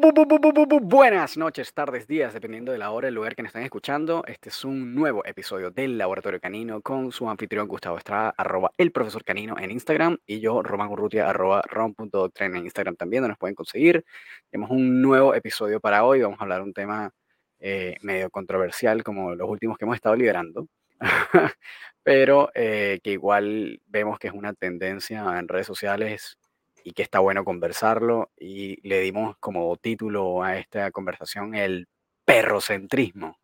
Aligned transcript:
Buenas 0.00 1.36
noches, 1.36 1.74
tardes, 1.74 2.06
días, 2.06 2.32
dependiendo 2.32 2.72
de 2.72 2.78
la 2.78 2.90
hora 2.90 3.08
el 3.08 3.14
lugar 3.14 3.36
que 3.36 3.42
nos 3.42 3.50
estén 3.50 3.64
escuchando. 3.64 4.24
Este 4.26 4.48
es 4.48 4.64
un 4.64 4.94
nuevo 4.94 5.26
episodio 5.26 5.70
del 5.70 5.98
Laboratorio 5.98 6.40
Canino 6.40 6.80
con 6.80 7.12
su 7.12 7.28
anfitrión 7.28 7.68
Gustavo 7.68 7.98
Estrada, 7.98 8.32
arroba 8.34 8.72
el 8.78 8.92
profesor 8.92 9.22
canino 9.24 9.58
en 9.58 9.70
Instagram 9.70 10.16
y 10.24 10.40
yo, 10.40 10.62
Román 10.62 10.88
Urrutia, 10.88 11.28
arroba 11.28 11.60
rom.doctrina 11.68 12.56
en 12.56 12.64
Instagram 12.64 12.96
también, 12.96 13.22
donde 13.22 13.32
nos 13.32 13.38
pueden 13.38 13.54
conseguir. 13.54 14.02
Tenemos 14.50 14.70
un 14.70 15.02
nuevo 15.02 15.34
episodio 15.34 15.80
para 15.80 16.02
hoy. 16.04 16.22
Vamos 16.22 16.40
a 16.40 16.44
hablar 16.44 16.62
un 16.62 16.72
tema 16.72 17.12
eh, 17.58 17.96
medio 18.00 18.30
controversial 18.30 19.02
como 19.04 19.34
los 19.34 19.50
últimos 19.50 19.76
que 19.76 19.84
hemos 19.84 19.96
estado 19.96 20.16
liberando, 20.16 20.66
pero 22.02 22.50
eh, 22.54 23.00
que 23.04 23.12
igual 23.12 23.82
vemos 23.86 24.18
que 24.18 24.28
es 24.28 24.32
una 24.32 24.54
tendencia 24.54 25.38
en 25.38 25.46
redes 25.46 25.66
sociales 25.66 26.38
y 26.84 26.92
que 26.92 27.02
está 27.02 27.18
bueno 27.20 27.44
conversarlo. 27.44 28.30
Y 28.38 28.86
le 28.88 29.00
dimos 29.00 29.36
como 29.38 29.76
título 29.76 30.42
a 30.42 30.56
esta 30.58 30.90
conversación 30.90 31.54
el 31.54 31.88
perrocentrismo. 32.24 33.38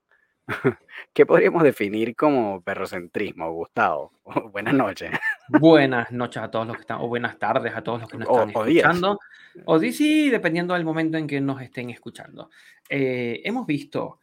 ¿Qué 1.13 1.27
podríamos 1.27 1.63
definir 1.63 2.15
como 2.15 2.61
perrocentrismo, 2.63 3.53
Gustavo? 3.53 4.13
Buenas 4.53 4.75
noches. 4.75 5.11
Buenas 5.49 6.13
noches 6.13 6.43
a 6.43 6.51
todos 6.51 6.67
los 6.67 6.77
que 6.77 6.83
están, 6.83 6.99
o 7.01 7.09
buenas 7.09 7.39
tardes 7.39 7.75
a 7.75 7.83
todos 7.83 8.01
los 8.03 8.09
que 8.11 8.19
nos 8.19 8.29
O, 8.29 8.41
están 8.41 8.53
o 8.55 8.65
días. 8.65 8.85
escuchando. 8.85 9.19
O 9.65 9.79
sí, 9.79 9.93
sí, 9.93 10.31
dependiendo 10.31 10.75
del 10.75 10.85
momento 10.85 11.19
en 11.19 11.27
que 11.27 11.41
nos 11.41 11.61
estén 11.63 11.91
escuchando. 11.91 12.51
Eh, 12.89 13.41
hemos 13.45 13.67
visto 13.67 14.21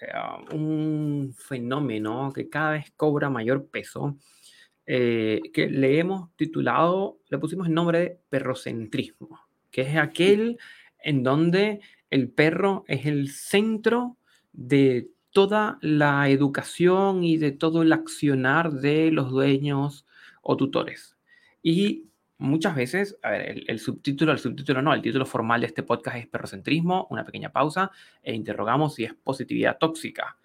eh, 0.00 0.06
un 0.54 1.34
fenómeno 1.36 2.32
que 2.32 2.48
cada 2.48 2.72
vez 2.72 2.92
cobra 2.96 3.28
mayor 3.28 3.68
peso, 3.68 4.16
eh, 4.90 5.42
que 5.52 5.68
le 5.68 5.98
hemos 5.98 6.34
titulado, 6.36 7.20
le 7.28 7.36
pusimos 7.36 7.66
el 7.66 7.74
nombre 7.74 7.98
de 7.98 8.20
perrocentrismo, 8.30 9.38
que 9.70 9.82
es 9.82 9.98
aquel 9.98 10.56
en 10.98 11.22
donde 11.22 11.80
el 12.08 12.30
perro 12.30 12.84
es 12.88 13.04
el 13.04 13.28
centro 13.28 14.16
de 14.54 15.10
toda 15.30 15.78
la 15.82 16.30
educación 16.30 17.22
y 17.22 17.36
de 17.36 17.52
todo 17.52 17.82
el 17.82 17.92
accionar 17.92 18.72
de 18.72 19.10
los 19.10 19.28
dueños 19.28 20.06
o 20.40 20.56
tutores. 20.56 21.18
Y 21.62 22.06
muchas 22.38 22.74
veces, 22.74 23.18
a 23.22 23.32
ver, 23.32 23.50
el, 23.50 23.64
el 23.68 23.80
subtítulo, 23.80 24.32
el 24.32 24.38
subtítulo 24.38 24.80
no, 24.80 24.94
el 24.94 25.02
título 25.02 25.26
formal 25.26 25.60
de 25.60 25.66
este 25.66 25.82
podcast 25.82 26.16
es 26.16 26.26
perrocentrismo, 26.28 27.06
una 27.10 27.26
pequeña 27.26 27.52
pausa, 27.52 27.90
e 28.22 28.34
interrogamos 28.34 28.94
si 28.94 29.04
es 29.04 29.12
positividad 29.12 29.76
tóxica, 29.76 30.38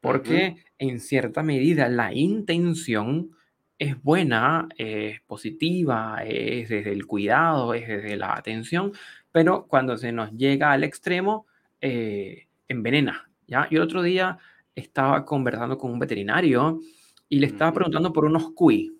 porque 0.00 0.64
en 0.78 1.00
cierta 1.00 1.42
medida 1.42 1.90
la 1.90 2.14
intención 2.14 3.32
es 3.80 4.02
buena, 4.02 4.68
es 4.78 5.22
positiva, 5.22 6.18
es 6.24 6.68
desde 6.70 6.92
el 6.92 7.06
cuidado, 7.06 7.74
es 7.74 7.88
desde 7.88 8.16
la 8.16 8.34
atención, 8.36 8.92
pero 9.32 9.66
cuando 9.66 9.96
se 9.98 10.12
nos 10.12 10.32
llega 10.32 10.72
al 10.72 10.84
extremo, 10.84 11.46
eh, 11.80 12.46
envenena. 12.68 13.30
¿ya? 13.48 13.68
Yo 13.70 13.78
el 13.78 13.84
otro 13.84 14.02
día 14.02 14.38
estaba 14.76 15.24
conversando 15.26 15.78
con 15.78 15.92
un 15.92 15.98
veterinario 15.98 16.80
y 17.28 17.40
le 17.40 17.46
estaba 17.48 17.72
preguntando 17.74 18.12
por 18.12 18.26
unos 18.26 18.52
cuy, 18.52 18.96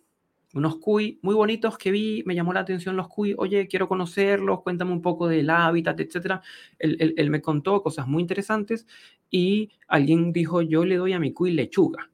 unos 0.55 0.77
cuy 0.79 1.19
muy 1.23 1.35
bonitos 1.35 1.79
que 1.79 1.91
vi, 1.93 2.23
me 2.27 2.35
llamó 2.35 2.53
la 2.53 2.61
atención 2.61 2.97
los 2.97 3.09
cuy, 3.09 3.35
oye, 3.39 3.69
quiero 3.69 3.89
conocerlos, 3.89 4.63
cuéntame 4.63 4.93
un 4.93 5.03
poco 5.03 5.29
del 5.29 5.51
hábitat, 5.51 6.01
etcétera. 6.01 6.43
Él, 6.79 6.97
él- 7.01 7.15
él 7.17 7.31
me 7.31 7.41
contó 7.43 7.83
cosas 7.83 8.07
muy 8.09 8.23
interesantes 8.23 8.87
y 9.31 9.71
alguien 9.89 10.33
dijo, 10.33 10.63
yo 10.63 10.85
le 10.85 10.97
doy 10.97 11.13
a 11.13 11.21
mi 11.21 11.33
cuy 11.33 11.53
lechuga. 11.53 12.10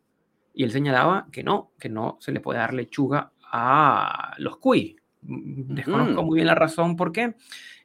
Y 0.56 0.64
él 0.64 0.72
señalaba 0.72 1.28
que 1.30 1.44
no, 1.44 1.72
que 1.78 1.90
no 1.90 2.16
se 2.18 2.32
le 2.32 2.40
puede 2.40 2.58
dar 2.58 2.72
lechuga 2.72 3.30
a 3.52 4.34
los 4.38 4.56
cuy. 4.56 4.96
Mm, 5.20 5.74
Desconozco 5.74 6.14
Ujú. 6.14 6.24
muy 6.24 6.36
bien 6.36 6.46
la 6.46 6.54
razón 6.54 6.96
por 6.96 7.12
qué. 7.12 7.34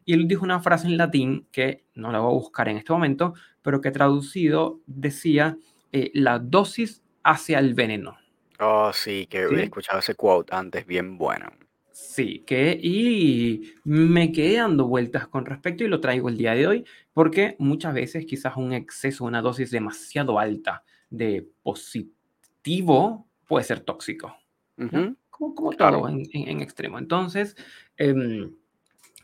Y 0.06 0.14
él 0.14 0.26
dijo 0.26 0.46
una 0.46 0.62
frase 0.62 0.88
en 0.88 0.96
latín 0.98 1.48
que 1.52 1.84
no 1.96 2.14
la 2.14 2.20
voy 2.20 2.32
a 2.32 2.40
buscar 2.40 2.70
en 2.70 2.78
este 2.78 2.94
momento, 2.94 3.34
pero 3.62 3.82
que 3.82 3.92
traducido 3.92 4.80
decía, 4.88 5.58
eh, 5.92 6.12
la 6.14 6.40
dosis 6.40 7.04
hacia 7.24 7.60
el 7.60 7.74
veneno. 7.74 8.16
Oh, 8.60 8.92
sí, 8.94 9.28
que 9.30 9.48
¿sí? 9.50 9.56
he 9.56 9.64
escuchado 9.64 10.00
ese 10.00 10.16
quote 10.16 10.56
antes, 10.56 10.88
bien 10.88 11.18
bueno. 11.18 11.48
Sí, 11.92 12.44
que 12.48 12.80
y 12.82 13.74
me 13.84 14.32
quedé 14.32 14.58
dando 14.58 14.88
vueltas 14.88 15.28
con 15.28 15.46
respecto 15.46 15.84
y 15.84 15.88
lo 15.90 16.00
traigo 16.00 16.30
el 16.30 16.38
día 16.38 16.54
de 16.54 16.68
hoy 16.68 16.86
porque 17.14 17.58
muchas 17.60 17.94
veces 17.94 18.26
quizás 18.26 18.56
un 18.56 18.72
exceso, 18.72 19.26
una 19.26 19.42
dosis 19.42 19.72
demasiado 19.72 20.40
alta 20.40 20.84
de 21.10 21.50
positivo 21.64 22.21
puede 23.48 23.64
ser 23.66 23.82
tóxico, 23.82 24.36
Como, 25.30 25.56
como 25.56 25.70
Claro. 25.72 26.00
todo 26.00 26.10
en, 26.10 26.24
en- 26.34 26.48
en 26.50 26.62
extremo. 26.62 27.00
Entonces, 27.00 27.56
em, 27.98 28.52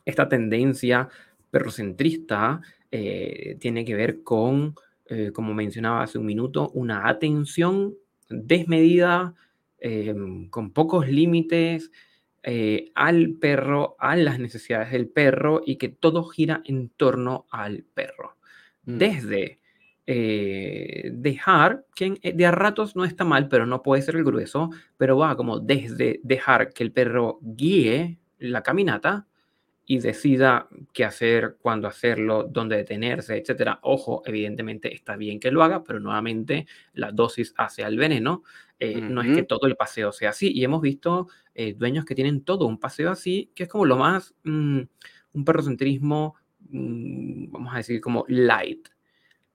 esta 0.05 0.27
tendencia 0.29 1.09
perrocentrista 1.51 2.61
eh, 2.91 3.57
tiene 3.59 3.83
que 3.83 3.95
ver 3.95 4.23
con, 4.23 4.73
eh, 5.07 5.31
como 5.33 5.53
mencionaba 5.53 6.03
hace 6.03 6.17
un 6.17 6.25
minuto, 6.25 6.69
una 6.73 7.07
atención 7.09 7.93
desmedida, 8.29 9.33
em, 9.79 10.49
con 10.49 10.71
pocos 10.71 11.07
límites 11.07 11.91
eh, 12.43 12.91
al 12.95 13.33
perro, 13.41 13.95
a 13.99 14.15
las 14.15 14.39
necesidades 14.39 14.91
del 14.91 15.09
perro 15.09 15.61
y 15.65 15.75
que 15.75 15.89
todo 15.89 16.23
gira 16.23 16.61
en 16.65 16.89
torno 16.89 17.45
al 17.51 17.83
perro. 17.83 18.37
Mm. 18.85 18.97
Desde 18.97 19.56
eh, 20.07 21.11
dejar, 21.13 21.85
que 21.95 22.17
eh, 22.21 22.33
de 22.33 22.45
a 22.45 22.51
ratos 22.51 22.95
no 22.95 23.05
está 23.05 23.25
mal, 23.25 23.49
pero 23.49 23.65
no 23.65 23.81
puede 23.83 24.01
ser 24.01 24.15
el 24.15 24.23
grueso, 24.23 24.69
pero 24.97 25.17
va 25.17 25.35
como 25.37 25.59
desde 25.59 26.19
dejar 26.23 26.73
que 26.73 26.83
el 26.83 26.91
perro 26.93 27.39
guíe 27.41 28.17
la 28.39 28.63
caminata 28.63 29.27
y 29.89 29.99
decida 29.99 30.67
qué 30.93 31.05
hacer, 31.05 31.57
cuándo 31.61 31.87
hacerlo, 31.87 32.43
dónde 32.43 32.75
detenerse, 32.75 33.37
etcétera. 33.37 33.79
Ojo, 33.83 34.21
evidentemente 34.25 34.93
está 34.93 35.15
bien 35.15 35.39
que 35.39 35.49
lo 35.49 35.63
haga, 35.63 35.83
pero 35.83 35.99
nuevamente 36.01 36.67
la 36.93 37.11
dosis 37.13 37.53
hacia 37.57 37.87
el 37.87 37.97
veneno. 37.97 38.43
Eh, 38.79 38.99
No 39.01 39.21
es 39.21 39.33
que 39.35 39.43
todo 39.43 39.65
el 39.65 39.77
paseo 39.77 40.11
sea 40.11 40.31
así. 40.31 40.51
Y 40.53 40.63
hemos 40.65 40.81
visto 40.81 41.27
eh, 41.55 41.73
dueños 41.73 42.03
que 42.03 42.15
tienen 42.15 42.43
todo 42.43 42.65
un 42.67 42.79
paseo 42.79 43.11
así, 43.11 43.49
que 43.55 43.63
es 43.63 43.69
como 43.69 43.85
lo 43.85 43.95
más, 43.95 44.35
mm, 44.43 44.81
un 45.33 45.45
perrocentrismo, 45.45 46.35
mm, 46.69 47.51
vamos 47.51 47.73
a 47.73 47.77
decir, 47.77 48.01
como 48.01 48.25
light. 48.27 48.89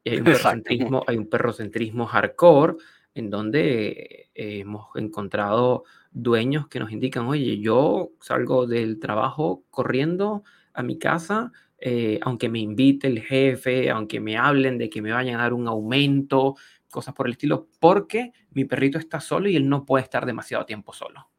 Y 0.04 0.10
hay 0.10 0.20
un 0.20 0.26
Exacto. 0.28 0.62
perrocentrismo, 0.62 1.04
hay 1.06 1.16
un 1.16 1.28
perrocentrismo 1.28 2.06
hardcore 2.06 2.74
en 3.14 3.30
donde 3.30 4.30
eh, 4.34 4.60
hemos 4.60 4.88
encontrado 4.96 5.84
dueños 6.10 6.68
que 6.68 6.80
nos 6.80 6.92
indican, 6.92 7.26
oye, 7.26 7.58
yo 7.58 8.10
salgo 8.20 8.66
del 8.66 8.98
trabajo 8.98 9.64
corriendo 9.70 10.44
a 10.74 10.82
mi 10.82 10.98
casa, 10.98 11.52
eh, 11.78 12.18
aunque 12.22 12.48
me 12.48 12.58
invite 12.58 13.06
el 13.06 13.20
jefe, 13.20 13.90
aunque 13.90 14.20
me 14.20 14.36
hablen 14.36 14.78
de 14.78 14.88
que 14.88 15.02
me 15.02 15.12
vayan 15.12 15.40
a 15.40 15.42
dar 15.44 15.52
un 15.52 15.68
aumento, 15.68 16.56
cosas 16.90 17.14
por 17.14 17.26
el 17.26 17.32
estilo, 17.32 17.68
porque 17.80 18.32
mi 18.50 18.64
perrito 18.64 18.98
está 18.98 19.20
solo 19.20 19.48
y 19.48 19.56
él 19.56 19.68
no 19.68 19.84
puede 19.84 20.04
estar 20.04 20.26
demasiado 20.26 20.64
tiempo 20.64 20.92
solo. 20.92 21.31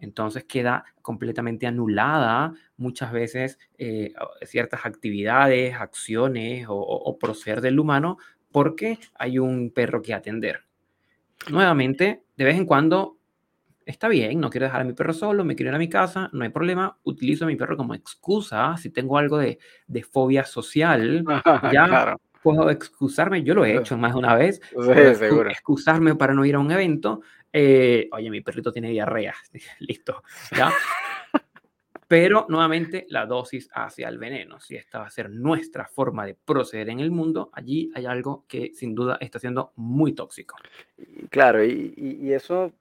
Entonces 0.00 0.44
queda 0.44 0.84
completamente 1.02 1.66
anulada 1.66 2.52
muchas 2.76 3.12
veces 3.12 3.58
eh, 3.78 4.12
ciertas 4.42 4.86
actividades, 4.86 5.74
acciones 5.74 6.66
o, 6.68 6.74
o- 6.76 7.18
proceder 7.18 7.60
del 7.60 7.78
humano 7.78 8.18
porque 8.52 8.98
hay 9.14 9.38
un 9.38 9.70
perro 9.70 10.02
que 10.02 10.14
atender. 10.14 10.62
Nuevamente, 11.50 12.24
de 12.36 12.44
vez 12.44 12.56
en 12.56 12.66
cuando 12.66 13.18
está 13.86 14.08
bien, 14.08 14.40
no 14.40 14.50
quiero 14.50 14.66
dejar 14.66 14.82
a 14.82 14.84
mi 14.84 14.92
perro 14.94 15.12
solo, 15.14 15.44
me 15.44 15.56
quiero 15.56 15.70
ir 15.70 15.76
a 15.76 15.78
mi 15.78 15.88
casa, 15.88 16.30
no 16.32 16.44
hay 16.44 16.50
problema, 16.50 16.98
utilizo 17.04 17.44
a 17.44 17.48
mi 17.48 17.56
perro 17.56 17.76
como 17.76 17.94
excusa, 17.94 18.76
si 18.76 18.90
tengo 18.90 19.18
algo 19.18 19.38
de, 19.38 19.58
de 19.86 20.02
fobia 20.04 20.44
social, 20.44 21.24
ya 21.72 21.86
Claro. 21.88 22.16
Puedo 22.42 22.70
excusarme, 22.70 23.42
yo 23.42 23.54
lo 23.54 23.64
he 23.64 23.76
hecho 23.94 23.96
más 23.98 24.12
de 24.12 24.18
una 24.18 24.34
vez, 24.34 24.60
Sí, 24.70 25.24
excusarme 25.50 26.14
para 26.14 26.34
no 26.34 26.44
ir 26.44 26.54
a 26.54 26.58
un 26.58 26.70
evento, 26.70 27.20
eh, 27.52 28.08
oye, 28.12 28.30
mi 28.30 28.40
perrito 28.40 28.72
tiene 28.72 28.90
diarrea, 28.90 29.34
listo, 29.80 30.22
¿ya? 30.56 30.72
Pero 32.08 32.46
nuevamente 32.48 33.06
la 33.08 33.24
dosis 33.24 33.68
hacia 33.72 34.08
el 34.08 34.18
veneno. 34.18 34.58
Si 34.58 34.74
esta 34.74 34.98
va 34.98 35.06
a 35.06 35.10
ser 35.10 35.30
nuestra 35.30 35.86
forma 35.86 36.26
de 36.26 36.34
proceder 36.34 36.88
en 36.90 36.98
el 36.98 37.12
mundo, 37.12 37.50
allí 37.52 37.88
hay 37.94 38.04
algo 38.06 38.44
que 38.48 38.72
sin 38.74 38.96
duda 38.96 39.16
está 39.20 39.38
siendo 39.38 39.72
muy 39.76 40.12
tóxico. 40.12 40.56
Claro, 41.30 41.62
y, 41.64 41.94
y- 41.96 42.26
y 42.26 42.32
eso 42.32 42.72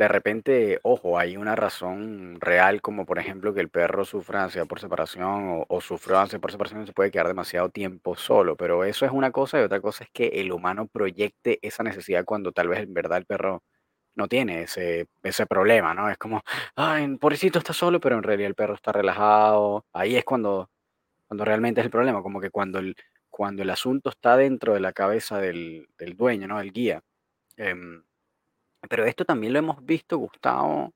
de 0.00 0.08
repente, 0.08 0.80
ojo, 0.82 1.18
hay 1.18 1.36
una 1.36 1.54
razón 1.56 2.38
real, 2.40 2.80
como 2.80 3.04
por 3.04 3.18
ejemplo 3.18 3.52
que 3.52 3.60
el 3.60 3.68
perro 3.68 4.06
sufra 4.06 4.42
ansiedad 4.44 4.66
por 4.66 4.80
separación 4.80 5.50
o, 5.50 5.66
o 5.68 5.76
ansiedad 6.18 6.40
por 6.40 6.50
separación 6.50 6.84
y 6.84 6.86
se 6.86 6.94
puede 6.94 7.10
quedar 7.10 7.28
demasiado 7.28 7.68
tiempo 7.68 8.16
solo, 8.16 8.56
pero 8.56 8.84
eso 8.84 9.04
es 9.04 9.12
una 9.12 9.30
cosa 9.30 9.60
y 9.60 9.62
otra 9.62 9.82
cosa 9.82 10.04
es 10.04 10.10
que 10.10 10.28
el 10.40 10.52
humano 10.52 10.86
proyecte 10.86 11.58
esa 11.60 11.82
necesidad 11.82 12.24
cuando 12.24 12.50
tal 12.52 12.68
vez 12.68 12.80
en 12.80 12.94
verdad 12.94 13.18
el 13.18 13.26
perro 13.26 13.62
no 14.14 14.26
tiene 14.26 14.62
ese, 14.62 15.06
ese 15.22 15.44
problema, 15.44 15.92
¿no? 15.92 16.08
Es 16.08 16.16
como, 16.16 16.42
ay, 16.76 17.16
pobrecito 17.18 17.58
está 17.58 17.74
solo, 17.74 18.00
pero 18.00 18.16
en 18.16 18.22
realidad 18.22 18.48
el 18.48 18.54
perro 18.54 18.74
está 18.74 18.92
relajado. 18.92 19.84
Ahí 19.92 20.16
es 20.16 20.24
cuando, 20.24 20.70
cuando 21.28 21.44
realmente 21.44 21.82
es 21.82 21.84
el 21.84 21.90
problema, 21.90 22.22
como 22.22 22.40
que 22.40 22.50
cuando 22.50 22.78
el, 22.78 22.96
cuando 23.28 23.62
el 23.62 23.68
asunto 23.70 24.08
está 24.10 24.38
dentro 24.38 24.72
de 24.74 24.80
la 24.80 24.94
cabeza 24.94 25.38
del, 25.40 25.88
del 25.98 26.16
dueño, 26.16 26.48
¿no? 26.48 26.58
Del 26.58 26.72
guía. 26.72 27.02
Em, 27.58 28.02
pero 28.88 29.04
esto 29.04 29.24
también 29.24 29.52
lo 29.52 29.58
hemos 29.58 29.84
visto, 29.84 30.18
Gustavo, 30.18 30.92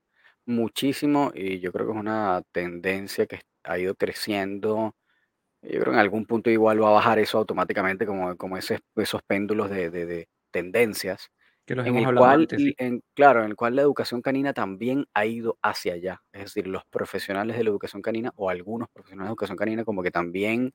muchísimo 0.46 1.30
y 1.34 1.60
yo 1.60 1.72
creo 1.72 1.86
que 1.86 1.92
es 1.92 1.98
una 1.98 2.42
tendencia 2.52 3.26
que 3.26 3.40
ha 3.64 3.78
ido 3.78 3.94
creciendo 3.94 4.94
Yo 5.62 5.70
creo 5.80 5.84
que 5.86 5.90
en 5.92 5.98
algún 5.98 6.26
punto 6.26 6.50
igual 6.50 6.82
va 6.82 6.88
a 6.90 6.92
bajar 6.92 7.18
eso 7.18 7.38
automáticamente, 7.38 8.06
como, 8.06 8.36
como 8.36 8.56
ese, 8.58 8.80
esos 8.96 9.22
péndulos 9.24 9.70
de, 9.70 9.90
de- 9.90 10.06
de 10.06 10.28
tendencias, 10.52 11.30
Que 11.66 11.74
los 11.74 11.86
en 11.86 11.88
hemos 11.88 12.02
el 12.02 12.06
hablado 12.06 12.26
cual, 12.26 12.40
antes, 12.42 12.62
en, 12.78 13.02
claro, 13.14 13.40
en 13.44 13.46
el 13.50 13.56
cual 13.56 13.76
la 13.76 13.82
educación 13.82 14.22
canina 14.22 14.52
también 14.54 15.06
ha 15.14 15.26
ido 15.26 15.58
hacia 15.62 15.94
allá. 15.94 16.22
Es 16.32 16.42
decir, 16.44 16.66
los 16.68 16.84
profesionales 16.86 17.56
de 17.56 17.64
la 17.64 17.70
educación 17.70 18.02
canina 18.02 18.32
o 18.36 18.50
algunos 18.50 18.88
profesionales 18.90 19.28
de 19.28 19.32
educación 19.32 19.56
canina 19.58 19.84
como 19.84 20.02
que 20.02 20.10
también 20.10 20.72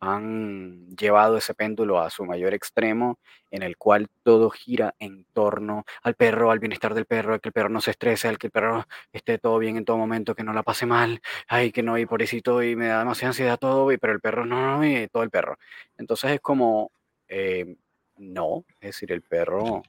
han 0.00 0.88
llevado 0.96 1.36
ese 1.38 1.54
péndulo 1.54 2.00
a 2.00 2.10
su 2.10 2.24
mayor 2.24 2.54
extremo, 2.54 3.18
en 3.50 3.62
el 3.62 3.76
cual 3.76 4.08
todo 4.22 4.50
gira 4.50 4.94
en 4.98 5.24
torno 5.32 5.84
al 6.02 6.14
perro, 6.14 6.50
al 6.50 6.58
bienestar 6.60 6.94
del 6.94 7.06
perro, 7.06 7.34
al 7.34 7.40
que 7.40 7.48
el 7.48 7.52
perro 7.52 7.68
no 7.70 7.80
se 7.80 7.90
estrese, 7.92 8.28
al 8.28 8.38
que 8.38 8.48
el 8.48 8.50
perro 8.52 8.86
esté 9.12 9.38
todo 9.38 9.58
bien 9.58 9.76
en 9.76 9.84
todo 9.84 9.96
momento, 9.98 10.34
que 10.34 10.44
no 10.44 10.52
la 10.52 10.62
pase 10.62 10.86
mal, 10.86 11.20
ay, 11.48 11.72
que 11.72 11.82
no, 11.82 11.98
y 11.98 12.06
pobrecito, 12.06 12.62
y 12.62 12.76
me 12.76 12.86
da 12.88 13.00
demasiada 13.00 13.30
ansiedad 13.30 13.58
todo, 13.58 13.90
y- 13.92 13.98
pero 13.98 14.12
el 14.12 14.20
perro 14.20 14.44
no, 14.46 14.78
no, 14.78 14.86
y 14.86 15.08
todo 15.08 15.22
el 15.22 15.30
perro. 15.30 15.58
Entonces 15.96 16.32
es 16.32 16.40
como, 16.40 16.92
eh, 17.28 17.76
no, 18.16 18.64
es 18.80 18.88
decir, 18.90 19.12
el 19.12 19.22
perro 19.22 19.82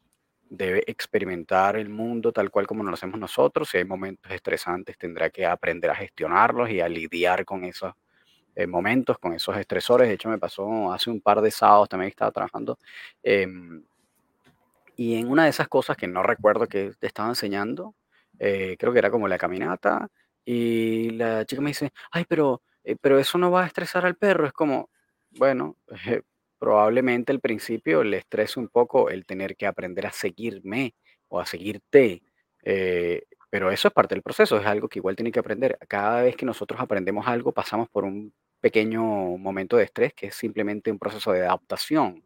debe 0.50 0.84
experimentar 0.88 1.76
el 1.78 1.90
mundo 1.90 2.32
tal 2.32 2.50
cual 2.50 2.66
como 2.68 2.84
lo 2.84 2.94
hacemos 2.94 3.20
nosotros. 3.20 3.70
Si 3.70 3.78
hay 3.78 3.86
momentos 3.86 4.32
estresantes, 4.32 4.98
tendrá 4.98 5.30
que 5.30 5.46
aprender 5.46 5.92
a 5.92 5.96
gestionarlos 5.96 6.70
y 6.72 6.82
a 6.82 6.90
lidiar 6.90 7.46
con 7.46 7.64
esos 7.66 7.94
eh, 8.60 8.68
momentos, 8.68 9.18
con 9.20 9.34
esos 9.34 9.56
estresores. 9.58 10.08
De 10.08 10.16
hecho, 10.16 10.30
me 10.30 10.38
pasó 10.40 10.92
hace 10.94 11.10
un 11.10 11.22
par 11.22 11.42
de 11.42 11.52
sábados 11.52 11.90
también 11.90 12.10
estaba 12.10 12.32
trabajando. 12.32 12.78
em, 13.24 13.84
y 14.96 15.16
en 15.16 15.30
una 15.30 15.46
de 15.46 15.50
esas 15.50 15.68
cosas 15.68 15.96
que 15.98 16.08
no 16.08 16.24
recuerdo 16.24 16.68
que 16.68 16.92
te 17.00 17.08
estaba 17.08 17.30
enseñando, 17.30 17.96
eh, 18.40 18.76
creo 18.80 18.92
que 18.94 19.00
era 19.00 19.12
como 19.12 19.28
la 19.28 19.38
caminata, 19.38 20.10
y 20.46 21.12
la 21.12 21.46
chica 21.46 21.62
me 21.62 21.70
dice, 21.70 21.92
ay, 22.12 22.26
pero, 22.28 22.62
eh, 22.84 22.96
pero 23.00 23.20
eso 23.20 23.38
no 23.38 23.52
va 23.52 23.64
a 23.64 23.68
estresar 23.68 24.06
al 24.06 24.16
perro. 24.16 24.48
Es 24.48 24.54
como, 24.54 24.90
bueno, 25.32 25.78
eh, 26.08 26.24
probablemente 26.58 27.32
al 27.32 27.40
principio 27.40 28.04
le 28.04 28.18
estrese 28.18 28.60
un 28.60 28.68
poco 28.70 29.10
el 29.10 29.26
tener 29.26 29.56
que 29.56 29.68
aprender 29.68 30.08
a 30.08 30.12
seguirme 30.12 30.96
o 31.30 31.40
a 31.40 31.46
seguirte, 31.46 32.24
eh, 32.64 33.24
pero 33.50 33.72
eso 33.72 33.88
es 33.90 33.94
parte 33.94 34.16
del 34.16 34.24
proceso, 34.24 34.58
es 34.58 34.66
algo 34.66 34.88
que 34.90 35.00
igual 35.00 35.16
tiene 35.16 35.32
que 35.32 35.40
aprender. 35.40 35.78
Cada 35.88 36.22
vez 36.24 36.36
que 36.36 36.46
nosotros 36.46 36.80
aprendemos 36.82 37.28
algo, 37.28 37.52
pasamos 37.52 37.90
por 37.90 38.04
un 38.06 38.34
pequeño 38.62 39.04
momento 39.38 39.78
de 39.78 39.84
estrés 39.86 40.14
que 40.14 40.28
es 40.28 40.36
simplemente 40.36 40.92
un 40.92 41.00
proceso 41.00 41.32
de 41.34 41.42
adaptación. 41.46 42.24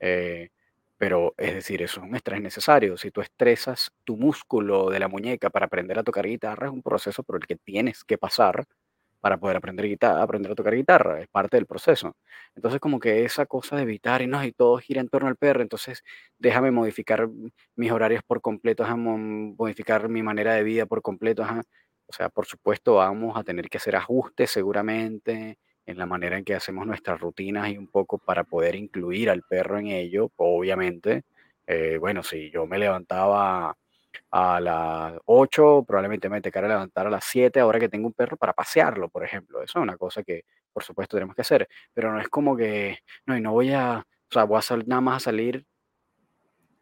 Eh, 0.00 0.50
pero 0.98 1.34
es 1.38 1.54
decir, 1.54 1.82
eso 1.82 2.00
es 2.00 2.06
un 2.08 2.16
estrés 2.16 2.40
necesario. 2.40 2.96
Si 2.96 3.10
tú 3.10 3.20
estresas 3.20 3.90
tu 4.04 4.16
músculo 4.16 4.90
de 4.90 4.98
la 5.00 5.08
muñeca 5.08 5.50
para 5.50 5.66
aprender 5.66 5.98
a 5.98 6.04
tocar 6.04 6.26
guitarra, 6.26 6.66
es 6.68 6.72
un 6.72 6.82
proceso 6.82 7.22
por 7.24 7.36
el 7.36 7.46
que 7.46 7.56
tienes 7.56 8.04
que 8.04 8.18
pasar 8.18 8.64
para 9.20 9.38
poder 9.38 9.56
aprender, 9.56 9.86
guitarra, 9.86 10.22
aprender 10.22 10.52
a 10.52 10.54
tocar 10.54 10.74
guitarra, 10.74 11.20
es 11.22 11.28
parte 11.28 11.56
del 11.56 11.64
proceso. 11.66 12.14
Entonces, 12.54 12.78
como 12.80 13.00
que 13.00 13.24
esa 13.24 13.46
cosa 13.46 13.76
de 13.76 13.82
evitar 13.82 14.20
y 14.22 14.26
no, 14.26 14.44
y 14.44 14.52
todo 14.52 14.76
gira 14.78 15.00
en 15.00 15.08
torno 15.08 15.28
al 15.28 15.36
perro, 15.36 15.62
entonces 15.62 16.02
déjame 16.38 16.70
modificar 16.70 17.28
mis 17.74 17.90
horarios 17.90 18.22
por 18.26 18.42
completo, 18.42 18.82
déjame 18.82 19.54
modificar 19.56 20.08
mi 20.10 20.22
manera 20.22 20.52
de 20.54 20.62
vida 20.62 20.84
por 20.86 21.00
completo. 21.02 21.42
ajá. 21.42 21.62
O 22.06 22.12
sea, 22.12 22.28
por 22.28 22.46
supuesto, 22.46 22.96
vamos 22.96 23.36
a 23.36 23.44
tener 23.44 23.68
que 23.68 23.78
hacer 23.78 23.96
ajustes 23.96 24.50
seguramente 24.50 25.58
en 25.86 25.98
la 25.98 26.06
manera 26.06 26.38
en 26.38 26.44
que 26.44 26.54
hacemos 26.54 26.86
nuestras 26.86 27.20
rutinas 27.20 27.68
y 27.70 27.78
un 27.78 27.88
poco 27.88 28.18
para 28.18 28.44
poder 28.44 28.74
incluir 28.74 29.30
al 29.30 29.42
perro 29.42 29.78
en 29.78 29.88
ello, 29.88 30.30
obviamente. 30.36 31.24
Eh, 31.66 31.96
bueno, 31.98 32.22
si 32.22 32.50
yo 32.50 32.66
me 32.66 32.78
levantaba 32.78 33.76
a 34.30 34.60
las 34.60 35.14
8 35.26 35.84
probablemente 35.86 36.28
me 36.28 36.40
tocará 36.40 36.68
levantar 36.68 37.06
a 37.06 37.10
las 37.10 37.24
7 37.24 37.60
ahora 37.60 37.80
que 37.80 37.88
tengo 37.88 38.06
un 38.06 38.12
perro 38.14 38.36
para 38.36 38.52
pasearlo, 38.52 39.08
por 39.08 39.24
ejemplo. 39.24 39.62
Eso 39.62 39.78
es 39.78 39.82
una 39.82 39.96
cosa 39.96 40.22
que, 40.22 40.44
por 40.72 40.84
supuesto, 40.84 41.16
tenemos 41.16 41.34
que 41.34 41.42
hacer, 41.42 41.68
pero 41.94 42.12
no 42.12 42.20
es 42.20 42.28
como 42.28 42.56
que, 42.56 42.98
no, 43.26 43.36
y 43.36 43.40
no 43.40 43.52
voy 43.52 43.72
a, 43.72 43.98
o 44.00 44.32
sea, 44.32 44.44
voy 44.44 44.58
a 44.58 44.62
sal- 44.62 44.84
nada 44.86 45.00
más 45.00 45.16
a 45.18 45.20
salir 45.30 45.64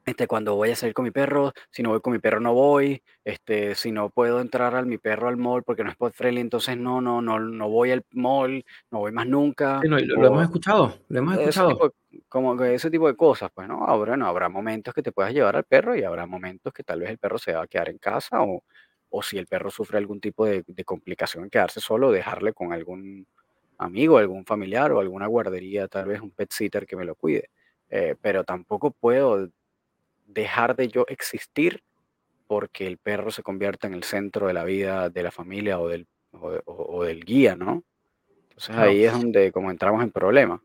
este, 0.05 0.27
cuando 0.27 0.57
voy 0.57 0.71
a 0.71 0.77
salir 0.77 0.95
con 0.95 1.05
mi 1.05 1.11
perro, 1.11 1.53
si 1.71 1.83
no 1.83 1.91
voy 1.91 2.01
con 2.01 2.13
mi 2.13 2.19
perro 2.19 2.41
no 2.41 2.55
voy, 2.55 3.03
este, 3.25 3.75
si 3.75 3.93
no 3.93 4.11
puedo 4.11 4.41
entrar 4.41 4.75
al 4.75 4.87
mi 4.87 4.99
perro 4.99 5.29
al 5.29 5.37
mall 5.37 5.63
porque 5.63 5.85
no 5.85 5.91
es 5.91 5.97
pet 5.97 6.13
friendly, 6.13 6.41
entonces 6.41 6.77
no, 6.77 7.01
no, 7.01 7.23
no, 7.23 7.39
no 7.39 7.69
voy 7.69 7.93
al 7.93 8.05
mall, 8.13 8.65
no 8.91 8.99
voy 8.99 9.13
más 9.13 9.27
nunca, 9.27 9.81
Sí, 9.83 9.89
no, 9.89 9.99
y 9.99 10.05
lo, 10.05 10.17
lo 10.17 10.27
hemos 10.29 10.43
escuchado, 10.45 10.99
lo 11.09 11.19
hemos 11.19 11.35
ese 11.35 11.43
escuchado. 11.45 11.69
tipo 11.71 11.93
como 12.29 12.63
ese 12.65 12.91
tipo 12.91 13.07
de 13.07 13.17
cosas, 13.17 13.51
pues, 13.55 13.69
¿no? 13.69 13.85
Ahora 13.85 14.17
no, 14.17 14.27
habrá 14.27 14.49
momentos 14.49 14.93
que 14.93 15.03
te 15.03 15.13
puedas 15.13 15.33
llevar 15.33 15.57
al 15.57 15.65
perro 15.65 15.97
y 15.97 16.03
habrá 16.03 16.27
momentos 16.27 16.73
que 16.73 16.83
tal 16.83 17.01
vez 17.01 17.11
el 17.11 17.19
perro 17.19 17.39
se 17.39 17.53
va 17.53 17.63
a 17.63 17.67
quedar 17.67 17.89
en 17.89 17.99
casa 17.99 18.43
o, 18.43 18.65
o 19.11 19.23
si 19.23 19.39
el 19.39 19.47
perro 19.47 19.71
sufre 19.71 19.99
algún 19.99 20.21
tipo 20.21 20.45
de, 20.45 20.65
de 20.67 20.85
complicación, 20.85 21.49
quedarse 21.49 21.81
solo, 21.81 22.11
dejarle 22.11 22.53
con 22.53 22.73
algún 22.73 23.27
amigo, 23.79 24.19
algún 24.19 24.45
familiar 24.45 24.93
o 24.93 25.01
alguna 25.01 25.27
guardería, 25.27 25.89
tal 25.89 26.07
vez 26.07 26.21
un 26.21 26.31
pet 26.31 26.51
sitter 26.53 26.87
que 26.87 26.97
me 26.97 27.05
lo 27.05 27.15
cuide. 27.15 27.51
Eh, 27.89 28.17
pero 28.21 28.45
tampoco 28.45 28.91
puedo 28.91 29.49
dejar 30.27 30.77
de 30.77 30.89
yo 30.89 31.05
existir 31.09 31.83
porque 32.47 32.87
el 32.87 32.99
perro 32.99 33.31
se 33.31 33.43
convierta 33.43 33.87
en 33.87 33.95
el 33.95 34.03
centro 34.05 34.47
de 34.47 34.53
la 34.55 34.65
vida 34.65 35.09
de 35.11 35.23
la 35.23 35.31
familia 35.31 35.81
o 35.81 35.89
del, 35.89 36.07
o, 36.33 36.51
de- 36.51 36.63
o- 36.67 36.97
o 36.99 37.05
del 37.05 37.25
guía, 37.25 37.57
¿no? 37.57 37.83
Entonces 38.51 38.77
ahí 38.77 39.05
es 39.05 39.13
donde 39.13 39.51
como 39.53 39.71
entramos 39.71 40.03
en 40.03 40.11
problemas. 40.11 40.61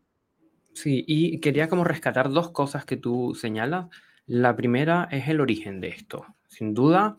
Sí, 0.74 1.04
y 1.08 1.40
quería 1.40 1.68
como 1.68 1.84
rescatar 1.84 2.30
dos 2.30 2.50
cosas 2.50 2.84
que 2.84 2.96
tú 2.96 3.34
señalas. 3.34 3.86
La 4.26 4.54
primera 4.54 5.08
es 5.10 5.26
el 5.28 5.40
origen 5.40 5.80
de 5.80 5.88
esto. 5.88 6.26
Sin 6.46 6.74
duda, 6.74 7.16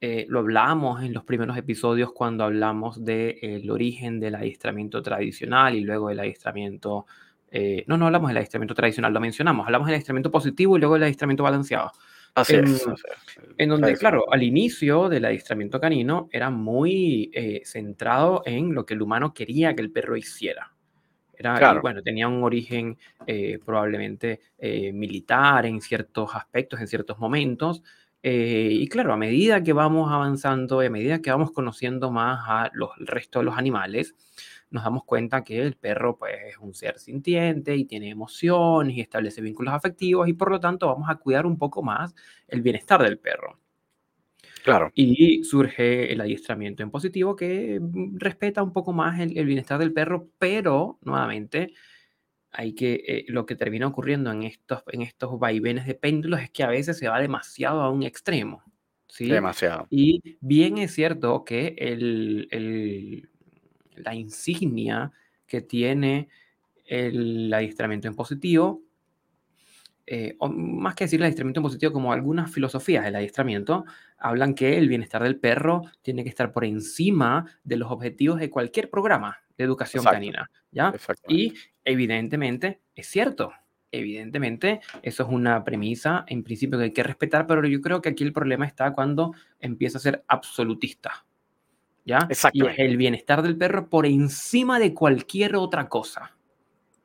eh, 0.00 0.24
lo 0.28 0.40
hablamos 0.40 1.02
en 1.02 1.12
los 1.12 1.22
primeros 1.24 1.56
episodios 1.56 2.12
cuando 2.12 2.44
hablamos 2.44 3.04
del 3.04 3.70
origen 3.70 4.18
del 4.18 4.34
adiestramiento 4.34 5.02
tradicional 5.02 5.74
y 5.74 5.82
luego 5.82 6.08
del 6.08 6.20
adiestramiento... 6.20 7.06
eh, 7.50 7.84
no, 7.86 7.96
no 7.98 8.06
hablamos 8.06 8.28
del 8.28 8.38
adiestramiento 8.38 8.74
tradicional, 8.74 9.12
lo 9.12 9.20
mencionamos. 9.20 9.66
Hablamos 9.66 9.86
del 9.86 9.94
adiestramiento 9.94 10.30
positivo 10.30 10.76
y 10.76 10.80
luego 10.80 10.94
del 10.94 11.04
adiestramiento 11.04 11.42
balanceado. 11.44 11.92
Así 12.34 12.56
Em, 12.56 12.64
es, 12.64 12.86
así 12.86 13.06
es. 13.10 13.36
el 13.36 13.56
En 13.56 13.68
donde, 13.70 13.96
claro, 13.96 14.24
al 14.32 14.42
inicio 14.42 15.08
del 15.08 15.24
adiestramiento 15.24 15.80
canino 15.80 16.28
era 16.32 16.50
muy 16.50 17.30
eh, 17.34 17.62
centrado 17.64 18.42
en 18.46 18.74
lo 18.74 18.84
que 18.86 18.94
el 18.94 19.02
humano 19.02 19.32
quería 19.34 19.74
que 19.74 19.82
el 19.82 19.92
perro 19.92 20.16
hiciera. 20.16 20.72
Era, 21.32 21.64
y 21.64 21.64
Claro, 21.64 21.80
bueno, 21.80 22.02
tenía 22.02 22.28
un 22.28 22.42
origen 22.44 22.98
eh, 23.26 23.58
probablemente 23.64 24.40
eh, 24.58 24.92
militar 24.92 25.66
en 25.66 25.80
ciertos 25.82 26.34
aspectos, 26.34 26.80
en 26.80 26.88
ciertos 26.88 27.18
momentos. 27.18 27.82
eh, 28.22 28.68
y 28.72 28.88
claro, 28.88 29.12
a 29.12 29.16
medida 29.16 29.62
que 29.62 29.72
vamos 29.72 30.10
avanzando 30.12 30.82
y 30.82 30.86
a 30.86 30.90
medida 30.90 31.22
que 31.22 31.30
vamos 31.30 31.52
conociendo 31.52 32.10
más 32.10 32.40
a 32.48 32.70
los, 32.74 32.90
el 32.98 33.06
resto 33.06 33.38
de 33.40 33.44
los 33.46 33.56
animales, 33.58 34.14
nos 34.70 34.84
damos 34.84 35.04
cuenta 35.04 35.44
que 35.44 35.60
el 35.62 35.76
perro 35.76 36.18
pues, 36.18 36.34
es 36.48 36.58
un 36.58 36.74
ser 36.74 36.98
sintiente 36.98 37.76
y 37.76 37.84
tiene 37.86 38.10
emociones 38.10 38.96
y 38.96 39.00
establece 39.00 39.40
vínculos 39.42 39.74
afectivos 39.74 40.28
y 40.28 40.32
por 40.34 40.50
lo 40.50 40.60
tanto 40.60 40.86
vamos 40.88 41.08
a 41.10 41.16
cuidar 41.16 41.46
un 41.46 41.58
poco 41.58 41.82
más 41.82 42.14
el 42.48 42.62
bienestar 42.62 43.02
del 43.02 43.18
perro. 43.18 43.58
claro. 44.62 44.92
Y 44.98 45.44
surge 45.44 46.12
el 46.12 46.20
adiestramiento 46.22 46.82
en 46.82 46.90
positivo 46.90 47.36
que 47.36 47.78
mm, 47.80 48.16
respeta 48.18 48.62
un 48.62 48.72
poco 48.72 48.92
más 48.92 49.20
el, 49.20 49.36
el 49.38 49.44
bienestar 49.46 49.78
del 49.78 49.92
perro, 49.92 50.30
pero 50.38 50.98
nuevamente 51.02 51.74
hay 52.52 52.74
que, 52.74 52.94
eh, 53.06 53.24
lo 53.28 53.46
que 53.46 53.56
termina 53.56 53.86
ocurriendo 53.88 54.32
en 54.32 54.44
estos, 54.44 54.82
en 54.92 55.02
estos 55.02 55.38
vaivenes 55.40 55.86
de 55.86 55.94
péndulos 55.96 56.40
es 56.42 56.50
que 56.50 56.64
a 56.64 56.68
veces 56.68 56.98
se 56.98 57.08
va 57.08 57.20
demasiado 57.20 57.82
a 57.82 57.90
un 57.90 58.02
extremo, 58.04 58.62
¿sí? 59.08 59.34
Demasiado. 59.34 59.88
Y 59.90 60.38
bien 60.40 60.78
es 60.78 60.94
cierto 60.94 61.44
que 61.44 61.76
el, 61.78 62.48
el- 62.52 63.30
la 63.96 64.14
insignia 64.14 65.12
que 65.46 65.60
tiene 65.60 66.28
el 66.84 67.52
adiestramiento 67.52 68.08
en 68.08 68.14
positivo 68.14 68.86
eh, 70.08 70.36
o 70.38 70.48
más 70.48 70.94
que 70.94 71.04
decir 71.04 71.18
el 71.18 71.24
adiestramiento 71.24 71.58
en 71.58 71.64
positivo, 71.64 71.92
como 71.92 72.12
algunas 72.12 72.50
filosofías 72.50 73.04
del 73.04 73.16
adiestramiento, 73.16 73.84
hablan 74.18 74.54
que 74.54 74.78
el 74.78 74.88
bienestar 74.88 75.22
del 75.22 75.38
perro 75.38 75.82
tiene 76.02 76.22
que 76.22 76.28
estar 76.28 76.52
por 76.52 76.64
encima 76.64 77.44
de 77.64 77.76
los 77.76 77.90
objetivos 77.90 78.38
de 78.38 78.48
cualquier 78.48 78.88
programa 78.88 79.38
de 79.58 79.64
educación 79.64 80.02
Exacto, 80.02 80.16
canina, 80.16 80.50
¿ya? 80.70 80.94
Y 81.26 81.54
evidentemente 81.84 82.80
es 82.94 83.08
cierto, 83.08 83.52
evidentemente 83.90 84.80
eso 85.02 85.24
es 85.24 85.28
una 85.28 85.64
premisa 85.64 86.24
en 86.28 86.44
principio 86.44 86.78
que 86.78 86.84
hay 86.84 86.92
que 86.92 87.02
respetar, 87.02 87.48
pero 87.48 87.66
yo 87.66 87.80
creo 87.80 88.00
que 88.00 88.10
aquí 88.10 88.22
el 88.22 88.32
problema 88.32 88.64
está 88.64 88.92
cuando 88.92 89.34
empieza 89.58 89.98
a 89.98 90.02
ser 90.02 90.24
absolutista, 90.28 91.26
¿ya? 92.06 92.26
Y 92.52 92.66
es 92.66 92.78
el 92.78 92.96
bienestar 92.96 93.42
del 93.42 93.56
perro 93.56 93.88
por 93.90 94.06
encima 94.06 94.78
de 94.78 94.94
cualquier 94.94 95.56
otra 95.56 95.88
cosa, 95.88 96.34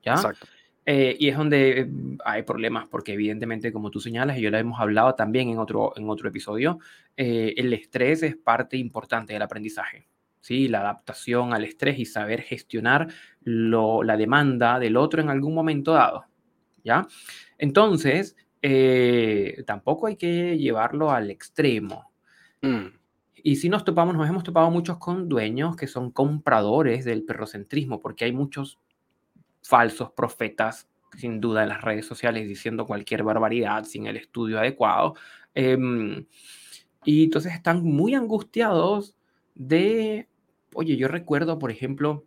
¿ya? 0.03 0.13
exacto. 0.13 0.47
Eh, 0.85 1.15
y 1.19 1.29
es 1.29 1.37
donde 1.37 1.81
eh, 1.81 1.87
hay 2.25 2.43
problemas, 2.43 2.87
porque 2.87 3.13
evidentemente, 3.13 3.71
como 3.71 3.91
tú 3.91 3.99
señalas, 3.99 4.37
y 4.37 4.41
yo 4.41 4.49
lo 4.49 4.57
hemos 4.57 4.79
hablado 4.79 5.13
también 5.13 5.49
en 5.49 5.59
otro, 5.59 5.93
en 5.95 6.09
otro 6.09 6.29
episodio, 6.29 6.79
eh, 7.17 7.53
el 7.57 7.71
estrés 7.73 8.23
es 8.23 8.35
parte 8.35 8.77
importante 8.77 9.33
del 9.33 9.41
aprendizaje. 9.41 10.07
¿sí? 10.39 10.67
La 10.67 10.79
adaptación 10.79 11.53
al 11.53 11.63
estrés 11.63 11.99
y 11.99 12.05
saber 12.05 12.41
gestionar 12.41 13.07
lo, 13.43 14.01
la 14.01 14.17
demanda 14.17 14.79
del 14.79 14.97
otro 14.97 15.21
en 15.21 15.29
algún 15.29 15.53
momento 15.53 15.93
dado. 15.93 16.25
¿ya? 16.83 17.07
Entonces, 17.59 18.35
eh, 18.61 19.63
tampoco 19.65 20.07
hay 20.07 20.15
que 20.15 20.57
llevarlo 20.57 21.11
al 21.11 21.29
extremo. 21.29 22.11
Mm, 22.61 22.87
Y 23.43 23.55
si 23.55 23.69
nos 23.69 23.83
topamos, 23.83 24.15
nos 24.15 24.29
hemos 24.29 24.43
topado 24.43 24.69
muchos 24.69 24.97
con 24.97 25.27
dueños 25.27 25.75
que 25.75 25.87
son 25.87 26.11
compradores 26.11 27.05
del 27.05 27.23
perrocentrismo, 27.23 27.99
porque 27.99 28.25
hay 28.25 28.33
muchos 28.33 28.79
falsos 29.63 30.11
profetas, 30.11 30.89
sin 31.17 31.41
duda, 31.41 31.63
en 31.63 31.69
las 31.69 31.81
redes 31.81 32.05
sociales 32.05 32.47
diciendo 32.47 32.85
cualquier 32.85 33.23
barbaridad 33.23 33.83
sin 33.85 34.05
el 34.07 34.17
estudio 34.17 34.59
adecuado. 34.59 35.15
Em, 35.53 36.25
y 37.03 37.23
entonces 37.25 37.53
están 37.53 37.83
muy 37.83 38.15
angustiados 38.15 39.15
de, 39.55 40.27
oye, 40.73 40.97
yo 40.97 41.07
recuerdo, 41.07 41.57
por 41.59 41.71
ejemplo, 41.71 42.25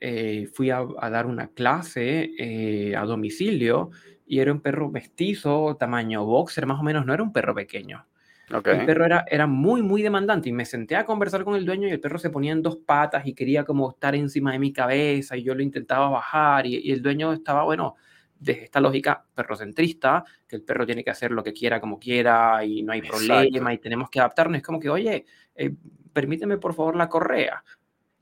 eh, 0.00 0.48
fui 0.52 0.70
a, 0.70 0.84
dar 1.10 1.26
una 1.26 1.48
clase 1.48 2.32
eh, 2.38 2.96
a 2.96 3.04
domicilio 3.04 3.90
y 4.26 4.40
era 4.40 4.52
un 4.52 4.60
perro 4.60 4.90
mestizo, 4.90 5.76
tamaño 5.78 6.24
boxer, 6.24 6.66
más 6.66 6.80
o 6.80 6.82
menos, 6.82 7.06
no 7.06 7.14
era 7.14 7.22
un 7.22 7.32
perro 7.32 7.54
pequeño. 7.54 8.06
El 8.48 8.62
perro 8.86 9.06
era, 9.06 9.24
era 9.28 9.46
muy, 9.46 9.82
muy 9.82 10.02
demandante 10.02 10.48
y 10.48 10.52
me 10.52 10.64
senté 10.64 10.96
a 10.96 11.04
conversar 11.04 11.44
con 11.44 11.54
el 11.54 11.64
dueño 11.64 11.88
y 11.88 11.92
el 11.92 12.00
perro 12.00 12.18
se 12.18 12.30
ponía 12.30 12.52
en 12.52 12.62
dos 12.62 12.76
patas 12.76 13.26
y 13.26 13.34
quería 13.34 13.64
como 13.64 13.90
estar 13.90 14.14
encima 14.14 14.52
de 14.52 14.58
mi 14.58 14.72
cabeza 14.72 15.36
y 15.36 15.42
yo 15.42 15.54
lo 15.54 15.62
intentaba 15.62 16.08
bajar 16.08 16.66
y, 16.66 16.90
el 16.90 17.02
dueño 17.02 17.32
estaba, 17.32 17.64
bueno, 17.64 17.94
desde 18.38 18.64
esta 18.64 18.80
lógica 18.80 19.24
perrocentrista, 19.34 20.24
que 20.46 20.56
el 20.56 20.62
perro 20.62 20.84
tiene 20.84 21.02
que 21.02 21.10
hacer 21.10 21.30
lo 21.30 21.42
que 21.42 21.52
quiera, 21.52 21.80
como 21.80 21.98
quiera 21.98 22.64
y 22.64 22.82
no 22.82 22.92
hay 22.92 23.00
problema 23.00 23.72
y 23.72 23.78
tenemos 23.78 24.10
que 24.10 24.20
adaptarnos. 24.20 24.58
Es 24.58 24.62
como 24.62 24.78
que, 24.78 24.90
oye, 24.90 25.24
eh, 25.54 25.72
permíteme 26.12 26.58
por 26.58 26.74
favor 26.74 26.96
la 26.96 27.08
correa. 27.08 27.64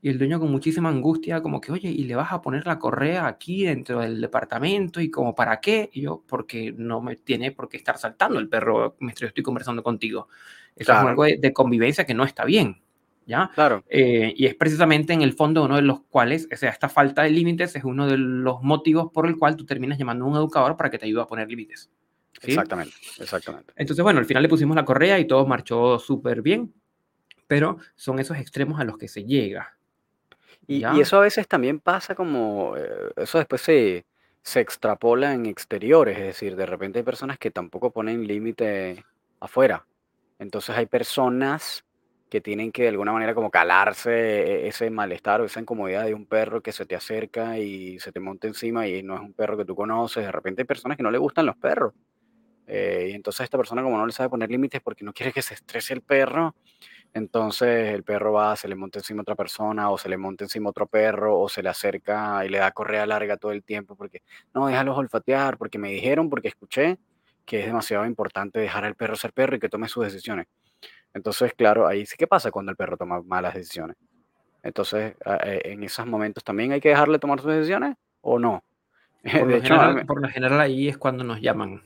Y 0.03 0.09
el 0.09 0.17
dueño 0.17 0.37
con 0.37 0.51
muchísima 0.51 0.89
angustia, 0.89 1.41
como 1.41 1.61
que, 1.61 1.71
oye, 1.71 1.87
¿y 1.87 2.03
le 2.03 2.15
vas 2.15 2.33
a 2.33 2.41
poner 2.41 2.67
la 2.67 2.77
correa 2.77 3.25
aquí 3.25 3.63
dentro 3.63 4.01
del 4.01 4.19
departamento? 4.19 4.99
¿Y 4.99 5.09
como 5.09 5.33
para 5.33 5.61
qué? 5.61 5.89
Y 5.93 6.01
yo, 6.01 6.21
porque 6.27 6.73
no 6.75 6.99
me 6.99 7.15
tiene 7.15 7.53
por 7.53 7.69
qué 7.69 7.77
estar 7.77 7.97
saltando 7.97 8.37
el 8.37 8.49
perro 8.49 8.97
mientras 8.99 9.29
estoy 9.29 9.43
conversando 9.43 9.81
contigo. 9.81 10.27
Eso 10.75 10.91
es 10.91 10.97
algo 10.97 11.23
de, 11.23 11.53
convivencia 11.53 12.05
que 12.05 12.13
no 12.13 12.25
está 12.25 12.43
bien, 12.43 12.81
¿ya? 13.25 13.49
Claro. 13.55 13.85
Eh, 13.87 14.33
y 14.35 14.45
es 14.45 14.55
precisamente 14.55 15.13
en 15.13 15.21
el 15.21 15.31
fondo 15.31 15.63
uno 15.63 15.77
de 15.77 15.83
los 15.83 16.01
cuales, 16.01 16.49
o 16.51 16.57
sea, 16.57 16.71
esta 16.71 16.89
falta 16.89 17.23
de 17.23 17.29
límites 17.29 17.73
es 17.77 17.85
uno 17.85 18.05
de 18.05 18.17
los 18.17 18.61
motivos 18.61 19.09
por 19.09 19.25
el 19.25 19.37
cual 19.37 19.55
tú 19.55 19.65
terminas 19.65 19.97
llamando 19.97 20.25
a 20.25 20.27
un 20.27 20.35
educador 20.35 20.75
para 20.75 20.89
que 20.89 20.99
te 20.99 21.05
ayude 21.05 21.21
a 21.21 21.27
poner 21.27 21.47
límites. 21.47 21.89
Exactamente, 22.41 22.93
exactamente. 23.21 23.71
Entonces, 23.77 24.03
bueno, 24.03 24.19
al 24.19 24.25
final 24.25 24.43
le 24.43 24.49
pusimos 24.49 24.75
la 24.75 24.83
correa 24.83 25.17
y 25.17 25.27
todo 25.27 25.47
marchó 25.47 25.97
súper 25.97 26.41
bien, 26.41 26.73
pero 27.47 27.77
son 27.95 28.19
esos 28.19 28.35
extremos 28.35 28.81
a 28.81 28.83
los 28.83 28.97
que 28.97 29.07
se 29.07 29.23
llega. 29.23 29.77
Y, 30.67 30.83
eso 30.99 31.17
a 31.17 31.21
veces 31.21 31.47
también 31.47 31.79
pasa 31.79 32.15
como, 32.15 32.75
eh, 32.77 33.11
eso 33.17 33.37
después 33.37 33.61
se, 33.61 34.05
se 34.41 34.59
extrapola 34.59 35.33
en 35.33 35.45
exteriores, 35.45 36.17
es 36.17 36.25
decir, 36.25 36.55
de 36.55 36.65
repente 36.65 36.99
hay 36.99 37.03
personas 37.03 37.37
que 37.37 37.51
tampoco 37.51 37.91
ponen 37.91 38.27
límite 38.27 39.03
afuera. 39.39 39.85
Entonces 40.39 40.75
hay 40.75 40.85
personas 40.85 41.85
que 42.29 42.41
tienen 42.41 42.71
que 42.71 42.81
de 42.81 42.89
alguna 42.89 43.13
manera 43.13 43.35
como 43.35 43.51
calarse 43.51 44.11
e, 44.11 44.67
ese 44.67 44.89
malestar 44.89 45.41
o 45.41 45.45
esa 45.45 45.59
incomodidad 45.59 46.05
de 46.05 46.15
un 46.15 46.25
perro 46.25 46.61
que 46.61 46.71
se 46.71 46.85
te 46.85 46.95
acerca 46.95 47.59
y 47.59 47.99
se 47.99 48.11
te 48.11 48.19
monta 48.19 48.47
encima 48.47 48.87
y 48.87 49.03
no 49.03 49.15
es 49.15 49.21
un 49.21 49.33
perro 49.33 49.55
que 49.55 49.65
tú 49.65 49.75
conoces. 49.75 50.25
De 50.25 50.31
repente 50.31 50.63
hay 50.63 50.65
personas 50.65 50.97
que 50.97 51.03
no 51.03 51.11
le 51.11 51.19
gustan 51.19 51.45
los 51.45 51.55
perros. 51.55 51.93
Eh, 52.65 53.09
y 53.11 53.13
entonces 53.13 53.43
esta 53.43 53.57
persona 53.57 53.83
como 53.83 53.97
no 53.97 54.05
le 54.07 54.13
sabe 54.13 54.29
poner 54.29 54.49
límites 54.49 54.81
porque 54.81 55.05
no 55.05 55.13
quiere 55.13 55.31
que 55.31 55.41
se 55.41 55.53
estrese 55.53 55.93
el 55.93 56.01
perro, 56.01 56.55
entonces 57.13 57.93
el 57.93 58.03
perro 58.03 58.33
va, 58.33 58.55
se 58.55 58.67
le 58.67 58.75
monta 58.75 58.99
encima 58.99 59.21
otra 59.21 59.35
persona 59.35 59.91
o 59.91 59.97
se 59.97 60.09
le 60.09 60.17
monta 60.17 60.43
encima 60.45 60.71
otro 60.71 60.87
perro 60.87 61.39
o 61.39 61.47
se 61.47 61.61
le 61.61 61.69
acerca 61.69 62.43
y 62.43 62.49
le 62.49 62.57
da 62.57 62.71
correa 62.71 63.05
larga 63.05 63.37
todo 63.37 63.51
el 63.51 63.63
tiempo 63.63 63.95
porque 63.95 64.23
no, 64.53 64.65
déjalo 64.67 64.95
olfatear 64.95 65.57
porque 65.57 65.77
me 65.77 65.89
dijeron, 65.89 66.29
porque 66.29 66.47
escuché 66.47 66.97
que 67.45 67.59
es 67.59 67.65
demasiado 67.67 68.05
importante 68.05 68.59
dejar 68.59 68.85
al 68.85 68.95
perro 68.95 69.15
ser 69.15 69.31
perro 69.33 69.55
y 69.55 69.59
que 69.59 69.69
tome 69.69 69.87
sus 69.89 70.05
decisiones. 70.05 70.47
Entonces, 71.13 71.53
claro, 71.53 71.87
ahí 71.87 72.05
sí 72.05 72.15
que 72.17 72.25
pasa 72.25 72.49
cuando 72.49 72.71
el 72.71 72.77
perro 72.77 72.97
toma 72.97 73.21
malas 73.21 73.53
decisiones. 73.53 73.95
Entonces, 74.63 75.15
eh, 75.43 75.61
en 75.65 75.83
esos 75.83 76.07
momentos 76.07 76.43
también 76.43 76.71
hay 76.71 76.81
que 76.81 76.89
dejarle 76.89 77.19
tomar 77.19 77.39
sus 77.41 77.51
decisiones 77.51 77.95
o 78.21 78.39
no. 78.39 78.63
por 80.07 80.21
lo 80.21 80.29
general 80.29 80.59
ahí 80.59 80.87
es 80.87 80.97
cuando 80.97 81.23
nos 81.23 81.39
llaman. 81.41 81.81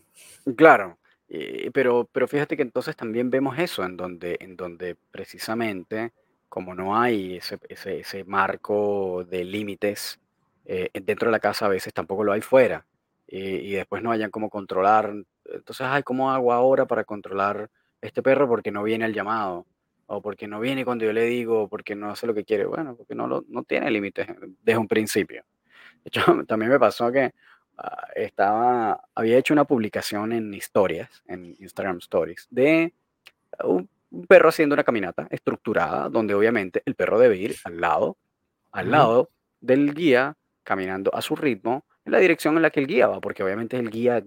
Claro, 0.55 0.97
eh, 1.29 1.71
pero, 1.73 2.07
pero 2.11 2.27
fíjate 2.27 2.55
que 2.55 2.63
entonces 2.63 2.95
también 2.95 3.29
vemos 3.29 3.57
eso, 3.59 3.83
en 3.83 3.97
donde, 3.97 4.37
en 4.39 4.55
donde 4.55 4.95
precisamente, 5.11 6.13
como 6.49 6.73
no 6.73 6.97
hay 6.99 7.37
ese, 7.37 7.59
ese, 7.69 8.23
marco 8.23 9.25
de 9.29 9.43
límites 9.43 10.19
eh, 10.65 10.89
dentro 10.93 11.27
de 11.27 11.33
la 11.33 11.39
casa, 11.39 11.65
a 11.65 11.69
veces 11.69 11.93
tampoco 11.93 12.23
lo 12.23 12.31
hay 12.31 12.41
fuera. 12.41 12.85
Eh, 13.27 13.61
y 13.63 13.71
después 13.73 14.01
no 14.01 14.11
hayan 14.11 14.31
cómo 14.31 14.49
controlar. 14.49 15.13
Entonces, 15.45 15.85
ay, 15.89 16.03
¿cómo 16.03 16.31
hago 16.31 16.53
ahora 16.53 16.85
para 16.85 17.03
controlar 17.03 17.69
este 18.01 18.23
perro 18.23 18.47
porque 18.47 18.71
no 18.71 18.83
viene 18.83 19.05
al 19.05 19.13
llamado? 19.13 19.65
O 20.05 20.21
porque 20.21 20.47
no 20.47 20.61
viene 20.61 20.85
cuando 20.85 21.05
yo 21.05 21.11
le 21.13 21.23
digo, 21.25 21.63
o 21.63 21.67
porque 21.67 21.95
no 21.95 22.09
hace 22.09 22.27
lo 22.27 22.33
que 22.33 22.45
quiere. 22.45 22.65
Bueno, 22.65 22.95
porque 22.95 23.15
no, 23.15 23.27
lo, 23.27 23.43
no 23.49 23.63
tiene 23.63 23.91
límites 23.91 24.27
desde 24.63 24.79
un 24.79 24.87
principio. 24.87 25.43
De 26.03 26.09
hecho, 26.09 26.21
también 26.47 26.71
me 26.71 26.79
pasó 26.79 27.11
que 27.11 27.33
estaba, 28.15 29.01
había 29.13 29.37
hecho 29.37 29.53
una 29.53 29.65
publicación 29.65 30.31
en 30.33 30.53
historias, 30.53 31.23
en 31.27 31.55
Instagram 31.59 31.97
Stories, 31.97 32.47
de 32.49 32.93
un, 33.63 33.89
perro 34.27 34.49
haciendo 34.49 34.73
una 34.73 34.83
caminata 34.83 35.27
estructurada, 35.29 36.09
donde 36.09 36.33
obviamente 36.33 36.81
el 36.85 36.95
perro 36.95 37.19
debe 37.19 37.37
ir 37.37 37.55
al 37.63 37.79
lado, 37.79 38.17
al 38.71 38.91
lado 38.91 39.29
del 39.59 39.93
guía, 39.93 40.35
caminando 40.63 41.13
a 41.13 41.21
su 41.21 41.35
ritmo, 41.35 41.85
en 42.05 42.13
la 42.13 42.19
dirección 42.19 42.55
en 42.55 42.61
la 42.61 42.69
que 42.69 42.79
el 42.79 42.87
guía 42.87 43.07
va, 43.07 43.19
porque 43.19 43.43
obviamente 43.43 43.77
el 43.77 43.89
guía 43.89 44.23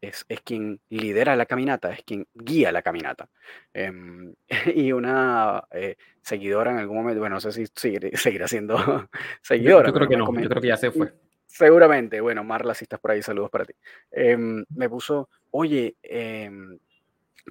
es, 0.00 0.24
es 0.28 0.40
quien 0.42 0.80
lidera 0.88 1.36
la 1.36 1.46
caminata, 1.46 1.92
es 1.92 2.02
quien 2.04 2.26
guía 2.34 2.72
la 2.72 2.82
caminata. 2.82 3.28
Em, 3.72 4.34
y 4.74 4.92
una 4.92 5.64
eh, 5.70 5.96
seguidora 6.22 6.70
en 6.70 6.78
algún 6.78 6.96
momento, 6.96 7.20
bueno, 7.20 7.36
no 7.36 7.40
sé 7.40 7.52
si 7.52 7.66
seguirá 8.14 8.48
siendo 8.48 8.78
seguidora. 9.42 9.88
Yo, 9.88 9.94
creo 9.94 10.08
que 10.08 10.16
no, 10.16 10.40
yo 10.40 10.48
creo 10.48 10.62
que 10.62 10.68
ya 10.68 10.76
se 10.76 10.90
fue. 10.90 11.12
Seguramente, 11.48 12.20
bueno, 12.20 12.44
Marla, 12.44 12.74
si 12.74 12.84
estás 12.84 13.00
por 13.00 13.10
ahí, 13.10 13.22
saludos 13.22 13.50
para 13.50 13.64
ti. 13.64 13.72
Em, 14.10 14.64
me 14.68 14.88
puso, 14.88 15.30
oye, 15.50 15.96
em, 16.02 16.78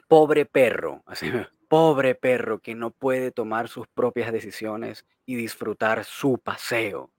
pobre 0.08 0.46
perro, 0.46 1.02
así, 1.08 1.30
pobre 1.68 2.16
perro 2.16 2.60
que 2.60 2.76
no 2.76 2.92
puede 2.92 3.32
tomar 3.32 3.68
sus 3.68 3.88
propias 3.88 4.32
decisiones 4.32 5.04
y 5.26 5.36
disfrutar 5.36 6.06
su 6.06 6.38
paseo. 6.38 7.10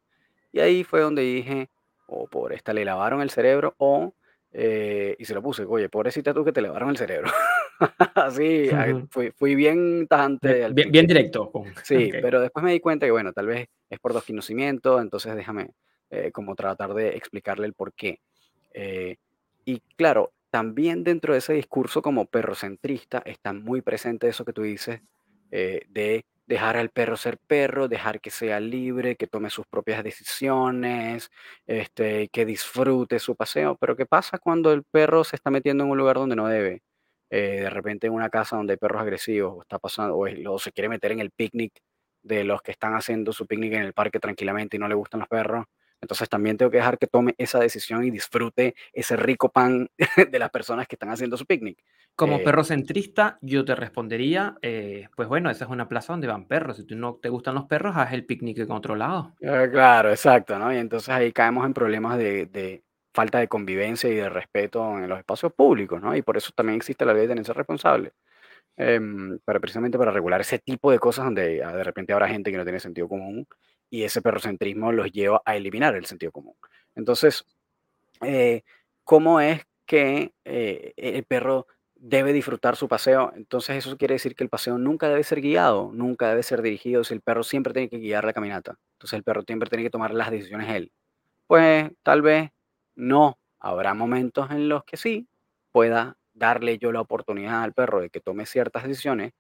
Y 0.53 0.61
ahí 0.61 0.85
fue 0.85 1.01
donde 1.01 1.23
dije, 1.23 1.69
o 2.07 2.23
oh, 2.23 2.27
por 2.29 2.53
esta 2.53 2.73
le 2.73 2.85
lavaron 2.85 3.21
el 3.21 3.31
cerebro, 3.31 3.75
o, 3.79 4.15
eh, 4.53 5.17
y 5.19 5.25
se 5.25 5.35
lo 5.35 5.43
puse, 5.43 5.65
oye, 5.65 5.89
pobrecita 5.89 6.33
tú 6.33 6.45
que 6.45 6.53
te 6.53 6.63
lavaron 6.63 6.91
el 6.91 6.97
cerebro. 6.97 7.31
Así, 8.15 8.71
fui, 9.11 9.55
bien 9.57 10.07
tajante. 10.07 10.69
Bien, 10.71 11.07
directo. 11.07 11.53
Sí, 11.83 12.11
pero 12.23 12.41
después 12.41 12.65
me 12.65 12.73
di 12.73 12.81
cuenta 12.81 13.05
que, 13.05 13.13
bueno, 13.13 13.33
tal 13.33 13.47
vez 13.47 13.69
es 13.91 13.99
por 13.99 14.15
desconocimiento, 14.15 15.01
entonces 15.01 15.35
déjame 15.35 15.71
eh, 16.11 16.31
como 16.33 16.55
tratar 16.55 16.95
de 16.95 17.11
explicarle 17.17 17.67
el 17.67 17.75
por 17.75 17.93
qué. 17.93 18.21
Eh, 18.75 19.17
y 19.65 19.81
claro, 19.97 20.33
también 20.51 21.05
dentro 21.05 21.33
de 21.35 21.41
ese 21.41 21.53
discurso 21.53 22.01
como 22.03 22.27
perrocentrista 22.27 23.23
está 23.27 23.53
muy 23.53 23.83
presente 23.83 24.29
eso 24.29 24.45
que 24.45 24.53
tú 24.55 24.63
dices 24.63 25.01
eh, 25.51 25.83
de 25.89 26.25
dejar 26.47 26.79
al 26.79 26.89
perro 26.91 27.17
ser 27.19 27.39
perro, 27.47 27.89
dejar 27.89 28.21
que 28.23 28.31
sea 28.31 28.59
libre, 28.61 29.17
que 29.17 29.27
tome 29.27 29.51
sus 29.51 29.67
propias 29.67 30.03
decisiones, 30.03 31.31
este, 31.67 32.29
que 32.31 32.47
disfrute 32.47 33.19
su 33.19 33.37
paseo. 33.37 33.77
Pero 33.79 33.95
¿qué 33.97 34.07
pasa 34.07 34.39
cuando 34.39 34.73
el 34.73 34.85
perro 34.85 35.25
se 35.25 35.37
está 35.37 35.51
metiendo 35.51 35.85
en 35.85 35.91
un 35.91 35.99
lugar 35.99 36.17
donde 36.17 36.37
no 36.37 36.49
debe? 36.49 36.83
de 37.31 37.69
repente 37.71 38.07
en 38.07 38.15
una 38.15 38.31
casa 38.31 38.57
donde 38.57 38.73
hay 38.73 38.77
perros 38.79 39.03
agresivos, 39.03 39.53
o 39.59 39.61
está 39.63 39.79
pasando, 39.79 40.17
o 40.17 40.59
se 40.59 40.73
quiere 40.73 40.89
meter 40.89 41.13
en 41.13 41.21
el 41.21 41.31
picnic 41.31 41.73
de 42.23 42.45
los 42.45 42.63
que 42.63 42.73
están 42.73 42.95
haciendo 42.95 43.33
su 43.33 43.47
picnic 43.47 43.75
en 43.75 43.83
el 43.83 43.93
parque 43.93 44.19
tranquilamente 44.21 44.77
y 44.77 44.81
no 44.81 44.89
le 44.89 44.95
gustan 44.95 45.21
los 45.21 45.29
perros. 45.29 45.67
Entonces 46.01 46.29
también 46.29 46.57
tengo 46.57 46.71
que 46.71 46.79
dejar 46.79 46.99
que 46.99 47.07
tome 47.07 47.35
esa 47.39 47.59
decisión 47.59 48.05
y 48.05 48.11
disfrute 48.11 48.75
ese 48.93 49.17
rico 49.17 49.51
pan 49.51 49.89
de 50.31 50.39
las 50.39 50.51
personas 50.51 50.87
que 50.87 50.95
están 50.95 51.11
haciendo 51.11 51.37
su 51.37 51.47
picnic. 51.47 51.79
Como 52.15 52.37
eh, 52.39 52.43
perro 52.45 52.65
centrista, 52.65 53.39
yo 53.43 53.65
te 53.65 53.75
respondería, 53.75 54.57
eh, 54.63 55.09
pues 55.15 55.29
bueno, 55.29 55.51
esa 55.51 55.65
es 55.65 55.71
una 55.71 55.89
plaza 55.89 56.13
donde 56.13 56.27
van 56.27 56.47
perros. 56.47 56.77
Si 56.77 56.85
tú 56.85 56.97
no 56.97 57.15
te 57.15 57.29
gustan 57.29 57.55
los 57.55 57.67
perros, 57.67 57.97
haz 57.97 58.13
el 58.13 58.27
picnic 58.27 58.59
en 58.59 58.71
otro 58.73 58.97
lado. 58.97 59.35
Eh, 59.41 59.69
claro, 59.71 60.11
exacto, 60.11 60.59
¿no? 60.59 60.73
Y 60.73 60.79
entonces 60.79 61.09
ahí 61.11 61.33
caemos 61.33 61.65
en 61.65 61.75
problemas 61.75 62.19
de, 62.19 62.83
falta 63.15 63.39
de 63.39 63.49
convivencia 63.49 64.11
y 64.11 64.15
de 64.15 64.29
respeto 64.29 64.99
en 64.99 65.09
los 65.09 65.19
espacios 65.19 65.53
públicos, 65.53 66.01
¿no? 66.01 66.15
Y 66.17 66.23
por 66.23 66.37
eso 66.37 66.51
también 66.55 66.77
existe 66.77 67.05
la 67.05 67.13
ley 67.13 67.23
de 67.23 67.29
tenencia 67.29 67.55
responsable. 67.55 68.13
Em, 68.77 69.39
para 69.45 69.59
precisamente 69.59 69.99
para 69.99 70.13
regular 70.13 70.41
ese 70.41 70.61
tipo 70.61 70.93
de 70.93 71.01
cosas 71.01 71.25
donde 71.25 71.65
ah, 71.65 71.75
de 71.75 71.83
repente 71.83 72.13
habrá 72.13 72.29
gente 72.29 72.53
que 72.53 72.57
no 72.57 72.63
tiene 72.63 72.79
sentido 72.79 73.09
común 73.09 73.45
y 73.91 74.03
ese 74.03 74.23
perrocentrismo 74.23 74.93
los 74.93 75.11
lleva 75.13 75.43
a 75.45 75.57
eliminar 75.57 75.95
el 75.97 76.07
sentido 76.07 76.33
común. 76.33 76.55
Entonces, 76.95 77.45
eh, 78.23 78.63
¿cómo 79.05 79.41
es 79.41 79.67
que 79.87 80.33
eh, 80.45 80.93
el 80.97 81.25
perro 81.25 81.67
debe 81.95 82.33
disfrutar 82.33 82.77
su 82.77 82.89
paseo? 82.89 83.33
Entonces 83.35 83.77
eso 83.77 83.97
quiere 83.97 84.15
decir 84.15 84.35
que 84.35 84.45
el 84.45 84.51
paseo 84.51 84.79
nunca 84.79 85.09
debe 85.09 85.25
ser 85.25 85.41
guiado, 85.41 85.91
nunca 85.93 86.29
debe 86.29 86.43
ser 86.43 86.63
dirigido, 86.63 87.05
si 87.05 87.15
el 87.15 87.21
perro 87.21 87.43
siempre 87.43 87.73
tiene 87.73 87.89
que 87.89 87.99
guiar 87.99 88.25
la 88.25 88.33
caminata. 88.33 88.79
Entonces 88.95 89.17
el 89.17 89.25
perro 89.25 89.43
siempre 89.47 89.69
tiene 89.69 89.85
que 89.85 89.91
tomar 89.91 90.13
las 90.13 90.31
decisiones 90.31 90.69
él. 90.71 90.93
Pues 91.47 91.91
tal 92.03 92.23
vez 92.23 92.51
no, 92.95 93.39
habrá 93.61 93.95
momentos 93.95 94.51
en 94.51 94.69
los 94.69 94.85
que 94.85 94.97
sí 94.97 95.29
pueda 95.73 96.17
darle 96.35 96.79
yo 96.79 96.93
la 96.93 97.01
oportunidad 97.01 97.63
al 97.63 97.73
perro 97.73 98.01
de 98.01 98.11
que 98.11 98.21
tome 98.21 98.47
ciertas 98.47 98.85
decisiones 98.85 99.33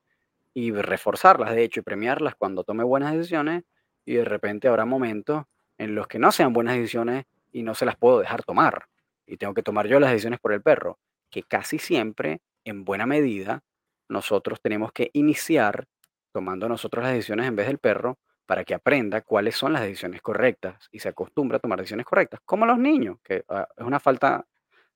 y 0.54 0.72
reforzarlas, 0.72 1.54
de 1.54 1.62
hecho, 1.64 1.80
y 1.80 1.82
premiarlas 1.82 2.34
cuando 2.34 2.64
tome 2.64 2.84
buenas 2.84 3.12
decisiones, 3.12 3.64
y 4.08 4.14
de 4.14 4.24
repente 4.24 4.68
habrá 4.68 4.86
momentos 4.86 5.44
en 5.76 5.94
los 5.94 6.08
que 6.08 6.18
no 6.18 6.32
sean 6.32 6.54
buenas 6.54 6.76
decisiones 6.76 7.26
y 7.52 7.62
no 7.62 7.74
se 7.74 7.84
las 7.84 7.94
puedo 7.94 8.18
dejar 8.18 8.42
tomar. 8.42 8.86
Y 9.26 9.36
tengo 9.36 9.52
que 9.52 9.62
tomar 9.62 9.86
yo 9.86 10.00
las 10.00 10.10
decisiones 10.10 10.40
por 10.40 10.54
el 10.54 10.62
perro, 10.62 10.98
que 11.28 11.42
casi 11.42 11.78
siempre, 11.78 12.40
en 12.64 12.86
buena 12.86 13.04
medida, 13.04 13.60
nosotros 14.08 14.62
tenemos 14.62 14.92
que 14.92 15.10
iniciar 15.12 15.86
tomando 16.32 16.70
nosotros 16.70 17.04
las 17.04 17.12
decisiones 17.12 17.48
en 17.48 17.56
vez 17.56 17.66
del 17.66 17.76
perro 17.76 18.18
para 18.46 18.64
que 18.64 18.72
aprenda 18.72 19.20
cuáles 19.20 19.56
son 19.56 19.74
las 19.74 19.82
decisiones 19.82 20.22
correctas 20.22 20.88
y 20.90 21.00
se 21.00 21.10
acostumbre 21.10 21.56
a 21.56 21.60
tomar 21.60 21.78
decisiones 21.78 22.06
correctas, 22.06 22.40
como 22.46 22.64
los 22.64 22.78
niños, 22.78 23.18
que 23.22 23.44
ah, 23.50 23.68
es 23.76 23.84
una 23.84 24.00
falta 24.00 24.46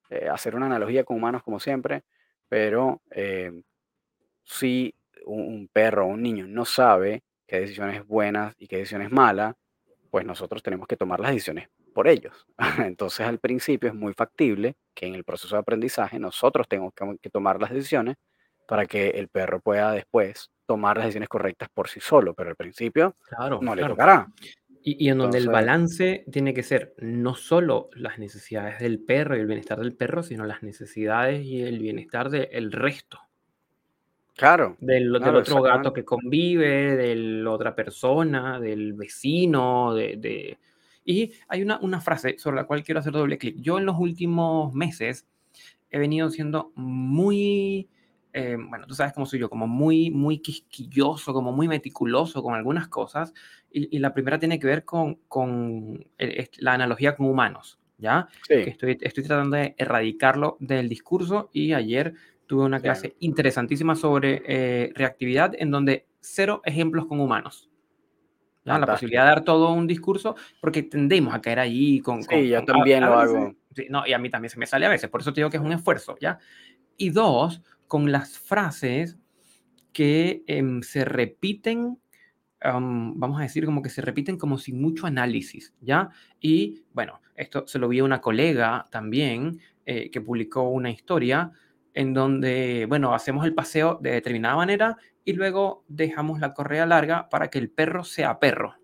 eh, 0.09 0.27
hacer 0.27 0.55
una 0.55 0.65
analogía 0.65 1.03
con 1.03 1.17
humanos 1.17 1.43
como 1.43 1.59
siempre, 1.59 2.01
pero 2.49 3.03
eh, 3.11 3.61
si 4.41 4.95
un, 5.27 5.41
un 5.41 5.67
perro 5.67 6.05
o 6.05 6.09
un 6.09 6.23
niño 6.23 6.47
no 6.47 6.65
sabe 6.65 7.21
qué 7.53 7.59
decisión 7.59 7.91
es 7.91 8.07
buena 8.07 8.55
y 8.57 8.67
qué 8.67 8.77
decisión 8.77 9.03
es 9.03 9.11
mala, 9.11 9.55
pues 10.09 10.25
nosotros 10.25 10.63
tenemos 10.63 10.87
que 10.87 10.97
tomar 10.97 11.19
las 11.19 11.29
decisiones 11.29 11.69
por 11.93 12.07
ellos. 12.07 12.47
Entonces 12.79 13.27
al 13.27 13.37
principio 13.37 13.89
es 13.89 13.95
muy 13.95 14.13
factible 14.15 14.75
que 14.95 15.05
en 15.05 15.13
el 15.13 15.23
proceso 15.23 15.55
de 15.55 15.59
aprendizaje 15.59 16.17
nosotros 16.17 16.67
tengamos 16.67 16.93
que, 17.21 17.29
tomar 17.29 17.61
las 17.61 17.69
decisiones 17.69 18.15
para 18.67 18.87
que 18.87 19.09
el 19.09 19.27
perro 19.27 19.59
pueda 19.59 19.91
después 19.91 20.49
tomar 20.65 20.97
las 20.97 21.05
decisiones 21.05 21.29
correctas 21.29 21.69
por 21.71 21.89
sí 21.89 21.99
solo, 21.99 22.33
pero 22.33 22.49
al 22.49 22.55
principio 22.55 23.15
Claro, 23.29 23.59
no 23.61 23.75
le 23.75 23.81
claro. 23.81 23.93
tocará. 23.93 24.27
Y, 24.81 25.05
y 25.05 25.09
en 25.09 25.19
donde 25.19 25.37
el 25.37 25.49
balance 25.49 26.25
tiene 26.31 26.55
que 26.55 26.63
ser 26.63 26.95
no 26.97 27.35
solo 27.35 27.91
las 27.93 28.17
necesidades 28.17 28.79
del 28.79 28.99
perro 28.99 29.37
y 29.37 29.41
el 29.41 29.45
bienestar 29.45 29.77
del 29.77 29.95
perro, 29.95 30.23
sino 30.23 30.47
las 30.47 30.63
necesidades 30.63 31.45
y 31.45 31.61
el 31.61 31.77
bienestar 31.77 32.31
del 32.31 32.71
resto. 32.71 33.19
Claro, 34.35 34.77
Del, 34.79 35.11
del 35.11 35.21
claro, 35.21 35.39
otro 35.39 35.61
gato 35.61 35.93
que 35.93 36.03
convive, 36.05 36.95
de 36.95 37.15
la 37.15 37.51
otra 37.51 37.75
persona, 37.75 38.59
del 38.59 38.93
vecino, 38.93 39.93
de... 39.93 40.17
de- 40.17 40.57
Y 41.05 41.33
hay 41.47 41.61
una, 41.61 41.79
una 41.81 41.99
frase 42.01 42.37
sobre 42.37 42.55
la 42.57 42.63
cual 42.65 42.83
quiero 42.83 42.99
hacer 42.99 43.13
doble 43.13 43.37
clic. 43.37 43.57
Yo 43.59 43.77
en 43.77 43.85
los 43.85 43.97
últimos 43.99 44.73
meses 44.73 45.27
he 45.91 45.99
venido 45.99 46.29
siendo 46.29 46.71
muy, 46.75 47.87
eh, 48.33 48.57
bueno, 48.57 48.87
tú 48.87 48.95
sabes 48.95 49.13
cómo 49.13 49.25
soy 49.25 49.39
yo, 49.39 49.49
como 49.49 49.67
muy, 49.67 50.09
muy 50.09 50.39
quisquilloso, 50.39 51.33
como 51.33 51.51
muy 51.51 51.67
meticuloso 51.67 52.41
con 52.41 52.55
algunas 52.55 52.87
cosas. 52.87 53.33
Y, 53.71 53.95
y 53.95 53.99
la 53.99 54.13
primera 54.13 54.39
tiene 54.39 54.57
que 54.59 54.67
ver 54.67 54.85
con, 54.85 55.15
con 55.27 56.05
el- 56.17 56.39
est- 56.39 56.57
la 56.59 56.73
analogía 56.73 57.15
con 57.15 57.27
humanos, 57.27 57.79
¿ya? 57.97 58.27
Que 58.47 58.63
Sí, 58.63 58.69
estoy, 58.71 58.97
estoy 59.01 59.23
tratando 59.23 59.57
de 59.57 59.75
erradicarlo 59.77 60.57
del 60.59 60.89
discurso 60.89 61.49
y 61.53 61.73
ayer 61.73 62.13
tuve 62.47 62.65
una 62.65 62.79
clase 62.79 63.15
interesantísima 63.19 63.95
sobre 63.95 64.41
eh, 64.45 64.91
reactividad 64.95 65.53
en 65.57 65.71
donde 65.71 66.07
cero 66.19 66.61
ejemplos 66.65 67.05
con 67.05 67.19
humanos. 67.19 67.69
¿ya? 68.65 68.79
La 68.79 68.85
posibilidad 68.87 69.23
de 69.23 69.29
dar 69.29 69.43
todo 69.43 69.73
un 69.73 69.87
discurso, 69.87 70.35
porque 70.61 70.83
tendemos 70.83 71.33
a 71.33 71.41
caer 71.41 71.59
ahí 71.59 71.99
con, 71.99 72.23
con, 72.23 72.39
Sí, 72.39 72.49
yo 72.49 72.63
con 72.65 72.69
a, 72.69 72.73
también 72.77 73.03
a 73.03 73.09
lo 73.09 73.17
veces, 73.17 73.35
hago. 73.35 73.55
sí, 73.75 73.87
no, 73.89 74.07
y 74.07 74.13
a 74.13 74.19
mí 74.19 74.29
también 74.29 74.49
se 74.49 74.59
me 74.59 74.65
sale 74.65 74.85
a 74.85 74.89
veces, 74.89 75.09
por 75.09 75.21
eso 75.21 75.33
te 75.33 75.41
digo 75.41 75.49
que 75.49 75.57
es 75.57 75.63
un 75.63 75.71
esfuerzo, 75.73 76.15
¿ya? 76.19 76.39
Y 76.97 77.09
dos, 77.09 77.61
con 77.87 78.11
las 78.11 78.37
frases 78.39 79.17
que 79.91 80.43
em, 80.47 80.81
se 80.81 81.05
repiten, 81.05 81.99
am, 82.61 83.19
vamos 83.19 83.39
a 83.39 83.43
decir 83.43 83.65
como 83.65 83.81
que 83.81 83.89
se 83.89 84.01
repiten 84.01 84.37
como 84.37 84.57
sin 84.57 84.81
mucho 84.81 85.07
análisis, 85.07 85.73
¿ya? 85.81 86.09
Y 86.39 86.83
bueno, 86.93 87.21
esto 87.35 87.67
se 87.67 87.79
lo 87.79 87.87
vi 87.89 87.99
a 87.99 88.03
una 88.03 88.21
colega 88.21 88.87
también 88.91 89.59
eh, 89.85 90.09
que 90.09 90.21
publicó 90.21 90.69
una 90.69 90.89
historia 90.89 91.51
en 91.93 92.13
donde, 92.13 92.85
bueno, 92.87 93.13
hacemos 93.13 93.45
el 93.45 93.53
paseo 93.53 93.99
de 94.01 94.11
determinada 94.11 94.55
manera 94.55 94.97
y 95.25 95.33
luego 95.33 95.83
dejamos 95.87 96.39
la 96.39 96.53
correa 96.53 96.85
larga 96.85 97.29
para 97.29 97.49
que 97.49 97.59
el 97.59 97.69
perro 97.69 98.03
sea 98.03 98.39
perro, 98.39 98.75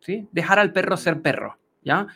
¿sí? 0.00 0.28
Dejar 0.32 0.58
al 0.58 0.72
perro 0.72 0.96
ser 0.96 1.20
perro, 1.22 1.58
¿ya? 1.82 2.06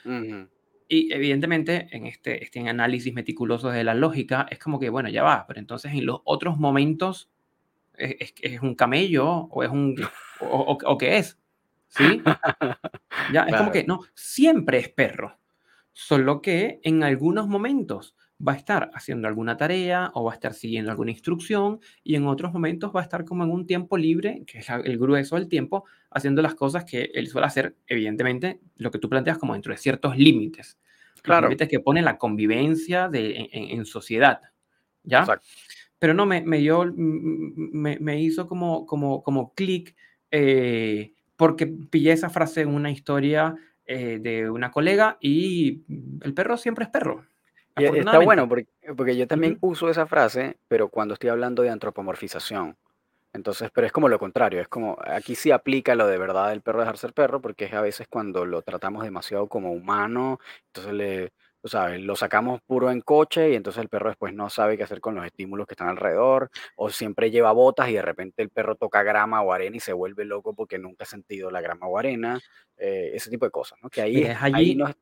Y 0.89 1.13
evidentemente 1.13 1.89
en 1.93 2.07
este, 2.07 2.43
este 2.45 2.67
análisis 2.69 3.13
meticuloso 3.15 3.71
de 3.71 3.85
la 3.85 3.95
lógica 3.95 4.47
es 4.51 4.59
como 4.59 4.79
que, 4.79 4.91
bueno, 4.91 5.09
ya 5.09 5.23
va, 5.23 5.47
pero 5.47 5.59
entonces 5.61 5.93
en 5.93 6.05
los 6.07 6.21
otros 6.25 6.59
momentos 6.59 7.31
es, 7.95 8.17
es- 8.21 8.35
es 8.43 8.61
un 8.61 8.75
camello 8.75 9.27
o 9.29 9.63
es 9.63 9.71
un, 9.71 9.95
o, 10.41 10.47
o- 10.47 10.79
o 10.93 10.99
qué 10.99 11.19
es, 11.19 11.39
¿sí? 11.89 12.23
Ya, 13.33 13.45
es 13.45 13.55
como 13.59 13.71
que 13.73 13.85
no, 13.85 14.01
siempre 14.15 14.79
es 14.79 14.89
perro, 14.89 15.39
solo 15.93 16.43
que 16.43 16.81
en 16.83 17.03
algunos 17.05 17.47
momentos 17.49 18.17
va 18.47 18.53
a 18.53 18.57
estar 18.57 18.91
haciendo 18.95 19.29
alguna 19.29 19.57
tarea 19.57 20.11
o 20.15 20.25
va 20.25 20.33
a 20.33 20.35
estar 20.35 20.55
siguiendo 20.55 20.91
alguna 20.91 21.13
instrucción 21.13 21.81
y 22.03 22.17
en 22.17 22.27
otros 22.27 22.53
momentos 22.53 22.93
va 22.95 23.01
a 23.01 23.03
estar 23.05 23.25
como 23.25 23.45
en 23.45 23.51
un 23.51 23.67
tiempo 23.67 23.97
libre, 23.97 24.43
que 24.47 24.59
es 24.59 24.67
el 24.69 24.99
grueso 24.99 25.37
del 25.37 25.49
tiempo, 25.49 25.85
haciendo 26.11 26.43
las 26.43 26.55
cosas 26.55 26.85
que 26.85 27.11
él 27.15 27.29
suele 27.29 27.47
hacer, 27.47 27.77
evidentemente, 27.87 28.61
lo 28.77 28.91
que 28.91 28.99
tú 28.99 29.09
planteas 29.09 29.39
como 29.39 29.53
dentro 29.53 29.73
de 29.73 29.79
ciertos 29.79 30.17
límites, 30.17 30.79
claro, 31.23 31.49
límites 31.49 31.69
que 31.69 31.81
pone 31.81 32.03
la 32.03 32.19
convivencia 32.19 33.09
de, 33.09 33.49
en, 33.53 33.85
sociedad, 33.87 34.41
¿ya? 35.05 35.21
exacto. 35.21 35.47
Pero 35.99 36.13
no, 36.13 36.27
me, 36.27 36.43
me, 36.43 36.59
dio- 36.59 36.93
me, 36.97 37.99
me 37.99 38.21
hizo 38.21 38.47
como, 38.47 38.85
como, 38.85 39.23
como 39.23 39.55
clic 39.55 39.95
eh, 40.31 41.13
porque 41.37 41.67
pillé 41.67 42.13
esa 42.13 42.29
frase 42.31 42.63
en 42.63 42.69
una 42.69 42.91
historia 42.91 43.55
eh, 43.87 44.19
de 44.21 44.51
una 44.51 44.71
colega 44.71 45.17
y 45.21 45.83
el 46.23 46.35
perro 46.35 46.57
siempre 46.57 46.85
es 46.85 46.91
perro, 46.91 47.25
Y 47.77 47.85
e- 47.85 47.99
está 47.99 48.19
bueno 48.19 48.49
porque, 48.49 48.69
porque 48.97 49.17
yo 49.17 49.27
también 49.27 49.59
uso 49.61 49.89
esa 49.89 50.07
frase, 50.07 50.59
pero 50.69 50.89
cuando 50.89 51.15
estoy 51.15 51.31
hablando 51.31 51.63
de 51.63 51.71
antropomorfización. 51.71 52.77
Entonces, 53.33 53.71
pero 53.75 53.87
es 53.87 53.93
como 53.93 54.09
lo 54.09 54.19
contrario, 54.19 54.61
es 54.61 54.69
como, 54.69 54.97
aquí 55.05 55.35
sí 55.35 55.51
aplica 55.51 55.97
lo 55.97 56.07
de 56.07 56.19
verdad 56.19 56.51
del 56.51 56.63
perro 56.63 56.81
dejar 56.81 56.99
ser 56.99 57.13
perro, 57.13 57.41
porque 57.41 57.65
es 57.65 57.73
a 57.73 57.81
veces 57.81 58.07
cuando 58.09 58.47
lo 58.47 58.63
tratamos 58.63 59.03
demasiado 59.03 59.49
como 59.49 59.73
humano, 59.73 60.39
entonces 60.69 60.93
le, 60.93 61.33
sabes, 61.65 62.01
lo 62.01 62.15
sacamos 62.15 62.61
puro 62.63 62.93
en 62.93 63.01
coche 63.01 63.51
y 63.51 63.57
entonces 63.57 63.83
el 63.83 63.89
perro 63.89 64.11
después 64.11 64.33
no 64.35 64.51
sabe 64.51 64.77
qué 64.77 64.85
hacer 64.85 65.01
con 65.01 65.17
los 65.17 65.27
estímulos 65.27 65.67
que 65.67 65.75
están 65.75 65.89
alrededor, 65.89 66.49
o 66.77 66.91
siempre 66.91 67.33
lleva 67.33 67.51
botas 67.51 67.89
y 67.89 67.95
de 67.95 68.03
repente 68.03 68.41
el 68.41 68.51
perro 68.51 68.77
toca 68.77 69.03
grama 69.03 69.43
o 69.43 69.53
arena 69.53 69.77
y 69.77 69.81
se 69.81 69.93
vuelve 69.93 70.25
loco 70.25 70.55
porque 70.55 70.79
nunca 70.79 71.03
ha 71.03 71.07
sentido 71.07 71.51
la 71.51 71.61
grama 71.61 71.89
o 71.89 71.99
arena, 71.99 72.41
eh, 72.77 73.11
ese 73.15 73.31
tipo 73.31 73.47
de 73.47 73.51
cosas, 73.51 73.79
¿no? 73.83 73.91
Que 73.91 74.03
ahí 74.03 74.15
Mira, 74.15 74.33
es, 74.33 74.43
ahí 74.43 74.75
no 74.77 74.87
es, 74.87 74.95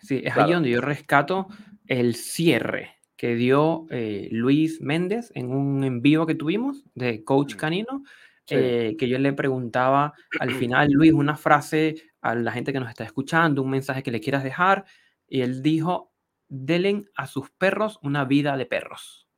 sí, 0.00 0.16
es 0.24 0.32
allí 0.32 0.32
claro, 0.32 0.52
donde 0.54 0.70
yo 0.70 0.80
rescato 0.80 1.48
el 1.86 2.14
cierre 2.14 2.94
que 3.16 3.34
dio 3.34 3.86
eh, 3.90 4.28
Luis 4.32 4.80
Méndez 4.80 5.30
en 5.34 5.50
un 5.50 5.84
en 5.84 6.02
vivo 6.02 6.26
que 6.26 6.34
tuvimos 6.34 6.84
de 6.94 7.24
Coach 7.24 7.54
mm, 7.54 7.58
Canino, 7.58 8.02
sí, 8.46 8.54
eh, 8.56 8.96
que 8.98 9.08
yo 9.08 9.18
le 9.18 9.32
preguntaba 9.32 10.12
al 10.40 10.52
final, 10.52 10.90
Luis, 10.90 11.12
una 11.12 11.36
frase 11.36 11.96
a 12.20 12.34
la 12.34 12.52
gente 12.52 12.72
que 12.72 12.80
nos 12.80 12.88
está 12.88 13.04
escuchando, 13.04 13.62
un 13.62 13.70
mensaje 13.70 14.02
que 14.02 14.10
le 14.10 14.20
quieras 14.20 14.44
dejar, 14.44 14.84
y 15.28 15.42
él 15.42 15.62
dijo, 15.62 16.12
delen 16.48 17.08
a 17.16 17.26
sus 17.26 17.50
perros 17.50 17.98
una 18.02 18.24
vida 18.24 18.56
de 18.56 18.66
perros. 18.66 19.28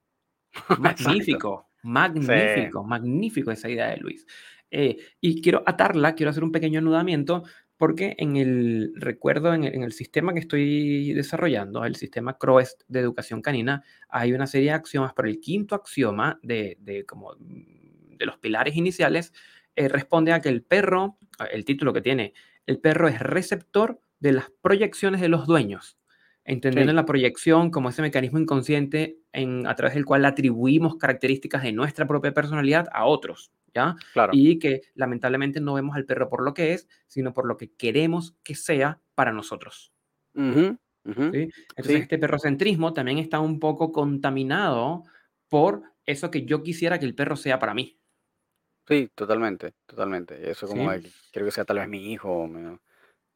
Magnífico, 0.79 1.69
sí, 1.71 1.89
magnífico, 1.89 2.85
magnífico 2.85 3.51
esa 3.51 3.69
idea 3.69 3.89
de 3.89 3.99
Luis. 3.99 4.27
Eh, 4.71 4.97
y 5.21 5.41
quiero 5.43 5.63
atarla, 5.65 6.15
quiero 6.15 6.31
hacer 6.31 6.43
un 6.43 6.53
pequeño 6.53 6.81
anudamiento, 6.81 7.45
porque 7.77 8.15
en 8.19 8.37
el 8.37 8.93
recuerdo, 8.97 9.53
en 9.53 9.65
el, 9.65 9.93
sistema 9.93 10.33
que 10.33 10.41
estoy 10.41 11.13
desarrollando, 11.13 11.85
el 11.85 11.97
sistema 11.97 12.39
CROEST 12.39 12.83
de 12.89 13.01
educación 13.01 13.43
canina, 13.43 13.85
hay 14.09 14.33
una 14.33 14.47
serie 14.47 14.71
de 14.71 14.77
axiomas, 14.77 15.13
pero 15.15 15.29
el 15.29 15.41
quinto 15.41 15.75
axioma 15.75 16.39
de, 16.43 17.05
como 17.07 17.35
de 17.39 18.27
los 18.27 18.39
pilares 18.39 18.77
iniciales 18.77 19.33
eh, 19.75 19.89
responde 19.89 20.33
a 20.33 20.41
que 20.41 20.49
el 20.49 20.63
perro, 20.63 21.19
el 21.51 21.65
título 21.65 21.93
que 21.93 22.01
tiene, 22.01 22.33
el 22.67 22.81
perro 22.81 23.09
es 23.09 23.21
receptor 23.21 24.01
de 24.21 24.33
las 24.33 24.51
proyecciones 24.63 25.21
de 25.21 25.29
los 25.29 25.47
dueños 25.47 25.99
entendiendo 26.47 26.93
sí, 26.93 26.95
la 26.95 27.05
proyección 27.07 27.71
como 27.71 27.91
ese 27.91 28.03
mecanismo 28.03 28.39
inconsciente 28.39 29.19
en, 29.33 29.67
a 29.67 29.75
través 29.77 29.95
del 29.95 30.05
cual 30.07 30.25
atribuimos 30.25 30.97
características 30.97 31.63
de 31.63 31.73
nuestra 31.73 32.07
propia 32.07 32.33
personalidad 32.35 32.89
a 32.93 33.05
otros, 33.07 33.53
¿ya? 33.75 33.97
claro. 34.13 34.41
Y 34.41 34.59
que 34.59 34.83
lamentablemente 34.95 35.61
no 35.61 35.75
vemos 35.75 35.97
al 35.97 36.07
perro 36.07 36.29
por 36.29 36.45
lo 36.45 36.55
que 36.55 36.73
es, 36.75 36.89
sino 37.09 37.35
por 37.35 37.47
lo 37.47 37.57
que 37.57 37.73
queremos 37.75 38.37
que 38.45 38.55
sea 38.55 39.01
para 39.15 39.33
nosotros, 39.33 39.93
ujú. 40.35 40.79
¿sí? 41.33 41.55
Entonces 41.77 42.03
Sí, 42.03 42.03
este 42.03 42.19
perrocentrismo 42.19 42.93
también 42.93 43.19
está 43.19 43.41
un 43.41 43.61
poco 43.61 43.93
contaminado 43.93 45.05
por 45.49 45.83
eso 46.07 46.31
que 46.31 46.45
yo 46.47 46.63
quisiera 46.63 46.99
que 46.99 47.07
el 47.07 47.15
perro 47.15 47.37
sea 47.37 47.59
para 47.59 47.75
mí, 47.75 48.01
sí, 48.87 49.09
totalmente, 49.15 49.75
totalmente. 49.87 50.51
Eso 50.51 50.69
como 50.69 50.91
de 50.93 51.03
que 51.03 51.13
quiero 51.33 51.47
que 51.47 51.53
sea 51.53 51.65
tal 51.65 51.79
vez 51.79 51.89
mi 51.89 52.13
hijo. 52.13 52.31
o 52.31 52.47
mi- 52.49 52.79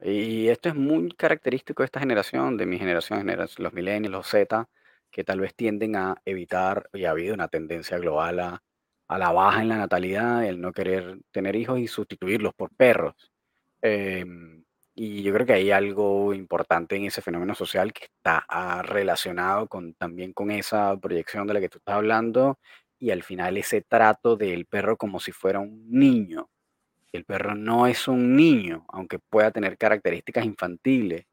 Y 0.03 0.49
esto 0.49 0.69
es 0.71 0.75
muy 0.75 1.11
característico 1.13 1.83
de 1.83 1.87
esta 1.87 2.01
generación, 2.01 2.57
de 2.57 2.67
mi 2.67 2.79
generación, 2.79 3.19
genera- 3.21 3.47
los 3.59 3.73
millennials, 3.73 4.13
los 4.13 4.27
Z, 4.29 4.69
que 5.11 5.25
tal 5.25 5.41
vez 5.41 5.55
tienden 5.55 5.97
a 5.97 6.17
evitar, 6.25 6.89
y 6.93 7.05
ha 7.05 7.11
habido 7.11 7.35
una 7.35 7.49
tendencia 7.49 7.99
global 7.99 8.41
a, 8.41 8.63
a 9.09 9.19
la 9.19 9.33
baja 9.33 9.61
en 9.63 9.69
la 9.69 9.77
natalidad, 9.79 10.45
el 10.47 10.61
no 10.61 10.73
querer 10.73 11.19
tener 11.33 11.57
hijos 11.57 11.79
y 11.81 11.87
sustituirlos 11.89 12.55
por 12.55 12.71
perros. 12.75 13.15
Em, 13.83 14.65
y 14.95 15.23
yo 15.23 15.33
creo 15.35 15.47
que 15.47 15.55
hay 15.55 15.71
algo 15.71 16.35
importante 16.35 16.97
en 16.97 17.05
ese 17.07 17.23
fenómeno 17.23 17.55
social 17.55 17.93
que 17.93 18.07
está 18.07 18.45
ah, 18.49 18.83
relacionado 18.83 19.69
con, 19.69 19.95
también 19.95 20.33
con 20.35 20.51
esa 20.51 20.97
proyección 20.99 21.47
de 21.47 21.55
la 21.55 21.61
que 21.61 21.69
tú 21.71 21.79
estás 21.79 21.97
hablando 21.97 22.59
y 22.99 23.11
al 23.11 23.23
final 23.23 23.57
ese 23.59 23.83
trato 23.83 24.37
del 24.37 24.67
perro 24.67 24.97
como 24.99 25.21
si 25.21 25.33
fuera 25.33 25.61
un 25.61 25.89
niño. 25.91 26.49
El 27.13 27.25
perro 27.25 27.55
no 27.55 27.87
es 27.87 28.07
un 28.09 28.37
niño, 28.37 28.85
aunque 28.89 29.19
pueda 29.19 29.51
tener 29.51 29.77
características 29.77 30.45
infantiles 30.45 31.27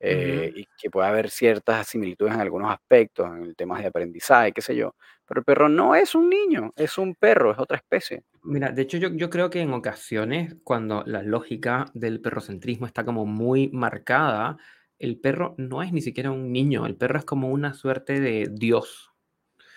eh, 0.00 0.52
y 0.54 0.66
que 0.80 0.90
pueda 0.90 1.08
haber 1.08 1.28
ciertas 1.28 1.88
similitudes 1.88 2.32
en 2.34 2.40
algunos 2.40 2.70
aspectos, 2.70 3.28
en 3.36 3.42
el 3.42 3.56
tema 3.56 3.80
de 3.80 3.88
aprendizaje, 3.88 4.52
qué 4.52 4.62
sé 4.62 4.76
yo. 4.76 4.94
Pero 5.26 5.40
el 5.40 5.44
perro 5.44 5.68
no 5.68 5.94
es 5.94 6.14
un 6.14 6.30
niño, 6.30 6.72
es 6.76 6.96
un 6.98 7.14
perro, 7.14 7.52
es 7.52 7.58
otra 7.58 7.76
especie. 7.76 8.22
Mira, 8.44 8.70
de 8.70 8.82
hecho, 8.82 8.96
yo, 8.96 9.10
yo 9.10 9.28
creo 9.28 9.50
que 9.50 9.60
en 9.60 9.72
ocasiones, 9.74 10.56
cuando 10.64 11.02
la 11.04 11.22
lógica 11.22 11.86
del 11.94 12.20
perrocentrismo 12.20 12.86
está 12.86 13.04
como 13.04 13.26
muy 13.26 13.68
marcada, 13.68 14.56
el 14.98 15.18
perro 15.18 15.54
no 15.58 15.82
es 15.82 15.92
ni 15.92 16.00
siquiera 16.00 16.30
un 16.30 16.52
niño, 16.52 16.86
el 16.86 16.96
perro 16.96 17.18
es 17.18 17.24
como 17.24 17.48
una 17.48 17.74
suerte 17.74 18.20
de 18.20 18.48
Dios. 18.50 19.12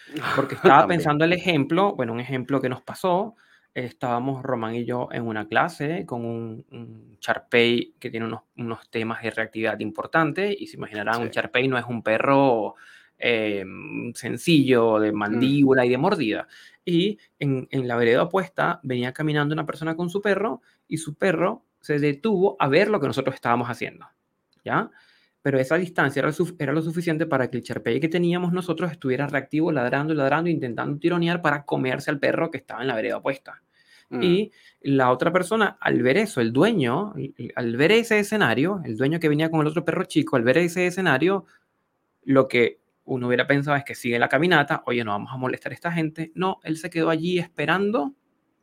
Porque 0.36 0.56
estaba 0.56 0.88
pensando 0.88 1.26
el 1.26 1.34
ejemplo, 1.34 1.96
bueno, 1.96 2.14
un 2.14 2.20
ejemplo 2.20 2.62
que 2.62 2.70
nos 2.70 2.82
pasó, 2.82 3.36
estábamos 3.74 4.44
Román 4.44 4.76
y 4.76 4.86
yo 4.86 5.08
en 5.12 5.26
una 5.28 5.48
clase 5.48 6.06
con 6.06 6.26
un, 6.26 6.66
un 6.72 7.18
Charpey 7.20 7.94
que 8.00 8.10
tiene 8.10 8.26
unos, 8.26 8.42
unos 8.58 8.90
temas 8.90 9.22
de 9.24 9.32
reactividad 9.32 9.80
importantes, 9.80 10.56
y 10.60 10.68
se 10.68 10.78
imaginarán, 10.78 11.16
Sí. 11.16 11.22
un 11.24 11.30
Charpey 11.32 11.68
no 11.68 11.78
es 11.78 11.86
un 11.86 12.04
perro 12.04 12.76
eh, 13.24 13.64
sencillo, 14.16 15.00
de 15.00 15.12
Mm, 15.12 15.16
mandíbula 15.16 15.86
y 15.86 15.90
de 15.90 15.98
mordida. 15.98 16.48
Y 16.84 17.20
en, 17.38 17.68
en 17.70 17.88
la 17.88 17.96
vereda 17.96 18.24
opuesta 18.24 18.80
venía 18.84 19.14
caminando 19.14 19.54
una 19.54 19.66
persona 19.66 19.96
con 19.96 20.10
su 20.10 20.22
perro, 20.22 20.62
y 20.88 20.98
su 20.98 21.14
perro 21.16 21.64
se 21.80 22.00
detuvo 22.00 22.56
a 22.60 22.68
ver 22.68 22.90
lo 22.90 23.00
que 23.00 23.08
nosotros 23.08 23.36
estábamos 23.36 23.70
haciendo, 23.70 24.08
¿ya? 24.66 24.90
Pero 25.42 25.60
esa 25.60 25.76
distancia 25.76 26.20
era, 26.20 26.74
lo 26.74 26.82
suficiente 26.82 27.26
para 27.26 27.50
que 27.50 27.58
el 27.58 27.64
Sharpei 27.64 28.00
que 28.00 28.08
teníamos 28.08 28.54
nosotros 28.54 28.92
estuviera 28.92 29.28
reactivo, 29.28 29.72
ladrando 29.72 30.14
y 30.14 30.18
ladrando, 30.18 30.50
intentando 30.50 31.00
tironear 31.00 31.42
para 31.42 31.64
comerse 31.64 32.12
al 32.12 32.20
perro 32.20 32.52
que 32.52 32.58
estaba 32.58 32.82
en 32.82 32.88
la 32.88 32.96
vereda 32.96 33.18
opuesta. 33.18 33.62
mm. 34.10 34.24
Y 34.24 34.52
la 34.82 35.12
otra 35.12 35.32
persona, 35.32 35.78
al 35.80 36.02
ver 36.04 36.18
eso, 36.18 36.42
el 36.42 36.54
dueño, 36.54 37.14
al 37.56 37.76
ver 37.76 37.92
ese 37.92 38.20
escenario, 38.20 38.82
el 38.86 38.98
dueño 38.98 39.20
que 39.20 39.30
venía 39.30 39.50
con 39.50 39.62
el 39.62 39.68
otro 39.68 39.84
perro 39.84 40.04
chico, 40.06 40.36
al 40.36 40.44
ver 40.44 40.60
ese 40.60 40.86
escenario, 40.86 41.46
lo 42.24 42.48
que 42.48 42.80
uno 43.04 43.28
hubiera 43.28 43.48
pensado 43.48 43.76
es 43.78 43.84
que 43.84 43.96
sigue 43.96 44.20
la 44.20 44.30
caminata, 44.30 44.84
oye, 44.86 45.04
no 45.04 45.12
vamos 45.12 45.32
a 45.34 45.38
molestar 45.38 45.72
a 45.72 45.76
esta 45.76 45.92
gente. 45.92 46.32
No, 46.36 46.60
él 46.64 46.78
se 46.78 46.92
quedó 46.92 47.10
allí 47.10 47.40
esperando, 47.40 48.14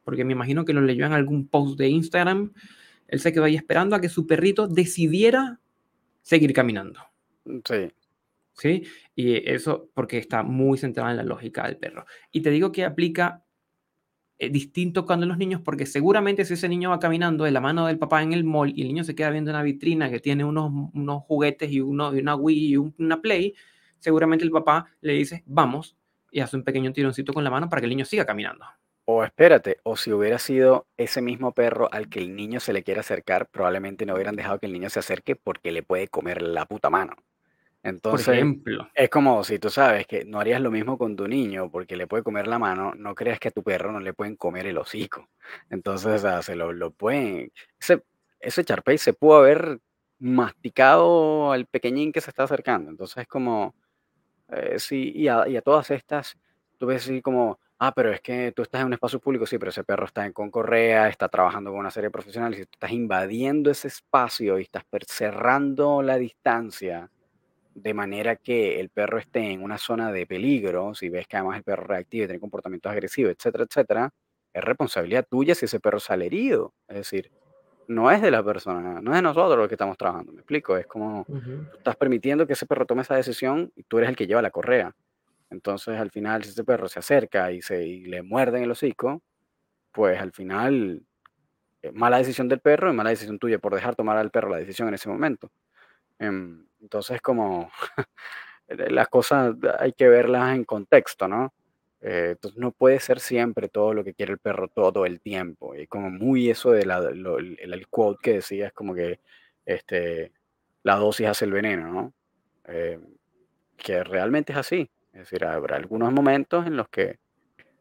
porque 0.05 0.25
me 0.25 0.33
imagino 0.33 0.65
que 0.65 0.73
lo 0.73 0.81
leyó 0.81 1.07
en 1.07 1.13
algún 1.13 1.49
post 1.49 1.77
de 1.77 1.89
Instagram, 1.89 2.53
él 3.09 3.21
se 3.21 3.33
quedó 3.33 3.45
allí 3.45 3.57
esperando 3.57 3.97
a 3.97 4.01
que 4.01 4.09
su 4.09 4.27
perrito 4.27 4.69
decidiera 4.69 5.61
seguir 6.23 6.53
caminando. 6.53 7.01
Sí, 7.65 7.93
¿sí? 8.55 8.85
Y 9.17 9.51
eso 9.51 9.91
porque 9.95 10.19
está 10.19 10.43
muy 10.43 10.79
centrado 10.79 11.11
en 11.11 11.17
la 11.19 11.25
lógica 11.25 11.67
del 11.67 11.79
perro. 11.79 12.07
Y 12.33 12.43
te 12.43 12.51
digo 12.51 12.73
que 12.73 12.85
aplica 12.85 13.45
eh, 14.39 14.51
distinto 14.51 15.05
cuando 15.05 15.27
los 15.27 15.39
niños, 15.39 15.61
porque 15.65 15.87
seguramente 15.87 16.45
si 16.45 16.55
ese 16.55 16.69
niño 16.69 16.91
va 16.91 17.01
caminando 17.01 17.45
de 17.45 17.51
la 17.51 17.61
mano 17.61 17.87
del 17.87 17.99
papá 17.99 18.23
en 18.23 18.33
el 18.33 18.45
mall 18.45 18.73
y 18.77 18.83
el 18.83 18.89
niño 18.89 19.05
se 19.05 19.15
queda 19.15 19.31
viendo 19.31 19.51
una 19.51 19.63
vitrina 19.63 20.11
que 20.11 20.21
tiene 20.21 20.45
unos, 20.45 20.71
unos 20.95 21.23
juguetes 21.25 21.71
y, 21.73 21.81
uno, 21.81 22.15
y 22.15 22.21
una 22.21 22.37
Wii 22.37 22.69
y 22.73 22.77
un- 22.77 22.95
una 22.99 23.21
Play, 23.21 23.55
seguramente 23.99 24.45
el 24.45 24.51
papá 24.53 24.87
le 25.01 25.15
dice, 25.15 25.43
vamos, 25.47 25.97
y 26.31 26.41
hace 26.41 26.57
un 26.57 26.63
pequeño 26.65 26.93
tironcito 26.93 27.33
con 27.33 27.43
la 27.45 27.51
mano 27.51 27.69
para 27.69 27.81
que 27.81 27.87
el 27.87 27.91
niño 27.91 28.05
siga 28.05 28.27
caminando. 28.27 28.65
O 29.11 29.25
espérate, 29.25 29.79
o 29.85 29.97
si 29.97 30.13
hubiera 30.13 30.39
sido 30.39 30.87
ese 30.99 31.23
mismo 31.23 31.53
perro 31.53 31.89
al 31.91 32.11
que 32.11 32.19
el 32.19 32.37
niño 32.37 32.61
se 32.61 32.75
le 32.75 32.83
quiere 32.83 33.01
acercar, 33.01 33.49
probablemente 33.49 34.05
no 34.05 34.13
hubieran 34.13 34.37
dejado 34.37 34.59
que 34.59 34.67
el 34.67 34.73
niño 34.75 34.91
se 34.91 34.99
acerque 34.99 35.35
porque 35.35 35.73
le 35.73 35.83
puede 35.83 36.09
comer 36.09 36.43
la 36.43 36.67
puta 36.67 36.91
mano. 36.91 37.15
Por 38.07 38.21
Entonces, 38.21 38.29
ejemplo. 38.29 38.91
es 38.95 39.09
como 39.11 39.45
si 39.45 39.59
tú 39.59 39.71
sabes 39.71 40.07
que 40.07 40.25
no 40.27 40.41
harías 40.41 40.61
lo 40.61 40.71
mismo 40.71 40.99
con 40.99 41.17
tu 41.17 41.27
niño 41.27 41.71
porque 41.71 41.97
le 41.97 42.07
puede 42.07 42.23
comer 42.23 42.49
la 42.49 42.59
mano, 42.59 42.93
no 42.97 43.15
creas 43.15 43.41
que 43.41 43.49
a 43.49 43.51
tu 43.51 43.63
perro 43.63 43.93
no 43.93 44.01
le 44.01 44.13
pueden 44.15 44.37
comer 44.37 44.67
el 44.67 44.77
hocico. 44.79 45.29
Entonces, 45.71 46.09
o 46.17 46.19
sea, 46.19 46.43
se 46.43 46.55
lo, 46.55 46.73
lo 46.75 46.91
pueden. 46.91 47.51
Ese, 47.81 48.03
ese 48.41 48.65
Charpey 48.65 48.99
se 48.99 49.15
pudo 49.15 49.39
haber 49.39 49.81
masticado 50.19 51.53
al 51.53 51.67
pequeñín 51.67 52.13
que 52.13 52.21
se 52.21 52.31
está 52.31 52.43
acercando. 52.45 52.91
Entonces, 52.91 53.19
es 53.19 53.29
como. 53.29 53.75
Eh, 54.51 54.79
sí, 54.79 55.13
y 55.15 55.29
a, 55.29 55.49
y 55.49 55.57
a 55.57 55.63
todas 55.63 55.91
estas, 55.91 56.39
tú 56.79 56.87
ves 56.87 57.05
así 57.05 57.23
como, 57.23 57.59
ah, 57.79 57.93
pero 57.95 58.13
es 58.13 58.21
que 58.21 58.53
tú 58.53 58.63
estás 58.63 58.81
en 58.81 58.89
un 58.89 58.93
espacio 58.95 59.21
público, 59.21 59.47
sí, 59.47 59.59
pero 59.59 59.71
ese 59.71 59.85
perro 59.85 60.07
está 60.07 60.27
en, 60.27 60.33
con 60.33 60.51
correa, 60.51 61.09
está 61.09 61.29
trabajando 61.29 61.71
con 61.71 61.81
una 61.81 61.91
serie 61.91 62.09
de 62.09 62.13
profesionales, 62.13 62.61
y 62.61 62.65
tú 62.65 62.71
estás 62.75 62.93
invadiendo 62.93 63.71
ese 63.71 63.89
espacio 63.89 64.59
y 64.59 64.63
estás 64.63 64.85
per- 64.91 65.05
cerrando 65.07 66.03
la 66.03 66.17
distancia 66.17 67.09
de 67.75 67.95
manera 67.95 68.37
que 68.37 68.81
el 68.81 68.91
perro 68.91 69.19
esté 69.19 69.53
en 69.53 69.63
una 69.63 69.79
zona 69.79 70.13
de 70.13 70.27
peligro, 70.27 70.95
si 70.95 71.09
ves 71.11 71.27
que 71.29 71.37
además 71.37 71.59
el 71.59 71.65
perro 71.65 71.85
reactiva 71.85 72.25
y 72.25 72.29
tiene 72.29 72.41
comportamientos 72.41 72.91
agresivos, 72.93 73.33
etcétera, 73.33 73.65
etcétera, 73.65 74.11
es 74.55 74.65
responsabilidad 74.65 75.27
tuya 75.31 75.55
si 75.55 75.67
ese 75.67 75.81
perro 75.81 76.01
sale 76.01 76.27
herido. 76.27 76.75
Es 76.89 76.97
decir, 76.99 77.31
no 77.89 78.11
es 78.11 78.23
de 78.23 78.31
la 78.31 78.43
persona, 78.45 79.01
no 79.03 79.13
es 79.13 79.17
de 79.17 79.23
nosotros 79.23 79.59
los 79.59 79.69
que 79.69 79.75
estamos 79.75 79.97
trabajando, 79.99 80.33
¿me 80.33 80.41
explico? 80.41 80.77
Es 80.77 80.87
como 80.87 81.27
Ujú. 81.29 81.69
tú 81.71 81.79
estás 81.79 81.97
permitiendo 81.97 82.47
que 82.47 82.55
ese 82.55 82.67
perro 82.67 82.87
tome 82.87 83.03
esa 83.03 83.17
decisión 83.17 83.73
y 83.77 83.85
tú 83.85 83.99
eres 83.99 84.11
el 84.11 84.17
que 84.17 84.27
lleva 84.27 84.43
la 84.43 84.51
correa. 84.51 84.93
Entonces, 85.51 85.97
al 85.99 86.11
final, 86.11 86.45
si 86.45 86.51
ese 86.51 86.65
perro 86.65 86.89
se 86.89 86.99
acerca 87.01 87.53
y, 87.53 87.63
se, 87.63 87.85
y 87.87 88.05
le 88.07 88.23
muerde 88.23 88.59
en 88.59 88.65
el 88.65 88.71
hocico, 88.73 89.23
pues 89.93 90.21
al 90.21 90.33
final, 90.33 91.03
eh, 91.83 91.93
mala 91.93 92.19
decisión 92.19 92.49
del 92.49 92.61
perro 92.61 92.91
y 92.91 92.95
mala 92.95 93.11
decisión 93.11 93.39
tuya 93.39 93.59
por 93.59 93.75
dejar 93.75 93.97
tomar 93.97 94.17
al 94.19 94.31
perro 94.31 94.51
la 94.51 94.59
decisión 94.59 94.89
en 94.89 94.95
ese 94.95 95.09
momento. 95.09 95.51
Em, 96.19 96.67
entonces, 96.81 97.21
como 97.23 97.71
eh, 98.69 98.91
las 98.91 99.09
cosas 99.09 99.57
hay 99.79 99.93
que 99.93 100.09
verlas 100.09 100.55
en 100.57 100.65
contexto, 100.65 101.29
¿no? 101.29 101.55
Eh, 102.01 102.31
entonces 102.33 102.59
no 102.61 102.73
puede 102.73 103.01
ser 103.01 103.21
siempre 103.21 103.69
todo 103.69 103.93
lo 103.95 104.05
que 104.05 104.15
quiere 104.15 104.33
el 104.33 104.39
perro 104.39 104.69
todo 104.69 105.07
el 105.07 105.21
tiempo. 105.21 105.75
Y 105.77 105.87
como 105.87 106.11
muy 106.11 106.51
eso 106.51 106.71
de 106.73 106.87
la, 106.87 107.01
lo- 107.01 107.39
el, 107.39 107.89
quote 107.89 108.21
que 108.23 108.35
decía 108.35 108.69
es 108.69 108.73
como 108.73 108.95
que 108.95 109.21
este, 109.67 110.33
la 110.85 110.97
dosis 110.97 111.27
hace 111.29 111.45
el 111.47 111.53
veneno, 111.53 111.93
¿no? 111.93 112.15
Eh, 112.69 113.01
que 113.77 114.05
realmente 114.05 114.53
es 114.53 114.59
así. 114.59 114.91
Es 115.13 115.21
decir, 115.21 115.45
habrá 115.45 115.77
algunos 115.77 116.13
momentos 116.13 116.67
en 116.67 116.77
los 116.77 116.89
que 116.89 117.19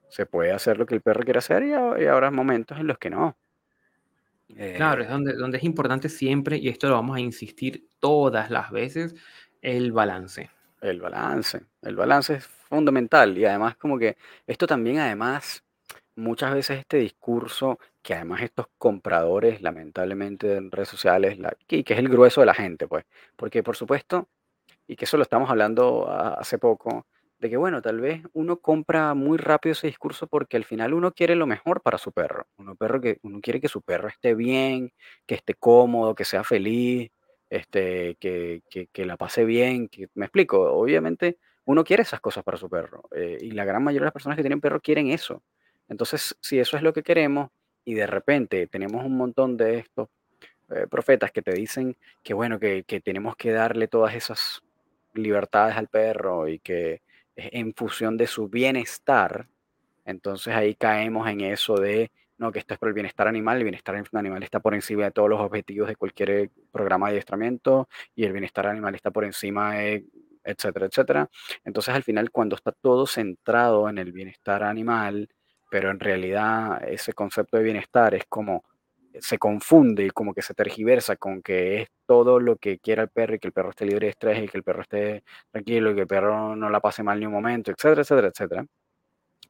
se 0.09 0.25
puede 0.25 0.51
hacer 0.53 0.77
lo 0.77 0.85
que 0.85 0.95
el 0.95 1.01
perro 1.01 1.23
quiere 1.23 1.39
hacer 1.39 1.63
y, 1.63 1.73
ha- 1.73 2.01
y 2.01 2.05
habrá 2.07 2.31
momentos 2.31 2.79
en 2.79 2.87
los 2.87 2.97
que 2.99 3.09
no. 3.11 3.37
Claro, 4.71 5.01
Eh, 5.01 5.03
es 5.03 5.09
donde, 5.09 5.33
donde 5.33 5.57
es 5.57 5.63
importante 5.65 6.07
siempre, 6.09 6.57
y 6.57 6.69
esto 6.69 6.87
lo 6.87 6.95
vamos 6.95 7.17
a 7.17 7.19
insistir 7.19 7.89
todas 7.99 8.49
las 8.49 8.71
veces, 8.71 9.15
el 9.61 9.91
balance. 9.91 10.49
el 10.81 10.99
balance, 11.01 11.61
el 11.81 11.95
balance 11.95 12.35
es 12.35 12.45
fundamental 12.47 13.37
y 13.37 13.45
además 13.45 13.75
como 13.77 13.97
que 13.97 14.17
esto 14.45 14.67
también 14.67 14.99
además 14.99 15.63
muchas 16.15 16.53
veces 16.53 16.79
este 16.79 16.97
discurso 16.97 17.79
que 18.03 18.13
además 18.15 18.41
estos 18.41 18.67
compradores 18.77 19.61
lamentablemente 19.61 20.55
en 20.55 20.71
redes 20.71 20.89
sociales, 20.89 21.39
la, 21.39 21.55
que, 21.67 21.83
que 21.83 21.93
es 21.93 21.99
el 21.99 22.09
grueso 22.09 22.41
de 22.41 22.47
la 22.47 22.53
gente 22.53 22.87
pues, 22.87 23.05
porque 23.35 23.63
por 23.63 23.75
supuesto 23.75 24.29
y 24.87 24.95
que 24.97 25.05
eso 25.05 25.17
lo 25.17 25.23
estamos 25.23 25.49
hablando 25.51 26.09
a- 26.09 26.35
hace 26.35 26.59
poco, 26.59 27.07
de 27.39 27.49
que 27.49 27.57
bueno, 27.57 27.81
tal 27.81 27.99
vez 27.99 28.23
uno 28.33 28.57
compra 28.59 29.13
muy 29.13 29.37
rápido 29.37 29.73
ese 29.73 29.87
discurso 29.87 30.27
porque 30.27 30.57
al 30.57 30.65
final 30.65 30.93
uno 30.93 31.11
quiere 31.11 31.35
lo 31.35 31.45
mejor 31.45 31.81
para 31.81 31.97
su 31.97 32.11
perro. 32.11 32.47
Uno, 32.57 32.75
perro 32.75 32.99
que, 32.99 33.19
uno 33.21 33.39
quiere 33.41 33.61
que 33.61 33.67
su 33.67 33.81
perro 33.81 34.07
esté 34.07 34.33
bien, 34.33 34.91
que 35.25 35.35
esté 35.35 35.53
cómodo, 35.53 36.15
que 36.15 36.25
sea 36.25 36.43
feliz, 36.43 37.11
este, 37.49 38.15
que, 38.19 38.63
que, 38.69 38.87
que 38.87 39.05
la 39.05 39.17
pase 39.17 39.45
bien. 39.45 39.87
Que, 39.87 40.07
me 40.15 40.25
explico, 40.25 40.61
obviamente 40.73 41.37
uno 41.65 41.83
quiere 41.83 42.03
esas 42.03 42.21
cosas 42.21 42.43
para 42.43 42.57
su 42.57 42.69
perro 42.69 43.03
eh, 43.11 43.37
y 43.41 43.51
la 43.51 43.65
gran 43.65 43.83
mayoría 43.83 44.05
de 44.05 44.07
las 44.07 44.13
personas 44.13 44.37
que 44.37 44.43
tienen 44.43 44.61
perro 44.61 44.79
quieren 44.79 45.09
eso. 45.09 45.43
Entonces, 45.89 46.35
si 46.41 46.59
eso 46.59 46.77
es 46.77 46.83
lo 46.83 46.93
que 46.93 47.03
queremos 47.03 47.49
y 47.85 47.93
de 47.93 48.07
repente 48.07 48.67
tenemos 48.67 49.05
un 49.05 49.15
montón 49.15 49.57
de 49.57 49.79
estos 49.79 50.09
eh, 50.69 50.87
profetas 50.89 51.31
que 51.31 51.41
te 51.41 51.51
dicen 51.51 51.95
que 52.23 52.33
bueno, 52.33 52.59
que, 52.59 52.83
que 52.83 52.99
tenemos 52.99 53.35
que 53.35 53.51
darle 53.51 53.87
todas 53.87 54.15
esas 54.15 54.61
libertades 55.13 55.75
al 55.75 55.87
perro 55.87 56.47
y 56.47 56.59
que 56.59 57.01
en 57.37 57.73
función 57.73 58.17
de 58.17 58.27
su 58.27 58.49
bienestar, 58.49 59.47
entonces 60.05 60.53
ahí 60.55 60.75
caemos 60.75 61.27
en 61.29 61.41
eso 61.41 61.75
de, 61.75 62.11
no, 62.37 62.51
que 62.51 62.59
esto 62.59 62.73
es 62.73 62.79
por 62.79 62.89
el 62.89 62.93
bienestar 62.93 63.27
animal, 63.27 63.57
el 63.57 63.63
bienestar 63.63 63.95
animal 64.13 64.43
está 64.43 64.59
por 64.59 64.73
encima 64.73 65.05
de 65.05 65.11
todos 65.11 65.29
los 65.29 65.39
objetivos 65.39 65.87
de 65.87 65.95
cualquier 65.95 66.49
programa 66.71 67.07
de 67.07 67.11
adiestramiento 67.13 67.87
y 68.15 68.23
el 68.25 68.31
bienestar 68.31 68.67
animal 68.67 68.95
está 68.95 69.11
por 69.11 69.23
encima 69.23 69.75
de, 69.75 70.05
etcétera, 70.43 70.87
etcétera. 70.87 71.29
Entonces 71.63 71.93
al 71.93 72.03
final 72.03 72.31
cuando 72.31 72.55
está 72.55 72.71
todo 72.71 73.05
centrado 73.05 73.89
en 73.89 73.97
el 73.97 74.11
bienestar 74.11 74.63
animal, 74.63 75.29
pero 75.69 75.91
en 75.91 75.99
realidad 75.99 76.83
ese 76.87 77.13
concepto 77.13 77.57
de 77.57 77.63
bienestar 77.63 78.15
es 78.15 78.25
como 78.27 78.63
se 79.21 79.37
confunde 79.37 80.05
y 80.05 80.09
como 80.09 80.33
que 80.33 80.41
se 80.41 80.53
tergiversa 80.53 81.15
con 81.15 81.41
que 81.41 81.81
es 81.81 81.89
todo 82.05 82.39
lo 82.39 82.57
que 82.57 82.79
quiera 82.79 83.03
el 83.03 83.09
perro 83.09 83.35
y 83.35 83.39
que 83.39 83.47
el 83.47 83.53
perro 83.53 83.69
esté 83.71 83.85
libre 83.85 84.07
de 84.07 84.11
estrés 84.11 84.43
y 84.43 84.47
que 84.47 84.57
el 84.57 84.63
perro 84.63 84.81
esté 84.81 85.23
tranquilo 85.51 85.91
y 85.91 85.95
que 85.95 86.01
el 86.01 86.07
perro 86.07 86.55
no 86.55 86.69
la 86.69 86.79
pase 86.79 87.03
mal 87.03 87.19
ni 87.19 87.25
un 87.25 87.33
momento, 87.33 87.71
etcétera, 87.71 88.01
etcétera, 88.01 88.27
etcétera. 88.29 88.65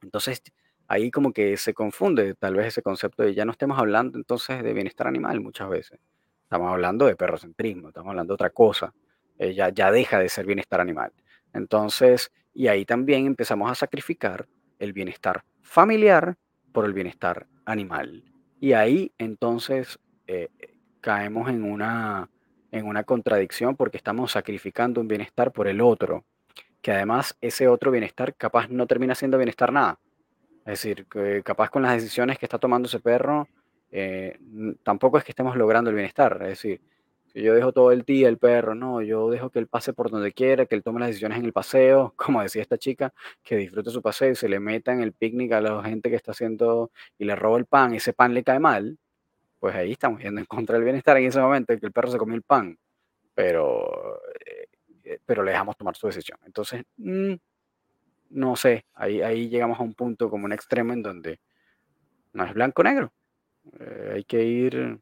Entonces, 0.02 0.42
ahí 0.88 1.10
como 1.10 1.32
que 1.32 1.56
se 1.56 1.74
confunde 1.74 2.34
tal 2.34 2.54
vez 2.54 2.68
ese 2.68 2.82
concepto 2.82 3.22
de 3.22 3.34
ya 3.34 3.44
no 3.44 3.52
estemos 3.52 3.78
hablando 3.78 4.18
entonces 4.18 4.62
de 4.62 4.72
bienestar 4.72 5.06
animal 5.06 5.40
muchas 5.40 5.68
veces. 5.68 6.00
Estamos 6.44 6.72
hablando 6.72 7.06
de 7.06 7.16
perrocentrismo, 7.16 7.88
estamos 7.88 8.10
hablando 8.10 8.32
de 8.32 8.34
otra 8.34 8.50
cosa. 8.50 8.94
Eh, 9.38 9.54
ya, 9.54 9.68
ya 9.68 9.92
deja 9.92 10.18
de 10.18 10.28
ser 10.28 10.46
bienestar 10.46 10.80
animal. 10.80 11.12
Entonces, 11.52 12.32
y 12.54 12.68
ahí 12.68 12.84
también 12.84 13.26
empezamos 13.26 13.70
a 13.70 13.74
sacrificar 13.74 14.48
el 14.78 14.92
bienestar 14.92 15.44
familiar 15.62 16.36
por 16.72 16.84
el 16.84 16.92
bienestar 16.92 17.46
animal. 17.64 18.27
Y 18.60 18.72
ahí 18.72 19.12
entonces 19.18 19.98
eh, 20.26 20.48
caemos 21.00 21.48
en 21.48 21.62
una, 21.62 22.28
en 22.72 22.86
una 22.86 23.04
contradicción 23.04 23.76
porque 23.76 23.96
estamos 23.96 24.32
sacrificando 24.32 25.00
un 25.00 25.08
bienestar 25.08 25.52
por 25.52 25.68
el 25.68 25.80
otro, 25.80 26.24
que 26.82 26.92
además 26.92 27.36
ese 27.40 27.68
otro 27.68 27.90
bienestar 27.90 28.34
capaz 28.34 28.68
no 28.68 28.86
termina 28.86 29.14
siendo 29.14 29.38
bienestar 29.38 29.72
nada. 29.72 29.98
Es 30.66 30.82
decir, 30.82 31.06
capaz 31.44 31.70
con 31.70 31.82
las 31.82 31.94
decisiones 31.94 32.38
que 32.38 32.44
está 32.44 32.58
tomando 32.58 32.88
ese 32.88 33.00
perro, 33.00 33.48
eh, 33.90 34.38
tampoco 34.82 35.16
es 35.16 35.24
que 35.24 35.32
estemos 35.32 35.56
logrando 35.56 35.88
el 35.88 35.96
bienestar. 35.96 36.38
Es 36.42 36.48
decir, 36.48 36.80
si 37.38 37.44
yo 37.44 37.54
dejo 37.54 37.72
todo 37.72 37.92
el 37.92 38.02
día 38.02 38.28
el 38.28 38.36
perro, 38.38 38.74
no, 38.74 39.00
yo 39.00 39.30
dejo 39.30 39.48
que 39.50 39.60
él 39.60 39.68
pase 39.68 39.92
por 39.92 40.10
donde 40.10 40.32
quiera, 40.32 40.66
que 40.66 40.74
él 40.74 40.82
tome 40.82 40.98
las 40.98 41.10
decisiones 41.10 41.38
en 41.38 41.44
el 41.44 41.52
paseo, 41.52 42.12
como 42.16 42.42
decía 42.42 42.62
esta 42.62 42.78
chica, 42.78 43.14
que 43.44 43.56
disfrute 43.56 43.90
su 43.90 44.02
paseo 44.02 44.32
y 44.32 44.34
se 44.34 44.48
le 44.48 44.58
meta 44.58 44.92
en 44.92 45.02
el 45.02 45.12
picnic 45.12 45.52
a 45.52 45.60
la 45.60 45.82
gente 45.84 46.10
que 46.10 46.16
está 46.16 46.32
haciendo 46.32 46.90
y 47.16 47.24
le 47.24 47.36
roba 47.36 47.58
el 47.58 47.66
pan, 47.66 47.94
ese 47.94 48.12
pan 48.12 48.34
le 48.34 48.42
cae 48.42 48.58
mal, 48.58 48.98
pues 49.60 49.74
ahí 49.76 49.92
estamos 49.92 50.20
yendo 50.22 50.40
en 50.40 50.46
contra 50.46 50.74
del 50.76 50.84
bienestar 50.84 51.16
en 51.18 51.26
ese 51.26 51.40
momento, 51.40 51.72
en 51.72 51.80
que 51.80 51.86
el 51.86 51.92
perro 51.92 52.10
se 52.10 52.18
comió 52.18 52.36
el 52.36 52.42
pan, 52.42 52.78
pero, 53.34 54.20
eh, 54.46 54.66
eh, 55.04 55.20
pero 55.26 55.42
le 55.44 55.52
dejamos 55.52 55.76
tomar 55.76 55.96
su 55.96 56.08
decisión. 56.08 56.38
Entonces, 56.46 56.84
mm, 56.98 57.34
no 58.30 58.56
sé, 58.56 58.84
ahí, 58.94 59.22
ahí 59.22 59.48
llegamos 59.48 59.80
a 59.80 59.82
un 59.84 59.94
punto 59.94 60.30
como 60.30 60.44
un 60.46 60.52
extremo 60.52 60.92
en 60.92 61.02
donde 61.02 61.40
no 62.32 62.44
es 62.44 62.54
blanco 62.54 62.82
o 62.82 62.84
negro. 62.84 63.12
eh, 63.80 64.12
hay 64.16 64.24
que 64.24 64.42
ir, 64.44 64.98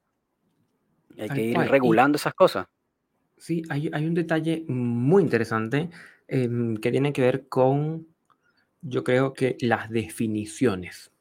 hay 1.18 1.28
que 1.28 1.42
ir 1.42 1.54
cual. 1.54 1.66
Y 1.66 1.70
regulando 1.70 2.16
esas 2.16 2.34
cosas. 2.34 2.66
sí, 3.36 3.62
hay, 3.68 3.90
hay 3.92 4.06
un 4.06 4.14
detalle 4.14 4.64
muy 4.68 5.22
interesante 5.22 5.90
em, 6.28 6.76
que 6.76 6.90
tiene 6.90 7.12
que 7.12 7.22
ver 7.22 7.48
con, 7.48 8.06
yo 8.82 9.04
creo 9.04 9.32
que 9.32 9.56
las 9.60 9.90
definiciones, 9.90 11.12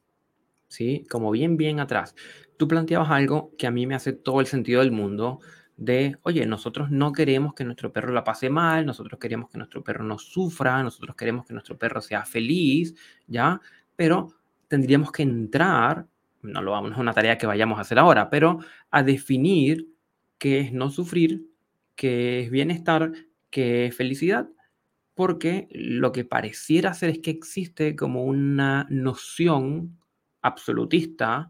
¿sí? 0.67 1.05
Como 1.10 1.31
bien, 1.31 1.58
bien 1.58 1.79
atrás. 1.79 2.15
Tú 2.58 2.67
planteabas 2.67 3.12
algo 3.12 3.53
que 3.58 3.67
a 3.67 3.71
mí 3.71 3.86
me 3.86 3.95
hace 3.95 4.13
todo 4.13 4.39
el 4.39 4.47
sentido 4.47 4.81
del 4.81 4.91
mundo 4.91 5.39
de, 5.77 6.17
oye, 6.23 6.45
nosotros 6.45 6.89
no 6.89 7.12
queremos 7.12 7.53
que 7.53 7.65
nuestro 7.65 7.91
perro 7.91 8.13
la 8.13 8.23
pase 8.23 8.49
mal, 8.49 8.86
nosotros 8.86 9.19
queremos 9.19 9.49
que 9.49 9.58
nuestro 9.58 9.84
perro 9.84 10.03
no 10.03 10.17
sufra, 10.17 10.81
nosotros 10.84 11.15
queremos 11.15 11.45
que 11.45 11.53
nuestro 11.53 11.77
perro 11.77 12.01
sea 12.01 12.25
feliz, 12.25 12.95
¿ya? 13.27 13.60
Pero 13.95 14.34
tendríamos 14.67 15.12
que 15.12 15.23
entrar, 15.23 16.08
no 16.45 16.62
lo 16.62 16.71
vamos, 16.71 16.91
es 16.91 16.97
una 16.97 17.13
tarea 17.13 17.38
que 17.38 17.47
vayamos 17.47 17.77
a 17.77 17.81
hacer 17.81 17.99
ahora, 17.99 18.29
pero 18.29 18.60
a 18.91 19.03
definir 19.03 19.88
qué 20.38 20.60
es 20.60 20.73
no 20.73 20.89
sufrir, 20.89 21.47
qué 21.95 22.41
es 22.41 22.51
bienestar, 22.51 23.12
qué 23.49 23.88
es 23.88 23.95
felicidad, 23.95 24.49
porque 25.13 25.67
lo 25.71 26.12
que 26.12 26.25
pareciera 26.25 26.93
ser 26.93 27.10
es 27.10 27.19
que 27.19 27.31
existe 27.31 27.95
como 27.95 28.23
una 28.25 28.86
noción 28.89 29.97
absolutista 30.41 31.49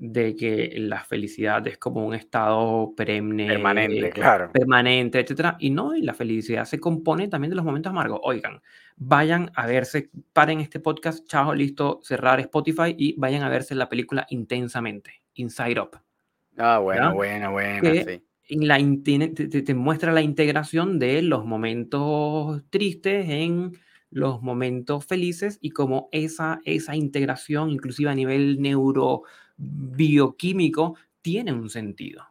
de 0.00 0.36
que 0.36 0.74
la 0.76 1.02
felicidad 1.02 1.66
es 1.66 1.76
como 1.76 2.06
un 2.06 2.14
estado 2.14 2.94
perenne, 2.96 3.48
Permanente, 3.48 4.10
claro. 4.10 4.50
permanente, 4.52 5.18
etcétera, 5.18 5.56
y 5.58 5.70
no, 5.70 5.96
y 5.96 6.02
la 6.02 6.14
felicidad 6.14 6.64
se 6.66 6.78
compone 6.78 7.26
también 7.26 7.50
de 7.50 7.56
los 7.56 7.64
momentos 7.64 7.90
amargos. 7.90 8.20
Oigan, 8.22 8.62
vayan 8.96 9.50
a 9.56 9.66
verse, 9.66 10.08
paren 10.32 10.60
este 10.60 10.78
podcast, 10.78 11.26
chao, 11.26 11.52
listo, 11.52 11.98
cerrar 12.04 12.38
Spotify 12.38 12.94
y 12.96 13.18
vayan 13.18 13.42
a 13.42 13.48
verse 13.48 13.74
la 13.74 13.88
película 13.88 14.24
intensamente, 14.30 15.22
Inside 15.34 15.80
Up. 15.80 15.98
Ah, 16.56 16.78
bueno, 16.78 17.12
buena, 17.14 17.80
que 17.80 18.22
sí. 18.48 18.56
la, 18.56 18.78
te, 19.04 19.62
te- 19.62 19.74
muestra 19.74 20.12
la 20.12 20.22
integración 20.22 21.00
de 21.00 21.22
los 21.22 21.44
momentos 21.44 22.62
tristes 22.70 23.28
en 23.28 23.72
los 24.10 24.42
momentos 24.42 25.04
felices 25.04 25.58
y 25.60 25.70
cómo 25.70 26.08
esa, 26.12 26.60
esa 26.64 26.94
integración, 26.94 27.70
inclusive 27.70 28.10
a 28.10 28.14
nivel 28.14 28.58
neurobioquímico, 29.58 30.96
tiene 31.20 31.52
un 31.52 31.68
sentido. 31.68 32.24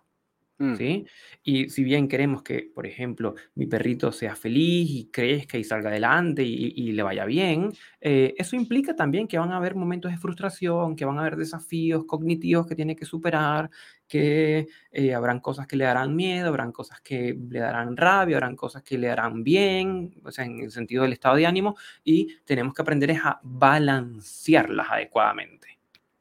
Mm, 0.59 0.75
¿sí? 0.75 1.05
Y 1.43 1.69
si 1.69 1.83
bien 1.83 2.07
queremos 2.07 2.41
que, 2.41 2.71
por 2.73 2.87
ejemplo, 2.87 3.35
mi 3.53 3.67
perrito 3.67 4.11
sea 4.11 4.35
feliz 4.35 4.89
y 4.89 5.09
crezca 5.11 5.57
y 5.57 5.63
salga 5.63 5.89
adelante 5.89 6.43
y, 6.43 6.73
y 6.75 6.93
le 6.93 7.03
vaya 7.03 7.25
bien, 7.25 7.71
eh, 8.01 8.33
eso 8.37 8.55
implica 8.55 8.95
también 8.95 9.27
que 9.27 9.37
van 9.37 9.51
a 9.51 9.57
haber 9.57 9.75
momentos 9.75 10.11
de 10.11 10.17
frustración, 10.17 10.95
que 10.95 11.05
van 11.05 11.17
a 11.17 11.21
haber 11.21 11.35
desafíos 11.35 12.05
cognitivos 12.05 12.65
que 12.65 12.75
tiene 12.75 12.95
que 12.95 13.05
superar, 13.05 13.69
que 14.07 14.67
eh, 14.91 15.13
habrán 15.13 15.41
cosas 15.41 15.67
que 15.67 15.75
le 15.75 15.85
darán 15.85 16.15
miedo, 16.15 16.47
habrán 16.47 16.71
cosas 16.71 17.01
que 17.01 17.37
le 17.49 17.59
darán 17.59 17.95
rabia, 17.95 18.37
habrán 18.37 18.55
cosas 18.55 18.81
que 18.81 18.97
le 18.97 19.09
harán 19.11 19.43
bien, 19.43 20.15
o 20.23 20.31
sea, 20.31 20.45
en 20.45 20.59
el 20.61 20.71
sentido 20.71 21.03
del 21.03 21.13
estado 21.13 21.35
de 21.35 21.45
ánimo, 21.45 21.75
y 22.03 22.35
tenemos 22.45 22.73
que 22.73 22.81
aprender 22.81 23.11
es 23.11 23.19
a 23.23 23.39
balancearlas 23.43 24.87
adecuadamente, 24.89 25.76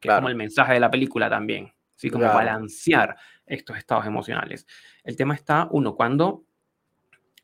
que 0.07 0.12
es 0.12 0.16
como 0.16 0.29
el 0.29 0.37
mensaje 0.37 0.73
de 0.75 0.81
la 0.81 0.90
película 0.90 1.29
también, 1.31 1.73
¿sí? 1.95 2.09
Como 2.11 2.25
claro. 2.25 2.37
balancear 2.38 3.16
estos 3.45 3.77
estados 3.77 4.07
emocionales. 4.07 4.66
El 5.05 5.16
tema 5.16 5.35
está, 5.35 5.69
uno, 5.71 5.95
cuando 5.95 6.45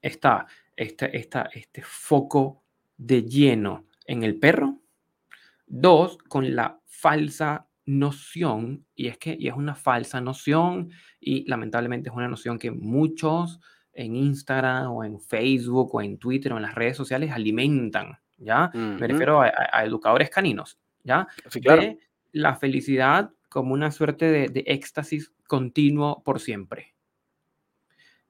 está 0.01 0.46
este, 0.77 1.16
esta, 1.16 1.48
este 1.53 1.83
foco 1.83 2.64
de 2.96 3.22
lleno 3.25 3.87
en 4.07 4.22
el 4.22 4.38
perro. 4.38 4.81
Dos, 5.66 6.18
con 6.29 6.55
la 6.55 6.79
falsa 6.87 7.68
noción, 7.87 8.87
y 8.94 9.09
es 9.09 9.18
que 9.18 9.37
y 9.38 9.48
es 9.48 9.55
una 9.55 9.75
falsa 9.75 10.20
noción, 10.20 10.90
y 11.20 11.48
lamentablemente 11.48 12.11
es 12.11 12.14
una 12.14 12.29
noción 12.29 12.59
que 12.59 12.70
muchos 12.70 13.59
en 13.92 14.16
Instagram 14.16 14.90
o 14.92 15.05
en 15.05 15.20
Facebook 15.20 15.94
o 15.94 16.01
en 16.03 16.18
Twitter 16.18 16.53
o 16.53 16.57
en 16.57 16.62
las 16.62 16.75
redes 16.75 16.96
sociales 16.96 17.31
alimentan, 17.33 18.18
¿ya? 18.38 18.70
Me 18.75 18.94
Ujú, 18.96 19.07
refiero 19.07 19.42
a, 19.42 19.46
a- 19.48 19.79
a 19.79 19.85
educadores 19.85 20.31
caninos, 20.31 20.79
¿ya? 21.05 21.27
Sí, 21.48 21.61
claro. 21.61 21.83
De 21.83 21.98
la 22.33 22.57
felicidad 22.57 23.33
como 23.49 23.75
una 23.75 23.90
suerte 23.92 24.27
de, 24.27 24.64
éxtasis 24.66 25.33
continuo 25.47 26.23
por 26.25 26.40
siempre, 26.40 26.95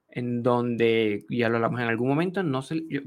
en 0.07 0.43
donde, 0.43 1.25
ya 1.29 1.49
lo 1.49 1.55
hablamos 1.55 1.81
en 1.81 1.87
algún 1.87 2.09
momento, 2.09 2.43
no 2.43 2.61
se, 2.61 2.83
yo- 2.87 3.01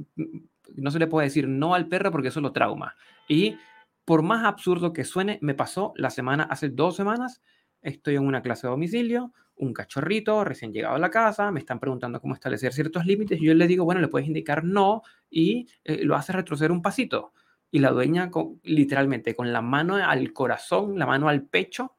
no 0.74 0.90
se 0.90 0.98
le 0.98 1.06
puede 1.06 1.26
decir 1.28 1.48
no 1.48 1.74
al 1.74 1.88
perro 1.88 2.10
porque 2.10 2.28
eso 2.28 2.40
lo 2.40 2.52
trauma. 2.52 2.96
Y 3.28 3.56
por 4.04 4.22
más 4.22 4.44
absurdo 4.44 4.92
que 4.92 5.04
suene, 5.04 5.38
me 5.42 5.54
pasó 5.54 5.92
la 5.96 6.10
semana, 6.10 6.44
hace 6.44 6.68
dos 6.68 6.96
semanas, 6.96 7.42
estoy 7.82 8.16
en 8.16 8.26
una 8.26 8.42
clase 8.42 8.66
de 8.66 8.72
domicilio, 8.72 9.32
un 9.56 9.72
cachorrito 9.72 10.44
recién 10.44 10.72
llegado 10.72 10.96
a 10.96 10.98
la 10.98 11.10
casa, 11.10 11.50
me 11.50 11.60
están 11.60 11.78
preguntando 11.80 12.20
cómo 12.20 12.34
establecer 12.34 12.72
ciertos 12.72 13.06
límites, 13.06 13.40
yo 13.40 13.54
le 13.54 13.66
digo, 13.66 13.84
bueno, 13.84 14.00
le 14.00 14.08
puedes 14.08 14.28
indicar 14.28 14.64
no 14.64 15.02
y 15.30 15.68
eh, 15.84 16.04
lo 16.04 16.14
hace 16.16 16.32
retroceder 16.32 16.72
un 16.72 16.82
pasito. 16.82 17.32
Y 17.70 17.80
la 17.80 17.90
dueña, 17.90 18.30
con- 18.30 18.60
literalmente, 18.62 19.34
con 19.34 19.52
la 19.52 19.60
mano 19.62 19.96
al 19.96 20.32
corazón, 20.32 20.98
la 20.98 21.06
mano 21.06 21.28
al 21.28 21.42
pecho, 21.42 21.92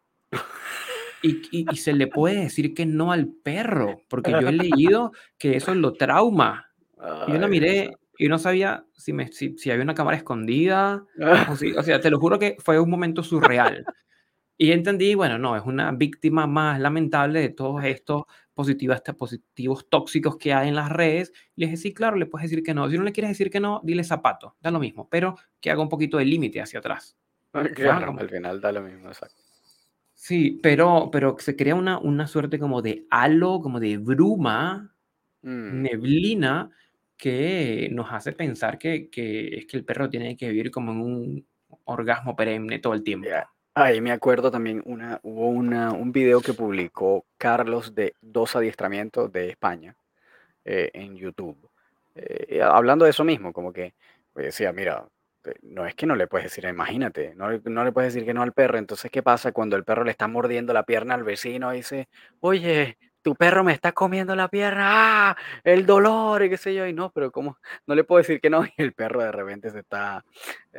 y, 1.21 1.41
y- 1.51 1.65
y 1.71 1.77
se 1.77 1.93
le 1.93 2.07
puede 2.07 2.41
decir 2.41 2.73
que 2.73 2.85
no 2.85 3.11
al 3.11 3.27
perro, 3.27 4.01
porque 4.07 4.31
yo 4.41 4.47
he 4.49 4.51
leído 4.53 5.11
que 5.37 5.55
eso 5.57 5.73
lo 5.75 5.93
trauma. 5.93 6.69
Y 7.27 7.31
yo 7.33 7.37
la 7.39 7.47
miré 7.47 7.91
y 8.17 8.27
no 8.29 8.37
sabía 8.39 8.85
si, 8.95 9.13
me, 9.13 9.31
si, 9.31 9.57
si 9.57 9.69
había 9.71 9.83
una 9.83 9.93
cámara 9.95 10.17
escondida, 10.17 11.05
o, 11.51 11.55
si, 11.55 11.71
o 11.73 11.83
sea, 11.83 11.99
te 11.99 12.09
lo 12.09 12.19
juro 12.19 12.39
que 12.39 12.55
fue 12.59 12.79
un 12.79 12.89
momento 12.89 13.23
surreal. 13.23 13.85
Y 14.57 14.71
entendí, 14.71 15.13
bueno, 15.15 15.37
no, 15.37 15.55
es 15.55 15.63
una 15.65 15.91
víctima 15.91 16.47
más 16.47 16.79
lamentable 16.79 17.41
de 17.41 17.49
todos 17.49 17.83
estos 17.83 18.23
positivos, 18.57 18.99
positivos 19.17 19.87
tóxicos 19.89 20.35
que 20.35 20.53
hay 20.53 20.67
en 20.67 20.75
las 20.75 20.91
redes. 20.91 21.31
Y 21.55 21.61
le 21.61 21.67
dije, 21.67 21.77
sí, 21.77 21.93
claro, 21.93 22.17
le 22.17 22.25
puedes 22.25 22.49
decir 22.49 22.63
que 22.63 22.73
no. 22.73 22.89
Si 22.89 22.97
no 22.97 23.03
le 23.05 23.13
quieres 23.13 23.29
decir 23.29 23.49
que 23.49 23.61
no, 23.61 23.79
dile 23.85 24.03
zapato, 24.03 24.57
da 24.59 24.71
lo 24.71 24.79
mismo, 24.79 25.07
pero 25.09 25.37
que 25.61 25.71
haga 25.71 25.81
un 25.81 25.87
poquito 25.89 26.17
de 26.17 26.25
límite 26.25 26.59
hacia 26.61 26.79
atrás. 26.79 27.17
Claro, 27.73 28.07
Como- 28.07 28.19
al 28.19 28.29
final 28.29 28.59
da 28.59 28.71
lo 28.73 28.81
mismo, 28.81 29.07
exacto. 29.07 29.41
Sí, 30.13 30.59
pero, 30.61 31.09
pero 31.11 31.35
se 31.39 31.55
crea 31.55 31.75
una, 31.75 31.99
una 31.99 32.27
suerte 32.27 32.59
como 32.59 32.81
de 32.81 33.05
halo, 33.09 33.61
como 33.61 33.79
de 33.79 33.97
bruma, 33.97 34.93
Mm, 35.43 35.81
neblina, 35.83 36.71
que 37.15 37.89
nos 37.93 38.11
hace 38.11 38.33
pensar 38.33 38.77
que, 38.79 39.09
que 39.09 39.47
es 39.59 39.65
que 39.67 39.77
el 39.77 39.85
perro 39.85 40.09
tiene 40.09 40.35
que 40.35 40.49
vivir 40.49 40.71
como 40.71 40.91
en 40.91 40.99
un 41.01 41.47
orgasmo 41.85 42.35
perenne 42.35 42.79
todo 42.79 42.93
el 42.93 43.03
tiempo. 43.03 43.27
Ahí 43.79 44.01
me 44.01 44.11
acuerdo 44.11 44.49
también, 44.49 44.81
una, 44.85 45.19
hubo 45.21 45.49
una, 45.49 45.91
un 45.91 46.11
video 46.11 46.41
que 46.41 46.53
publicó 46.53 47.27
Carlos 47.37 47.93
de 47.93 48.15
Dos 48.21 48.55
Adiestramientos 48.55 49.31
de 49.31 49.49
España 49.49 49.95
eh, 50.65 50.89
en 50.95 51.15
YouTube. 51.15 51.55
Eh, 52.15 52.59
hablando 52.63 53.05
de 53.05 53.11
eso 53.11 53.23
mismo, 53.23 53.53
como 53.53 53.71
que 53.71 53.93
pues, 54.33 54.47
decía, 54.47 54.73
mira, 54.73 55.05
eh, 55.43 55.53
no 55.61 55.85
es 55.85 55.93
que 55.93 56.07
no 56.07 56.15
le 56.15 56.25
puedes 56.25 56.45
decir, 56.45 56.65
imagínate, 56.65 57.35
no, 57.35 57.51
no 57.51 57.83
le 57.83 57.91
puedes 57.91 58.15
decir 58.15 58.25
que 58.25 58.33
no 58.33 58.41
al 58.41 58.51
perro. 58.51 58.79
Entonces, 58.79 59.11
¿qué 59.11 59.21
pasa 59.21 59.51
cuando 59.51 59.75
el 59.75 59.83
perro 59.83 60.03
le 60.05 60.11
está 60.11 60.27
mordiendo 60.27 60.73
la 60.73 60.81
pierna 60.81 61.13
al 61.13 61.23
vecino 61.23 61.71
y 61.71 61.77
dice, 61.77 62.09
oye, 62.39 62.97
tu 63.21 63.35
perro 63.35 63.63
me 63.63 63.73
está 63.73 63.91
comiendo 63.91 64.35
la 64.35 64.47
pierna, 64.47 65.29
¡ah! 65.29 65.37
El 65.63 65.85
dolor 65.85 66.43
y 66.43 66.49
qué 66.49 66.57
sé 66.57 66.73
yo, 66.73 66.87
y 66.87 66.93
no, 66.93 67.11
pero 67.11 67.31
¿cómo? 67.31 67.59
No 67.85 67.93
le 67.93 68.03
puedo 68.03 68.17
decir 68.17 68.41
que 68.41 68.49
no, 68.49 68.65
y 68.65 68.71
el 68.77 68.93
perro 68.93 69.21
de 69.21 69.31
repente 69.31 69.69
se 69.69 69.81
está 69.81 70.25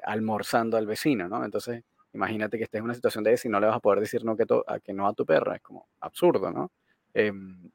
almorzando 0.02 0.76
al 0.76 0.86
vecino, 0.88 1.28
¿no? 1.28 1.44
Entonces, 1.44 1.84
imagínate 2.18 2.58
que 2.58 2.64
estés 2.64 2.80
en 2.80 2.84
una 2.84 2.94
situación 2.94 3.22
de 3.22 3.40
y 3.42 3.48
no 3.48 3.60
le 3.60 3.68
vas 3.68 3.76
a 3.76 3.80
poder 3.80 4.00
decir 4.00 4.24
no 4.24 4.36
que, 4.36 4.44
a, 4.66 4.80
que 4.80 4.92
no 4.92 5.06
a 5.06 5.14
tu 5.14 5.24
perro, 5.24 5.54
es 5.54 5.62
como 5.62 5.88
absurdo, 6.00 6.50
¿no? 6.50 6.72
Em, 7.14 7.70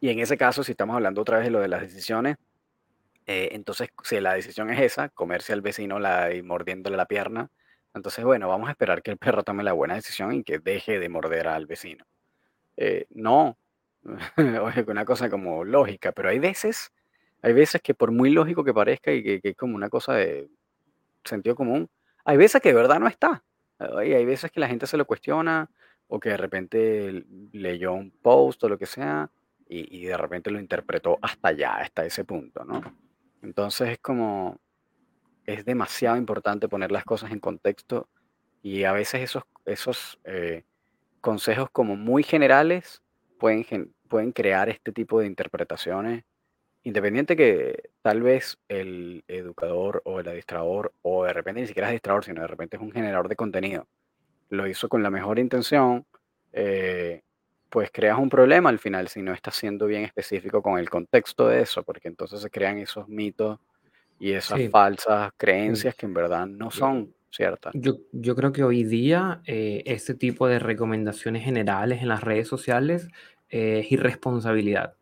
y 0.00 0.08
en 0.10 0.18
ese 0.20 0.36
caso, 0.38 0.64
si 0.64 0.72
estamos 0.72 0.96
hablando 0.96 1.20
otra 1.20 1.38
vez 1.38 1.46
de 1.46 1.50
lo 1.50 1.60
de 1.60 1.68
las 1.68 1.82
decisiones, 1.82 2.36
eh, 3.26 3.50
entonces 3.52 3.88
si 4.02 4.20
la 4.20 4.34
decisión 4.34 4.70
es 4.70 4.80
esa, 4.80 5.08
comerse 5.10 5.52
al 5.52 5.62
vecino 5.62 5.98
y 6.32 6.42
mordiéndole 6.42 6.96
la 6.96 7.06
pierna, 7.06 7.50
Entonces, 7.94 8.24
bueno, 8.24 8.48
vamos 8.48 8.68
a 8.68 8.72
esperar 8.72 9.02
que 9.02 9.12
el 9.12 9.18
perro 9.18 9.44
tome 9.44 9.62
la 9.64 9.72
buena 9.72 9.94
decisión 9.94 10.32
y 10.34 10.44
que 10.44 10.58
deje 10.58 10.98
de 10.98 11.08
morder 11.08 11.46
al 11.48 11.66
vecino. 11.66 12.04
Eh, 12.76 13.06
no, 13.10 13.58
una 14.88 15.04
cosa 15.04 15.30
como 15.30 15.64
lógica, 15.64 16.12
pero 16.12 16.30
hay 16.30 16.38
veces, 16.40 16.92
hay 17.42 17.52
veces 17.54 17.82
que 17.82 17.94
por 17.94 18.12
muy 18.12 18.30
lógico 18.30 18.64
que 18.64 18.74
parezca 18.74 19.12
y 19.12 19.22
que, 19.22 19.40
que 19.40 19.50
es 19.50 19.56
como 19.56 19.76
una 19.76 19.88
cosa 19.90 20.14
de 20.14 20.48
sentido 21.24 21.56
común, 21.56 21.88
hay 22.24 22.36
veces 22.38 22.62
que 22.62 22.70
de 22.70 22.74
verdad 22.76 23.00
no 23.00 23.08
está. 23.08 23.44
Y 23.80 24.12
hay 24.12 24.24
veces 24.24 24.50
que 24.50 24.60
la 24.60 24.68
gente 24.68 24.86
se 24.86 24.96
lo 24.96 25.04
cuestiona 25.06 25.68
o 26.06 26.20
que 26.20 26.30
de 26.30 26.36
repente 26.36 27.24
leyó 27.52 27.92
un 27.92 28.10
post 28.10 28.62
o 28.64 28.68
lo 28.68 28.78
que 28.78 28.86
sea 28.86 29.30
y, 29.68 29.98
y 30.02 30.04
de 30.06 30.16
repente 30.16 30.50
lo 30.50 30.60
interpretó 30.60 31.18
hasta 31.22 31.48
allá, 31.48 31.76
hasta 31.76 32.04
ese 32.04 32.24
punto, 32.24 32.64
¿no? 32.64 32.82
Entonces 33.42 33.90
es 33.90 33.98
como, 33.98 34.58
es 35.46 35.64
demasiado 35.64 36.16
importante 36.16 36.68
poner 36.68 36.92
las 36.92 37.04
cosas 37.04 37.32
en 37.32 37.40
contexto 37.40 38.08
y 38.62 38.84
a 38.84 38.92
veces 38.92 39.22
esos, 39.22 39.42
esos 39.66 40.18
eh, 40.24 40.64
consejos 41.20 41.68
como 41.70 41.96
muy 41.96 42.22
generales 42.22 43.02
pueden, 43.38 43.64
gen- 43.64 43.94
pueden 44.08 44.32
crear 44.32 44.68
este 44.68 44.92
tipo 44.92 45.20
de 45.20 45.26
interpretaciones, 45.26 46.24
independiente 46.84 47.36
que 47.36 47.90
tal 48.02 48.22
vez 48.22 48.58
el 48.68 49.24
educador 49.28 50.02
o 50.04 50.20
el 50.20 50.28
administrador 50.28 50.92
o 51.02 51.24
de 51.24 51.32
repente 51.32 51.62
ni 51.62 51.66
siquiera 51.66 51.86
es 51.88 51.90
administrador, 51.90 52.24
sino 52.24 52.42
de 52.42 52.46
repente 52.48 52.76
es 52.76 52.82
un 52.82 52.92
generador 52.92 53.28
de 53.28 53.36
contenido, 53.36 53.86
lo 54.50 54.66
hizo 54.68 54.88
con 54.88 55.02
la 55.02 55.10
mejor 55.10 55.38
intención, 55.38 56.06
eh, 56.52 57.22
pues 57.70 57.90
creas 57.92 58.18
un 58.18 58.30
problema 58.30 58.68
al 58.70 58.78
final 58.78 59.08
si 59.08 59.22
no 59.22 59.32
estás 59.32 59.56
siendo 59.56 59.86
bien 59.86 60.04
específico 60.04 60.62
con 60.62 60.78
el 60.78 60.88
contexto 60.90 61.48
de 61.48 61.62
eso, 61.62 61.82
porque 61.82 62.08
entonces 62.08 62.40
se 62.40 62.50
crean 62.50 62.78
esos 62.78 63.08
mitos 63.08 63.58
y 64.18 64.32
esas 64.32 64.58
Sí, 64.58 64.68
falsas 64.68 65.30
sí. 65.30 65.34
creencias 65.38 65.94
que 65.96 66.06
en 66.06 66.14
verdad 66.14 66.46
no 66.46 66.70
Yo, 66.70 66.70
son 66.70 67.14
ciertas. 67.30 67.74
yo, 67.74 67.94
yo 68.12 68.36
creo 68.36 68.52
que 68.52 68.62
hoy 68.64 68.84
día 68.84 69.42
eh, 69.46 69.82
este 69.86 70.14
tipo 70.14 70.46
de 70.46 70.58
recomendaciones 70.60 71.44
generales 71.44 72.02
en 72.02 72.08
las 72.08 72.22
redes 72.22 72.48
sociales 72.48 73.08
eh, 73.50 73.80
es 73.84 73.92
irresponsabilidad. 73.92 74.96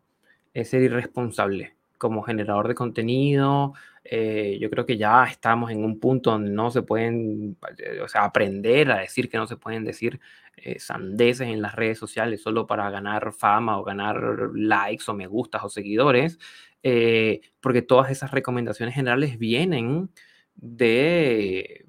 Es 0.53 0.69
ser 0.69 0.81
irresponsable 0.83 1.75
como 1.97 2.21
generador 2.23 2.67
de 2.67 2.75
contenido. 2.75 3.73
eh, 4.05 4.57
yo 4.59 4.69
creo 4.69 4.85
que 4.85 4.97
ya 4.97 5.23
estamos 5.25 5.71
en 5.71 5.83
un 5.85 5.97
punto 5.99 6.31
donde 6.31 6.51
no 6.51 6.69
se 6.71 6.81
pueden, 6.81 7.55
eh, 7.77 8.01
o 8.01 8.07
sea, 8.09 8.25
aprender 8.25 8.91
a 8.91 8.99
decir 8.99 9.29
que 9.29 9.37
no 9.37 9.47
se 9.47 9.55
pueden 9.57 9.85
decir 9.85 10.19
eh, 10.57 10.77
sandeces 10.79 11.47
en 11.47 11.61
las 11.61 11.75
redes 11.75 11.97
sociales 11.99 12.41
solo 12.41 12.67
para 12.67 12.89
ganar 12.89 13.31
fama 13.33 13.79
o 13.79 13.83
ganar 13.85 14.21
likes 14.53 15.05
o 15.07 15.13
me 15.13 15.27
gustas 15.27 15.63
o 15.63 15.69
seguidores, 15.69 16.37
eh, 16.83 17.41
porque 17.61 17.81
todas 17.81 18.11
esas 18.11 18.31
recomendaciones 18.31 18.93
generales 18.95 19.39
vienen 19.39 20.09
de 20.55 21.85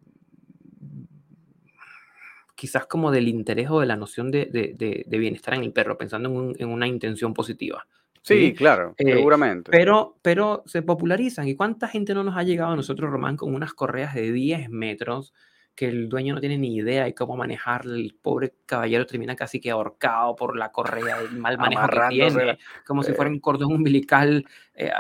quizás 2.55 2.87
como 2.87 3.11
del 3.11 3.29
interés 3.29 3.69
o 3.71 3.81
de 3.81 3.87
la 3.87 3.97
noción 3.97 4.31
de, 4.31 4.47
de- 4.47 4.75
de- 4.77 5.05
de 5.07 5.19
bienestar 5.19 5.55
en 5.55 5.65
el 5.65 5.73
perro, 5.73 5.99
pensando 5.99 6.29
en, 6.29 6.37
un- 6.37 6.57
en 6.59 6.69
una 6.69 6.87
intención 6.87 7.35
positiva, 7.35 7.87
Sí, 8.25 8.47
¿sí? 8.49 8.55
claro, 8.55 8.95
Eh, 8.97 9.13
seguramente. 9.13 9.71
pero, 9.71 10.17
pero 10.23 10.63
se 10.67 10.81
popularizan. 10.83 11.47
¿Y 11.47 11.55
cuánta 11.57 11.89
gente 11.89 12.15
no 12.15 12.25
nos 12.25 12.37
ha 12.37 12.43
llegado 12.43 12.73
a 12.73 12.77
nosotros, 12.77 13.11
Román, 13.11 13.37
con 13.37 13.55
unas 13.55 13.75
correas 13.75 14.15
de 14.15 14.33
10 14.33 14.71
metros 14.71 15.35
que 15.75 15.89
el 15.89 16.09
dueño 16.09 16.35
no 16.35 16.41
tiene 16.41 16.57
ni 16.57 16.75
idea 16.75 17.05
de 17.05 17.15
cómo 17.15 17.37
manejar? 17.37 17.83
El 17.85 18.17
pobre 18.23 18.55
caballero 18.65 19.05
termina 19.07 19.37
casi 19.37 19.61
que 19.61 19.71
ahorcado 19.71 20.35
por 20.37 20.57
la 20.57 20.73
correa, 20.73 21.19
el 21.21 21.37
mal 21.39 21.59
manejo 21.59 21.87
que 21.87 22.01
tiene, 22.09 22.59
como 22.87 23.03
si 23.03 23.13
fuera 23.13 23.31
Eh, 23.31 23.35
un 23.35 23.41
cordón 23.41 23.73
umbilical 23.73 24.47
eh, 24.75 24.91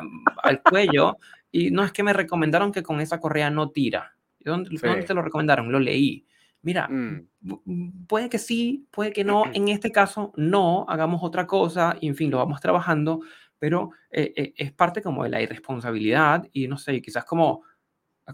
al 0.43 0.63
cuello. 0.63 1.17
Y 1.51 1.71
no 1.71 1.83
es 1.83 1.93
que 1.93 2.03
me 2.03 2.13
recomendaron 2.13 2.73
que 2.73 2.83
con 2.83 3.01
esa 3.01 3.21
correa 3.21 3.49
no 3.51 3.71
tira. 3.71 4.17
¿Y 4.39 4.45
¿Dónde, 4.45 4.69
sí. 4.71 4.87
dónde 4.87 5.05
te 5.05 5.15
lo 5.15 5.23
recomendaron? 5.23 5.73
Lo 5.73 5.81
leí. 5.81 6.27
Mira, 6.65 6.89
Mm, 6.89 7.29
pu- 7.45 8.07
puede 8.09 8.29
que 8.29 8.39
sí, 8.39 8.89
puede 8.91 9.13
que 9.13 9.23
no. 9.23 9.45
En 9.55 9.69
este 9.69 9.93
caso, 9.93 10.33
no, 10.37 10.85
hagamos 10.89 11.23
otra 11.23 11.47
cosa, 11.47 11.97
y 12.01 12.09
en 12.09 12.17
fin, 12.17 12.31
lo 12.31 12.39
vamos 12.39 12.61
trabajando, 12.61 13.21
pero 13.59 13.91
eh, 14.11 14.33
eh, 14.35 14.55
es 14.57 14.73
parte 14.73 15.01
como 15.03 15.23
de 15.25 15.31
la 15.31 15.41
irresponsabilidad 15.41 16.49
y 16.53 16.67
no 16.67 16.77
sé, 16.79 17.01
quizás 17.01 17.25
como, 17.25 17.63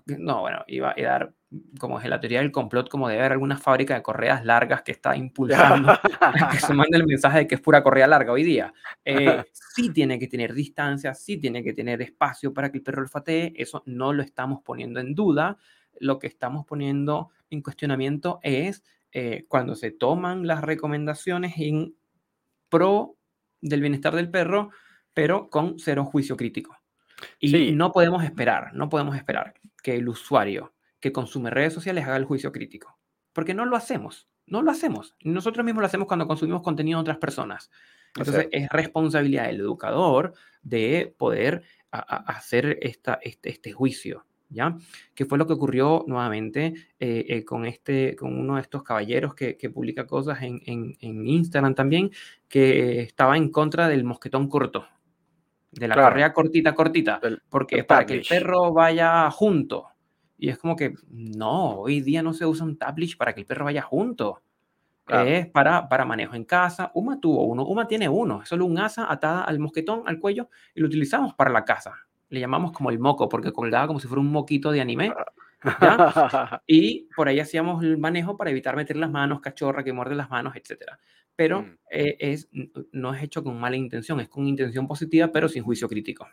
no, 0.06 0.40
bueno, 0.42 0.64
iba 0.68 0.94
a 0.96 1.02
dar 1.02 1.34
como 1.80 1.98
es 1.98 2.08
la 2.08 2.20
teoría 2.20 2.38
del 2.38 2.52
complot, 2.52 2.88
como 2.88 3.08
de 3.08 3.18
haber 3.18 3.32
alguna 3.32 3.56
fábrica 3.58 3.94
de 3.94 4.02
correas 4.02 4.44
largas 4.44 4.82
que 4.82 4.92
está 4.92 5.16
impulsando 5.16 5.92
que 6.52 6.60
se 6.60 6.72
mande 6.72 6.96
el 6.96 7.06
mensaje 7.06 7.38
de 7.38 7.46
que 7.48 7.56
es 7.56 7.60
pura 7.60 7.82
correa 7.82 8.06
larga 8.06 8.30
hoy 8.30 8.44
día. 8.44 8.72
Eh, 9.04 9.42
sí 9.52 9.90
tiene 9.92 10.16
que 10.20 10.28
tener 10.28 10.54
distancia, 10.54 11.12
sí 11.12 11.38
tiene 11.38 11.64
que 11.64 11.72
tener 11.72 12.00
espacio 12.02 12.54
para 12.54 12.70
que 12.70 12.78
el 12.78 12.84
perro 12.84 13.02
olfatee, 13.02 13.52
eso 13.56 13.82
no 13.86 14.12
lo 14.12 14.22
estamos 14.22 14.62
poniendo 14.62 15.00
en 15.00 15.12
duda. 15.12 15.56
Lo 16.00 16.18
que 16.18 16.26
estamos 16.26 16.66
poniendo 16.66 17.30
en 17.50 17.62
cuestionamiento 17.62 18.40
es 18.42 18.82
eh, 19.12 19.44
cuando 19.48 19.74
se 19.76 19.92
toman 19.92 20.46
las 20.46 20.62
recomendaciones 20.62 21.54
en 21.58 21.94
pro 22.68 23.16
del 23.60 23.80
bienestar 23.80 24.14
del 24.14 24.30
perro, 24.30 24.70
pero 25.14 25.48
con 25.50 25.78
cero 25.78 26.04
juicio 26.04 26.36
crítico. 26.36 26.76
Y 27.38 27.50
Sí, 27.50 27.72
no 27.72 27.92
podemos 27.92 28.24
esperar, 28.24 28.72
no 28.74 28.88
podemos 28.88 29.14
esperar 29.16 29.54
que 29.82 29.96
el 29.96 30.08
usuario 30.08 30.72
que 31.00 31.12
consume 31.12 31.50
redes 31.50 31.72
sociales 31.74 32.04
haga 32.04 32.16
el 32.16 32.24
juicio 32.24 32.50
crítico, 32.52 32.98
porque 33.32 33.52
no 33.54 33.64
lo 33.66 33.76
hacemos, 33.76 34.28
no 34.46 34.62
lo 34.62 34.70
hacemos. 34.70 35.14
Nosotros 35.22 35.64
mismos 35.64 35.82
lo 35.82 35.86
hacemos 35.86 36.06
cuando 36.08 36.26
consumimos 36.26 36.62
contenido 36.62 36.98
de 36.98 37.02
otras 37.02 37.18
personas. 37.18 37.70
es 38.14 38.26
Entonces 38.28 38.48
es 38.52 38.68
responsabilidad 38.70 39.46
del 39.46 39.60
educador 39.60 40.32
de 40.62 41.14
poder 41.18 41.62
a- 41.90 41.98
a- 41.98 42.36
hacer 42.36 42.78
esta, 42.82 43.18
este, 43.22 43.50
este 43.50 43.72
juicio, 43.72 44.26
¿ya? 44.50 44.76
Que 45.14 45.24
fue 45.24 45.38
lo 45.38 45.46
que 45.46 45.54
ocurrió 45.54 46.04
nuevamente 46.06 46.74
eh, 46.98 47.24
eh, 47.28 47.44
con, 47.44 47.64
este, 47.64 48.14
con 48.16 48.38
uno 48.38 48.56
de 48.56 48.60
estos 48.62 48.82
caballeros 48.82 49.34
que, 49.34 49.56
que 49.56 49.70
publica 49.70 50.06
cosas 50.06 50.42
en, 50.42 50.60
en- 50.66 50.96
en 51.00 51.26
Instagram 51.26 51.74
también, 51.74 52.10
que 52.48 53.00
estaba 53.00 53.36
en 53.36 53.50
contra 53.50 53.88
del 53.88 54.04
mosquetón 54.04 54.48
corto, 54.48 54.84
de 55.72 55.88
la 55.88 55.94
Claro, 55.94 56.10
correa 56.10 56.32
cortita, 56.32 56.74
cortita, 56.74 57.20
el, 57.22 57.40
porque 57.48 57.76
el 57.76 57.80
es 57.82 57.86
para 57.86 58.04
que 58.04 58.14
el 58.14 58.26
perro 58.28 58.72
vaya 58.72 59.30
junto. 59.30 59.86
Y 60.36 60.48
es 60.48 60.58
como 60.58 60.74
que, 60.74 60.94
no, 61.10 61.80
hoy 61.80 62.00
día 62.00 62.22
no 62.22 62.32
se 62.32 62.46
usa 62.46 62.64
un 62.66 62.76
tablish 62.76 63.16
para 63.16 63.34
que 63.34 63.40
el 63.40 63.46
perro 63.46 63.66
vaya 63.66 63.82
junto. 63.82 64.42
Claro. 65.04 65.28
Es 65.28 65.46
para, 65.48 65.88
para 65.88 66.04
manejo 66.04 66.34
en 66.34 66.44
casa. 66.44 66.90
Uma 66.94 67.20
tuvo 67.20 67.44
uno, 67.44 67.64
Uma 67.66 67.86
tiene 67.86 68.08
uno, 68.08 68.42
es 68.42 68.48
solo 68.48 68.64
un 68.64 68.78
asa 68.78 69.10
atada 69.12 69.42
al 69.44 69.58
mosquetón, 69.58 70.02
al 70.06 70.18
cuello, 70.18 70.48
y 70.74 70.80
lo 70.80 70.86
utilizamos 70.86 71.34
para 71.34 71.50
la 71.50 71.64
casa. 71.64 71.94
Le 72.30 72.40
llamamos 72.40 72.72
como 72.72 72.90
el 72.90 72.98
moco, 72.98 73.28
porque 73.28 73.52
colgaba 73.52 73.86
como 73.86 74.00
si 74.00 74.08
fuera 74.08 74.20
un 74.20 74.32
moquito 74.32 74.70
de 74.72 74.80
anime, 74.80 75.12
¿ya? 75.80 75.96
Y 76.66 77.08
por 77.14 77.28
ahí 77.28 77.38
hacíamos 77.40 77.82
el 77.84 77.98
manejo 77.98 78.36
para 78.36 78.50
evitar 78.50 78.76
meter 78.76 78.96
las 78.96 79.10
manos, 79.10 79.40
cachorra 79.40 79.84
que 79.84 79.92
muerde 79.92 80.14
las 80.14 80.30
manos, 80.30 80.54
etcétera. 80.56 80.98
Pero 81.36 81.62
Mm. 81.62 81.78
eh, 81.90 82.16
es, 82.20 82.48
no 82.92 83.14
es 83.14 83.22
hecho 83.22 83.42
con 83.44 83.58
mala 83.58 83.76
intención, 83.76 84.20
es 84.20 84.28
con 84.28 84.46
intención 84.46 84.86
positiva, 84.86 85.28
pero 85.32 85.48
sin 85.48 85.62
juicio 85.64 85.88
crítico. 85.88 86.26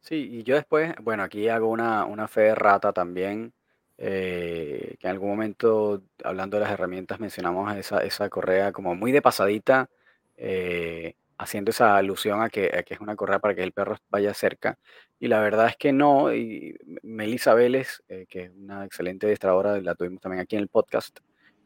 Sí, 0.00 0.16
y 0.30 0.42
yo 0.44 0.54
después, 0.54 0.94
bueno, 1.02 1.22
aquí 1.24 1.48
hago 1.48 1.68
una, 1.68 2.04
una 2.04 2.28
fe 2.28 2.42
de 2.42 2.54
rata 2.54 2.92
también, 2.92 3.52
eh, 3.98 4.96
que 5.00 5.06
en 5.06 5.10
algún 5.10 5.30
momento, 5.30 6.02
hablando 6.22 6.56
de 6.58 6.62
las 6.64 6.72
herramientas, 6.72 7.18
mencionamos 7.18 7.74
esa, 7.76 7.98
esa 8.00 8.28
correa 8.28 8.72
como 8.72 8.94
muy 8.94 9.10
de 9.10 9.22
pasadita, 9.22 9.88
eh, 10.36 11.14
haciendo 11.38 11.70
esa 11.70 11.96
alusión 11.96 12.42
a 12.42 12.48
que, 12.48 12.70
que 12.86 12.94
es 12.94 13.00
una 13.00 13.16
correa 13.16 13.38
para 13.38 13.54
que 13.54 13.62
el 13.62 13.72
perro 13.72 13.96
vaya 14.08 14.32
cerca. 14.34 14.78
Y 15.18 15.28
la 15.28 15.40
verdad 15.40 15.68
es 15.68 15.76
que 15.76 15.92
no, 15.92 16.34
y 16.34 16.76
Melissa 17.02 17.54
Vélez, 17.54 18.02
eh, 18.08 18.26
que 18.28 18.44
es 18.44 18.50
una 18.54 18.84
excelente 18.84 19.26
adestradora, 19.26 19.80
la 19.80 19.94
tuvimos 19.94 20.20
también 20.20 20.42
aquí 20.42 20.56
en 20.56 20.62
el 20.62 20.68
podcast, 20.68 21.20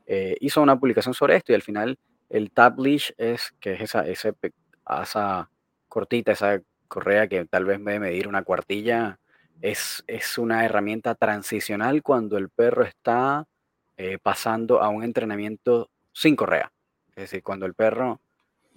eh, 0.07 0.37
hizo 0.41 0.63
una 0.63 0.79
publicación 0.79 1.15
sobre 1.15 1.37
esto 1.37 1.53
y 1.53 1.55
al 1.55 1.63
final 1.63 1.99
el 2.29 2.51
tap 2.53 2.79
leash 2.79 3.11
es, 3.17 3.53
que 3.61 3.75
es 3.75 3.81
esa, 3.83 4.07
ese, 4.07 4.35
asa 4.85 5.51
cortita, 5.89 6.33
esa 6.33 6.61
correa 6.89 7.29
que 7.29 7.45
tal 7.47 7.65
vez 7.65 7.79
debe 7.79 8.01
medir 8.01 8.29
una 8.29 8.43
cuartilla, 8.43 9.19
es, 9.61 10.03
es 10.07 10.39
una 10.39 10.65
herramienta 10.65 11.15
transicional 11.15 12.03
cuando 12.03 12.39
el 12.39 12.51
perro 12.51 12.85
está 12.85 13.47
eh, 13.97 14.19
pasando 14.23 14.81
a 14.83 14.89
un 14.89 15.05
entrenamiento 15.05 15.91
sin 16.13 16.37
correa. 16.37 16.73
Es 17.11 17.25
decir, 17.25 17.43
cuando 17.43 17.67
el 17.67 17.75
perro 17.75 18.21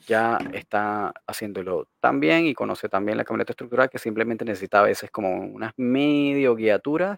ya 0.06 0.38
está 0.54 1.14
haciéndolo 1.28 1.88
tan 2.00 2.20
bien 2.20 2.46
y 2.46 2.54
conoce 2.54 2.90
tan 2.90 3.06
bien 3.06 3.18
la 3.18 3.24
camioneta 3.24 3.54
estructural 3.54 3.90
que 3.90 4.00
simplemente 4.00 4.46
necesita 4.46 4.80
a 4.80 4.84
veces 4.84 5.12
como 5.12 5.36
unas 5.36 5.74
medio 5.78 6.56
guiaturas 6.56 7.18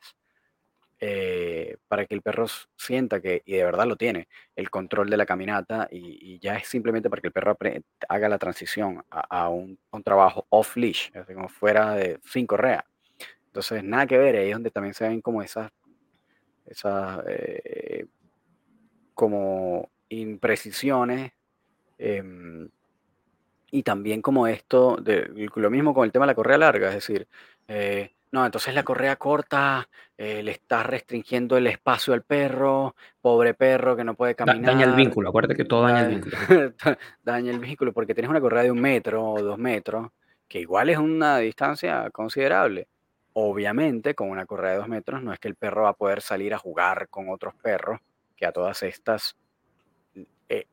eh, 1.00 1.78
para 1.88 2.06
que 2.06 2.16
el 2.16 2.22
perro 2.22 2.46
sienta 2.78 3.20
que, 3.20 3.42
y 3.46 3.54
de 3.54 3.64
verdad 3.66 3.86
lo 3.86 3.98
tiene, 3.98 4.28
el 4.56 4.70
control 4.70 5.10
de 5.10 5.18
la 5.18 5.26
caminata 5.26 5.88
y, 5.92 6.18
y 6.22 6.40
ya 6.40 6.56
es 6.56 6.68
simplemente 6.68 7.10
para 7.10 7.22
que 7.22 7.28
el 7.28 7.34
perro 7.34 7.58
haga 8.08 8.30
la 8.30 8.38
transición 8.38 9.04
a, 9.12 9.44
a 9.44 9.50
un, 9.50 9.78
un 9.92 10.04
trabajo 10.04 10.48
off-leash, 10.50 11.12
como 11.34 11.50
fuera 11.50 11.96
de, 11.96 12.20
sin 12.24 12.48
correa. 12.48 12.86
Entonces, 13.48 13.84
nada 13.84 14.08
que 14.08 14.18
ver, 14.18 14.36
ahí 14.36 14.48
es 14.48 14.54
donde 14.54 14.72
también 14.72 14.94
se 14.94 15.08
ven 15.08 15.22
como 15.22 15.42
esas, 15.42 15.72
esas 16.66 17.24
eh, 17.28 18.06
como 19.14 19.90
imprecisiones 20.10 21.32
em, 21.98 22.70
y 23.72 23.84
también 23.84 24.22
como 24.22 24.48
esto, 24.48 24.98
de, 25.02 25.50
lo 25.56 25.70
mismo 25.70 25.94
con 25.94 26.06
el 26.06 26.12
tema 26.12 26.26
de 26.26 26.32
la 26.32 26.36
correa 26.36 26.58
larga, 26.58 26.90
es 26.90 26.96
decir, 26.96 27.28
eh, 27.68 28.12
no, 28.32 28.46
entonces 28.46 28.74
la 28.74 28.84
correa 28.84 29.16
corta, 29.16 29.88
eh, 30.18 30.44
le 30.44 30.52
estás 30.52 30.86
restringiendo 30.86 31.58
el 31.58 31.68
espacio 31.68 32.14
al 32.14 32.22
perro, 32.24 32.96
pobre 33.22 33.54
perro 33.54 33.96
que 33.96 34.04
no 34.04 34.14
puede 34.14 34.34
Da- 34.34 34.46
daña 34.46 34.62
el 34.62 34.66
caminar, 34.78 34.96
vínculo, 34.96 35.30
acuérdate 35.30 35.56
que 35.56 35.66
todo 35.66 35.84
daña 35.84 36.02
el 36.02 36.10
vínculo. 36.10 36.38
daña 37.24 37.52
el 37.52 37.60
vehículo 37.60 37.94
porque 37.94 38.14
tienes 38.14 38.30
una 38.30 38.42
correa 38.42 38.64
de 38.64 38.72
un 38.72 38.82
metro 38.82 39.24
o 39.26 39.42
dos 39.42 39.58
metros, 39.58 40.10
que 40.48 40.60
igual 40.60 40.90
es 40.90 40.98
una 40.98 41.38
distancia 41.40 42.10
considerable. 42.12 42.88
Obviamente, 43.34 44.16
con 44.16 44.30
una 44.30 44.46
correa 44.46 44.72
de 44.72 44.78
dos 44.78 44.88
metros 44.88 45.22
no 45.22 45.34
es 45.34 45.40
que 45.40 45.48
el 45.48 45.56
perro 45.56 45.84
va 45.84 45.90
a 45.90 45.94
poder 45.94 46.22
salir 46.22 46.54
a 46.54 46.58
jugar 46.60 47.10
con 47.10 47.30
otros 47.30 47.56
perros, 47.56 48.00
que 48.36 48.46
a 48.46 48.52
todas 48.52 48.84
estas 48.84 49.36
eh, 50.50 50.68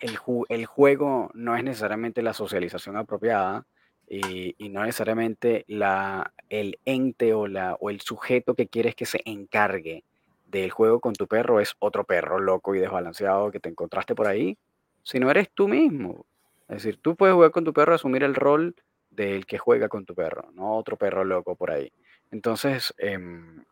el, 0.00 0.16
ju- 0.18 0.46
el 0.48 0.66
juego 0.66 1.30
no 1.34 1.56
es 1.56 1.64
necesariamente 1.64 2.22
la 2.22 2.32
socialización 2.34 2.96
apropiada 2.96 3.66
y, 4.08 4.54
y 4.58 4.68
no 4.70 4.82
necesariamente 4.84 5.64
la, 5.68 6.32
el 6.48 6.78
ente 6.84 7.34
o, 7.34 7.46
la, 7.46 7.74
o 7.80 7.90
el 7.90 8.00
sujeto 8.00 8.54
que 8.54 8.68
quieres 8.68 8.94
que 8.94 9.06
se 9.06 9.20
encargue 9.24 10.04
del 10.46 10.70
juego 10.70 11.00
con 11.00 11.12
tu 11.14 11.26
perro 11.26 11.60
es 11.60 11.74
otro 11.78 12.04
perro 12.04 12.38
loco 12.38 12.74
y 12.74 12.78
desbalanceado 12.78 13.50
que 13.50 13.60
te 13.60 13.68
encontraste 13.68 14.14
por 14.14 14.26
ahí, 14.26 14.56
sino 15.02 15.30
eres 15.30 15.50
tú 15.52 15.68
mismo. 15.68 16.24
Es 16.68 16.82
decir, 16.82 16.98
tú 17.02 17.16
puedes 17.16 17.34
jugar 17.34 17.50
con 17.50 17.64
tu 17.64 17.72
perro, 17.72 17.94
asumir 17.94 18.22
el 18.22 18.34
rol 18.34 18.74
del 19.10 19.46
que 19.46 19.58
juega 19.58 19.88
con 19.88 20.04
tu 20.06 20.14
perro, 20.14 20.50
no 20.52 20.76
otro 20.76 20.96
perro 20.96 21.24
loco 21.24 21.54
por 21.56 21.70
ahí. 21.70 21.92
Entonces, 22.30 22.94
em, 22.98 23.64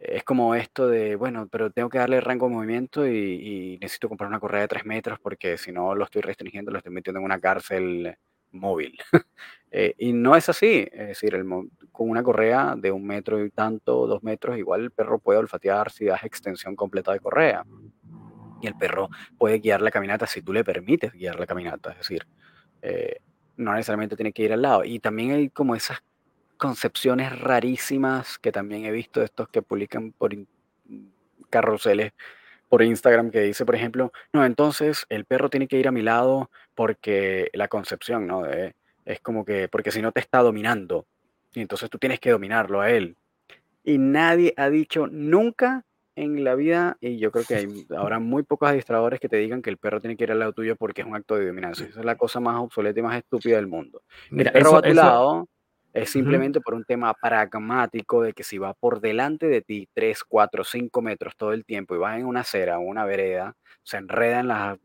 es 0.00 0.24
como 0.24 0.54
esto 0.54 0.88
de, 0.88 1.14
bueno, 1.14 1.46
pero 1.48 1.70
tengo 1.70 1.90
que 1.90 1.98
darle 1.98 2.20
rango 2.22 2.48
de 2.48 2.54
movimiento 2.54 3.06
y, 3.06 3.78
necesito 3.80 4.08
comprar 4.08 4.28
una 4.28 4.40
correa 4.40 4.62
de 4.62 4.68
3 4.68 4.86
metros 4.86 5.18
porque 5.20 5.58
si 5.58 5.72
no 5.72 5.94
lo 5.94 6.04
estoy 6.04 6.22
restringiendo, 6.22 6.70
lo 6.70 6.78
estoy 6.78 6.92
metiendo 6.92 7.18
en 7.18 7.26
una 7.26 7.38
cárcel 7.38 8.16
móvil. 8.50 8.98
Eh, 9.72 9.94
y 9.98 10.12
no 10.12 10.34
es 10.34 10.48
así, 10.48 10.88
es 10.90 11.06
decir, 11.06 11.44
con 11.92 12.10
una 12.10 12.24
correa 12.24 12.74
de 12.76 12.90
un 12.90 13.06
metro 13.06 13.40
y 13.44 13.50
tanto, 13.50 14.08
dos 14.08 14.20
metros, 14.24 14.58
igual 14.58 14.80
el 14.80 14.90
perro 14.90 15.20
puede 15.20 15.38
olfatear 15.38 15.92
si 15.92 16.06
das 16.06 16.24
extensión 16.24 16.74
completa 16.74 17.12
de 17.12 17.20
correa. 17.20 17.64
Y 18.60 18.66
el 18.66 18.74
perro 18.74 19.10
puede 19.38 19.60
guiar 19.60 19.80
la 19.80 19.92
caminata 19.92 20.26
si 20.26 20.42
tú 20.42 20.52
le 20.52 20.64
permites 20.64 21.12
guiar 21.12 21.38
la 21.38 21.46
caminata, 21.46 21.92
es 21.92 21.98
decir, 21.98 22.26
eh, 22.82 23.20
no 23.58 23.72
necesariamente 23.72 24.16
tiene 24.16 24.32
que 24.32 24.42
ir 24.42 24.52
al 24.52 24.62
lado. 24.62 24.82
Y 24.84 24.98
también 24.98 25.30
hay 25.30 25.50
como 25.50 25.76
esas 25.76 26.02
concepciones 26.60 27.36
rarísimas 27.40 28.38
que 28.38 28.52
también 28.52 28.84
he 28.84 28.92
visto 28.92 29.18
de 29.18 29.26
estos 29.26 29.48
que 29.48 29.62
publican 29.62 30.12
por 30.12 30.32
carruseles 31.48 32.12
por 32.68 32.82
Instagram 32.82 33.32
que 33.32 33.40
dice, 33.40 33.66
por 33.66 33.74
ejemplo, 33.74 34.12
no, 34.32 34.44
entonces 34.44 35.04
el 35.08 35.24
perro 35.24 35.50
tiene 35.50 35.66
que 35.66 35.76
ir 35.76 35.88
a 35.88 35.92
mi 35.92 36.02
lado 36.02 36.50
porque 36.76 37.50
la 37.52 37.66
concepción, 37.66 38.28
¿no? 38.28 38.42
De- 38.42 38.74
es 39.04 39.18
como 39.20 39.44
que, 39.44 39.66
porque 39.66 39.90
si 39.90 40.00
no 40.00 40.12
te 40.12 40.20
está 40.20 40.38
dominando 40.40 41.06
y 41.52 41.62
entonces 41.62 41.90
tú 41.90 41.98
tienes 41.98 42.20
que 42.20 42.30
dominarlo 42.30 42.80
a 42.80 42.90
él. 42.90 43.16
Y 43.82 43.98
nadie 43.98 44.54
ha 44.56 44.70
dicho 44.70 45.08
nunca 45.08 45.84
en 46.14 46.44
la 46.44 46.54
vida, 46.54 46.96
y 47.00 47.18
yo 47.18 47.32
creo 47.32 47.44
que 47.44 47.54
hay, 47.56 47.86
habrá 47.96 48.20
muy 48.20 48.42
pocos 48.44 48.68
adiestradores 48.68 49.18
que 49.18 49.28
te 49.28 49.38
digan 49.38 49.62
que 49.62 49.70
el 49.70 49.78
perro 49.78 50.00
tiene 50.00 50.16
que 50.16 50.24
ir 50.24 50.30
al 50.32 50.38
lado 50.38 50.52
tuyo 50.52 50.76
porque 50.76 51.00
es 51.00 51.06
un 51.08 51.16
acto 51.16 51.34
de 51.34 51.46
dominancia. 51.46 51.86
Esa 51.86 52.00
es 52.00 52.06
la 52.06 52.16
cosa 52.16 52.38
más 52.38 52.56
obsoleta 52.60 53.00
y 53.00 53.02
más 53.02 53.16
estúpida 53.16 53.56
del 53.56 53.66
mundo. 53.66 54.02
El 54.30 54.36
Mira, 54.36 54.52
perro 54.52 54.72
va 54.72 54.78
a 54.78 54.82
tu 54.82 54.88
eso, 54.90 55.02
lado 55.02 55.48
es 55.92 56.10
simplemente 56.10 56.60
por 56.60 56.74
un 56.74 56.84
tema 56.84 57.12
pragmático 57.14 58.22
de 58.22 58.32
que 58.32 58.44
si 58.44 58.58
va 58.58 58.74
por 58.74 59.00
delante 59.00 59.46
de 59.46 59.60
ti 59.60 59.88
3, 59.92 60.24
4, 60.24 60.64
5 60.64 61.02
metros 61.02 61.36
todo 61.36 61.52
el 61.52 61.64
tiempo 61.64 61.94
y 61.94 61.98
vas 61.98 62.18
en 62.18 62.26
una 62.26 62.40
acera 62.40 62.78
o 62.78 62.82
una 62.82 63.04
vereda, 63.04 63.56
se 63.82 63.96
enreda 63.96 64.40
en 64.40 64.48
las 64.48 64.78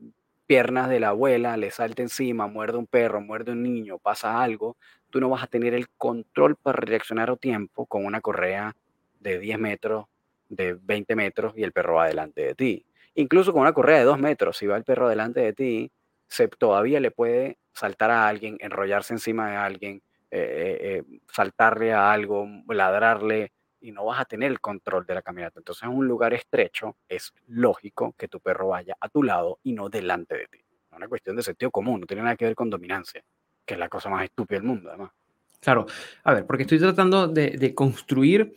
piernas 0.48 0.90
de 0.90 1.00
la 1.00 1.10
abuela, 1.10 1.58
le 1.58 1.72
salta 1.72 2.02
encima, 2.02 2.48
muerde 2.48 2.78
un 2.78 2.88
perro, 2.88 3.22
muerde 3.22 3.52
un 3.52 3.64
niño, 3.64 4.00
pasa 4.00 4.42
algo, 4.42 4.78
tú 5.10 5.20
no 5.20 5.30
vas 5.30 5.44
a 5.44 5.48
tener 5.48 5.74
el 5.74 5.90
control 5.90 6.56
para 6.56 6.78
reaccionar 6.80 7.30
a 7.30 7.36
tiempo 7.36 7.86
con 7.86 8.06
una 8.06 8.22
correa 8.22 8.76
de 9.20 9.40
10 9.40 9.60
metros, 9.60 10.06
de 10.50 10.74
20 10.74 11.16
metros 11.16 11.54
y 11.56 11.64
el 11.64 11.72
perro 11.72 11.96
va 11.96 12.08
delante 12.08 12.42
de 12.42 12.56
ti. 12.56 12.86
Incluso 13.16 13.54
con 13.54 13.62
una 13.62 13.74
correa 13.74 14.00
de 14.00 14.06
2 14.06 14.20
metros, 14.20 14.58
si 14.58 14.68
va 14.68 14.78
el 14.78 14.84
perro 14.84 15.10
delante 15.10 15.40
de 15.40 15.54
ti, 15.54 15.92
se, 16.28 16.48
todavía 16.48 17.00
le 17.00 17.12
puede 17.12 17.58
saltar 17.74 18.12
a 18.12 18.28
alguien, 18.28 18.58
enrollarse 18.60 19.14
encima 19.14 19.50
de 19.50 19.56
alguien, 19.58 20.02
eh, 20.38 20.98
eh, 20.98 21.04
saltarle 21.32 21.94
a 21.94 22.12
algo, 22.12 22.48
ladrarle, 22.68 23.54
y 23.80 23.92
no 23.92 24.06
vas 24.06 24.20
a 24.20 24.26
tener 24.26 24.52
el 24.52 24.60
control 24.60 25.06
de 25.06 25.14
la 25.14 25.22
caminata. 25.22 25.60
Entonces, 25.60 25.84
en 25.84 25.90
un 25.90 26.08
lugar 26.08 26.34
estrecho, 26.34 26.98
es 27.08 27.32
lógico 27.48 28.16
que 28.18 28.28
tu 28.28 28.40
perro 28.40 28.70
vaya 28.70 28.98
a 29.00 29.10
tu 29.10 29.22
lado 29.22 29.60
y 29.64 29.74
no 29.74 29.90
delante 29.90 30.36
de 30.36 30.48
ti. 30.48 30.58
Es 30.58 30.98
una 30.98 31.08
cuestión 31.08 31.36
de 31.36 31.44
sentido 31.44 31.72
común, 31.72 32.02
no 32.02 32.08
tiene 32.08 32.24
nada 32.24 32.36
que 32.36 32.46
ver 32.46 32.56
con 32.56 32.70
dominancia, 32.70 33.24
que 33.64 33.76
es 33.76 33.80
la 33.80 33.88
cosa 33.88 34.10
más 34.10 34.24
estúpida 34.24 34.58
del 34.58 34.68
mundo, 34.68 34.90
además. 34.90 35.12
claro. 35.60 35.86
A 36.24 36.34
ver, 36.34 36.46
porque 36.46 36.64
estoy 36.64 36.80
tratando 36.80 37.28
de, 37.28 37.52
de 37.52 37.76
construir, 37.76 38.56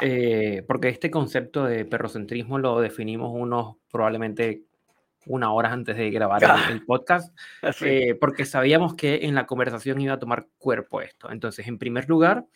eh, 0.00 0.62
porque 0.66 0.88
este 0.88 1.10
concepto 1.10 1.64
de 1.64 1.84
perrocentrismo 1.84 2.58
lo 2.58 2.80
definimos 2.80 3.32
unos 3.34 3.76
probablemente 3.90 4.64
una 5.26 5.52
hora 5.52 5.72
antes 5.72 5.96
de 5.96 6.10
grabar 6.10 6.40
el, 6.68 6.72
el 6.72 6.84
podcast, 6.86 7.36
eh, 7.86 8.14
porque 8.14 8.44
sabíamos 8.44 8.94
que 8.94 9.20
en 9.26 9.34
la 9.34 9.46
conversación 9.46 10.00
iba 10.00 10.14
a 10.14 10.18
tomar 10.18 10.46
cuerpo 10.58 11.00
esto. 11.00 11.30
Entonces, 11.30 11.66
en 11.68 11.78
primer 11.78 12.08
lugar, 12.08 12.46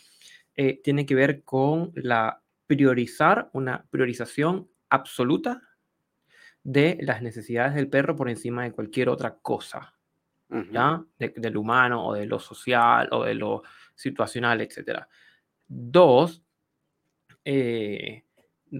eh, 0.56 0.80
tiene 0.82 1.04
que 1.06 1.14
ver 1.14 1.42
con 1.44 1.92
la 1.94 2.40
priorizar, 2.66 3.50
una 3.52 3.84
priorización 3.90 4.68
absoluta 4.88 5.60
de 6.62 6.96
las 7.02 7.20
necesidades 7.20 7.74
del 7.74 7.88
perro 7.88 8.16
por 8.16 8.30
encima 8.30 8.62
de 8.64 8.72
cualquier 8.72 9.08
otra 9.10 9.36
cosa. 9.36 9.94
¿ya? 10.72 11.04
De- 11.18 11.34
del 11.36 11.56
humano 11.56 12.06
o 12.06 12.14
de 12.14 12.26
lo 12.26 12.38
social 12.38 13.08
o 13.10 13.24
de 13.24 13.34
lo 13.34 13.62
situacional, 13.94 14.60
etc. 14.60 15.00
Dos, 15.66 16.42
eh, 17.44 18.24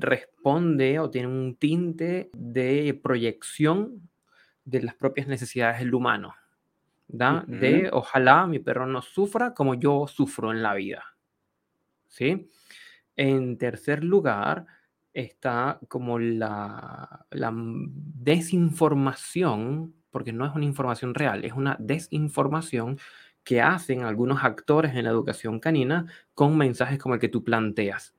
responde 0.01 0.99
o 0.99 1.11
tiene 1.11 1.29
un 1.29 1.57
tinte 1.57 2.31
de 2.33 2.99
proyección 3.03 4.09
de 4.65 4.83
las 4.83 4.95
propias 4.95 5.29
necesidades 5.29 5.79
del 5.79 5.95
humano, 5.95 6.35
¿da? 7.07 7.45
De 7.47 7.91
ojalá 7.93 8.47
mi 8.47 8.59
perro 8.59 8.87
no 8.87 9.03
sufra 9.03 9.53
como 9.55 9.75
yo 9.75 10.07
sufro 10.09 10.53
en 10.53 10.63
la 10.63 10.73
vida, 10.75 11.05
¿sí? 12.09 12.51
En 13.17 13.59
tercer 13.59 14.03
lugar 14.03 14.67
está 15.13 15.79
como 15.89 16.19
la, 16.19 17.27
la 17.31 17.53
desinformación, 17.55 19.95
porque 20.11 20.33
no 20.33 20.45
es 20.45 20.53
una 20.55 20.65
información 20.65 21.15
real, 21.15 21.45
es 21.45 21.53
una 21.53 21.77
desinformación 21.79 22.99
que 23.45 23.61
hacen 23.61 24.03
algunos 24.03 24.43
actores 24.43 24.97
en 24.97 25.05
la 25.05 25.11
educación 25.11 25.61
canina 25.61 26.07
con 26.35 26.57
mensajes 26.57 26.99
como 26.99 27.15
el 27.15 27.21
que 27.21 27.29
tú 27.29 27.45
planteas, 27.45 28.17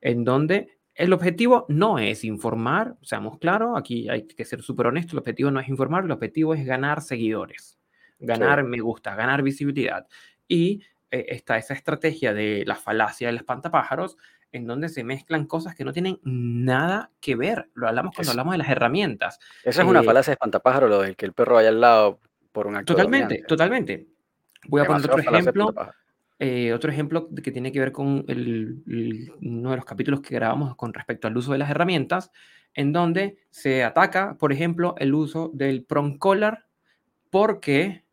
en 0.00 0.24
donde 0.24 0.78
el 0.94 1.12
objetivo 1.12 1.64
no 1.68 1.98
es 1.98 2.24
informar, 2.24 2.96
seamos 3.02 3.38
claros, 3.38 3.78
aquí 3.78 4.08
hay 4.08 4.26
que 4.26 4.44
ser 4.44 4.62
súper 4.62 4.86
honesto, 4.88 5.12
el 5.12 5.20
objetivo 5.20 5.50
no 5.50 5.60
es 5.60 5.68
informar, 5.68 6.04
el 6.04 6.10
objetivo 6.10 6.54
es 6.54 6.64
ganar 6.66 7.00
seguidores, 7.00 7.78
ganar 8.18 8.62
me 8.64 8.80
gusta, 8.80 9.14
ganar 9.14 9.42
visibilidad. 9.42 10.06
Y 10.48 10.82
eh, 11.10 11.26
está 11.28 11.56
esa 11.56 11.74
estrategia 11.74 12.34
de 12.34 12.64
la 12.66 12.76
falacia 12.76 13.28
del 13.28 13.36
espantapájaros, 13.36 14.16
en 14.52 14.66
donde 14.66 14.90
se 14.90 15.02
mezclan 15.02 15.46
cosas 15.46 15.74
que 15.74 15.84
no 15.84 15.94
tienen 15.94 16.20
nada 16.24 17.10
que 17.20 17.36
ver. 17.36 17.70
Lo 17.72 17.88
hablamos 17.88 18.14
cuando 18.14 18.32
hablamos 18.32 18.52
de 18.52 18.58
las 18.58 18.68
herramientas. 18.68 19.38
Esa 19.64 19.82
es 19.82 19.88
una 19.88 20.00
Eh, 20.00 20.04
falacia 20.04 20.32
de 20.32 20.34
espantapájaro, 20.34 20.88
lo 20.88 21.00
del 21.00 21.16
que 21.16 21.24
el 21.24 21.32
perro 21.32 21.54
vaya 21.54 21.70
al 21.70 21.80
lado 21.80 22.20
por 22.52 22.66
un 22.66 22.76
acto 22.76 22.92
Totalmente, 22.92 23.42
totalmente. 23.48 24.06
Voy 24.68 24.82
a 24.82 24.84
poner 24.84 25.10
otro 25.10 25.18
ejemplo. 25.18 25.74
Eh, 26.38 26.72
otro 26.72 26.90
ejemplo 26.90 27.28
que 27.42 27.52
tiene 27.52 27.70
que 27.72 27.80
ver 27.80 27.92
con 27.92 28.24
el- 28.28 28.82
el- 28.88 29.32
uno 29.42 29.70
de 29.70 29.76
los 29.76 29.84
capítulos 29.84 30.20
que 30.20 30.34
grabamos 30.34 30.74
con 30.76 30.92
respecto 30.92 31.28
al 31.28 31.36
uso 31.36 31.52
de 31.52 31.58
las 31.58 31.70
herramientas, 31.70 32.30
en 32.74 32.92
donde 32.92 33.36
se 33.50 33.84
ataca, 33.84 34.36
por 34.38 34.52
ejemplo, 34.52 34.94
el 34.98 35.14
uso 35.14 35.50
del 35.54 35.84
prong 35.84 36.18
collar 36.18 36.66
porque 37.30 38.04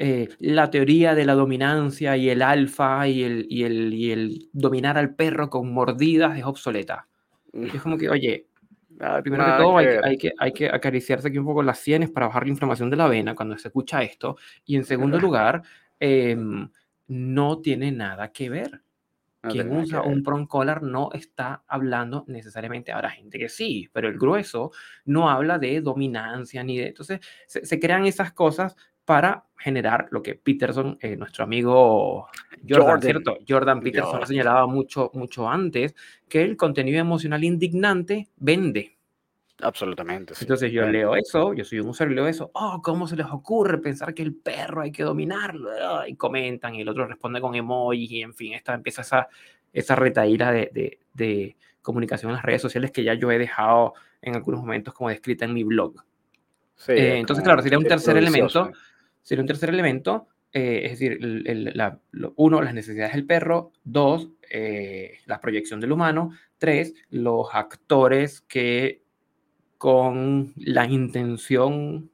eh, 0.00 0.28
la 0.38 0.70
teoría 0.70 1.14
de 1.16 1.24
la 1.26 1.34
dominancia 1.34 2.16
y 2.16 2.30
el 2.30 2.40
alfa 2.42 3.08
y 3.08 3.24
el, 3.24 3.46
y, 3.48 3.64
el, 3.64 3.92
y 3.92 4.12
el 4.12 4.48
dominar 4.52 4.96
al 4.96 5.16
perro 5.16 5.50
con 5.50 5.72
mordidas 5.72 6.38
es 6.38 6.44
obsoleta. 6.44 7.08
Y 7.52 7.76
es 7.76 7.82
como 7.82 7.98
que, 7.98 8.08
oye, 8.08 8.46
primero 9.22 9.44
que 9.44 9.50
todo 9.64 9.78
hay, 9.78 9.86
hay, 10.04 10.16
que, 10.18 10.32
hay 10.38 10.52
que 10.52 10.68
acariciarse 10.68 11.26
aquí 11.28 11.38
un 11.38 11.46
poco 11.46 11.64
las 11.64 11.80
sienes 11.80 12.10
para 12.10 12.26
bajar 12.28 12.44
la 12.44 12.50
inflamación 12.50 12.90
de 12.90 12.96
la 12.96 13.08
vena 13.08 13.34
cuando 13.34 13.58
se 13.58 13.68
escucha 13.68 14.02
esto. 14.02 14.36
Y 14.64 14.76
en 14.76 14.84
segundo 14.84 15.16
lugar, 15.22 15.62
em, 15.98 16.68
no 17.08 17.60
tiene 17.60 17.92
nada 17.92 18.32
que 18.32 18.48
ver. 18.48 18.82
No 19.42 19.50
Quien 19.50 19.76
usa 19.76 20.02
un 20.02 20.22
prong 20.22 20.46
collar 20.46 20.82
no 20.82 21.10
está 21.12 21.62
hablando 21.68 22.24
necesariamente, 22.26 22.90
habrá 22.90 23.10
gente 23.10 23.38
que 23.38 23.48
sí, 23.48 23.88
pero 23.92 24.08
el 24.08 24.18
grueso 24.18 24.72
no 25.04 25.30
habla 25.30 25.58
de 25.58 25.80
dominancia 25.80 26.64
ni 26.64 26.78
de... 26.78 26.88
Entonces 26.88 27.20
se, 27.46 27.64
se 27.64 27.78
crean 27.78 28.04
esas 28.06 28.32
cosas 28.32 28.76
para 29.08 29.46
generar 29.56 30.08
lo 30.10 30.22
que 30.22 30.34
Peterson, 30.34 30.98
eh, 31.00 31.16
nuestro 31.16 31.42
amigo 31.42 32.28
Jordan, 32.68 32.86
Jordan. 32.86 33.00
¿cierto? 33.00 33.38
Jordan 33.48 33.80
Peterson 33.80 34.10
Jordan. 34.10 34.22
ha 34.22 34.26
señalado 34.26 34.68
mucho, 34.68 35.10
mucho 35.14 35.48
antes 35.48 35.94
que 36.28 36.42
el 36.42 36.58
contenido 36.58 36.98
emocional 36.98 37.42
indignante 37.42 38.28
vende. 38.36 38.97
Absolutamente, 39.60 40.34
sí. 40.34 40.44
Entonces 40.44 40.70
yo 40.70 40.86
leo 40.86 41.16
eso, 41.16 41.52
yo 41.52 41.64
soy 41.64 41.80
un 41.80 41.88
usuario 41.88 42.12
y 42.12 42.16
leo 42.16 42.28
eso, 42.28 42.50
oh, 42.54 42.80
¿cómo 42.82 43.08
se 43.08 43.16
les 43.16 43.26
ocurre 43.26 43.78
pensar 43.78 44.14
que 44.14 44.22
el 44.22 44.34
perro 44.34 44.82
hay 44.82 44.92
que 44.92 45.02
dominarlo? 45.02 45.70
Ah, 45.82 46.04
Y 46.08 46.14
comentan 46.14 46.74
y 46.76 46.82
el 46.82 46.88
otro 46.88 47.06
responde 47.06 47.40
con 47.40 47.54
emojis 47.54 48.10
y 48.10 48.22
en 48.22 48.34
fin, 48.34 48.52
esta 48.54 48.74
empieza 48.74 49.02
esa 49.02 49.28
esa 49.72 49.94
retaíla 49.94 50.50
de, 50.50 50.70
de, 50.72 50.98
de, 51.12 51.56
comunicación 51.82 52.30
en 52.30 52.36
las 52.36 52.44
redes 52.44 52.60
sociales 52.62 52.90
que 52.90 53.02
ya 53.04 53.14
yo 53.14 53.30
he 53.30 53.38
dejado 53.38 53.94
en 54.20 54.34
algunos 54.34 54.60
momentos 54.60 54.92
como 54.94 55.08
descrita 55.08 55.44
en 55.44 55.54
mi 55.54 55.64
blog. 55.64 55.94
Sí, 56.74 56.92
Eh, 56.92 57.14
es 57.14 57.20
entonces, 57.20 57.42
claro, 57.44 57.62
sería 57.62 57.78
un 57.78 57.84
tercer 57.84 58.16
elemento, 58.16 58.70
sería 59.22 59.42
un 59.42 59.46
tercer 59.46 59.70
elemento, 59.70 60.28
eh, 60.52 60.82
es 60.84 60.90
decir, 60.92 61.12
el- 61.20 61.46
el- 61.46 61.72
la- 61.74 61.98
lo- 62.12 62.34
uno, 62.36 62.60
las 62.62 62.74
necesidades 62.74 63.14
del 63.14 63.24
perro, 63.26 63.72
dos, 63.84 64.28
eh, 64.50 65.18
la 65.26 65.40
proyección 65.40 65.80
del 65.80 65.92
humano, 65.92 66.30
tres, 66.58 66.94
los 67.10 67.48
actores 67.54 68.40
que 68.42 69.02
con 69.78 70.52
la 70.56 70.86
intención 70.86 72.10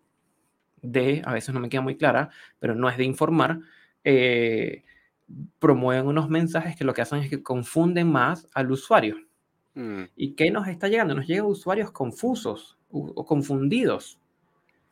de, 0.83 1.23
a 1.25 1.33
veces 1.33 1.55
no 1.55 1.61
me 1.61 1.69
queda 1.69 1.81
muy 1.81 1.97
clara, 1.97 2.31
pero 2.59 2.75
no 2.75 2.89
es 2.89 2.97
de 2.97 3.05
informar, 3.05 3.61
eh, 4.05 4.85
promueven 5.59 6.07
unos 6.07 6.29
mensajes 6.29 6.77
que 6.77 6.85
lo 6.85 6.93
que 6.93 7.03
hacen 7.03 7.21
es 7.21 7.31
que 7.31 7.43
confunden 7.43 8.13
más 8.13 8.47
al 8.55 8.71
usuario. 8.71 9.17
Mm, 9.75 10.03
¿Y 10.15 10.33
qué 10.35 10.51
nos 10.51 10.69
está 10.69 10.89
llegando? 10.89 11.15
Nos 11.15 11.27
llegan 11.27 11.47
usuarios 11.47 11.91
confusos 11.91 12.79
o 12.91 13.25
confundidos, 13.25 14.21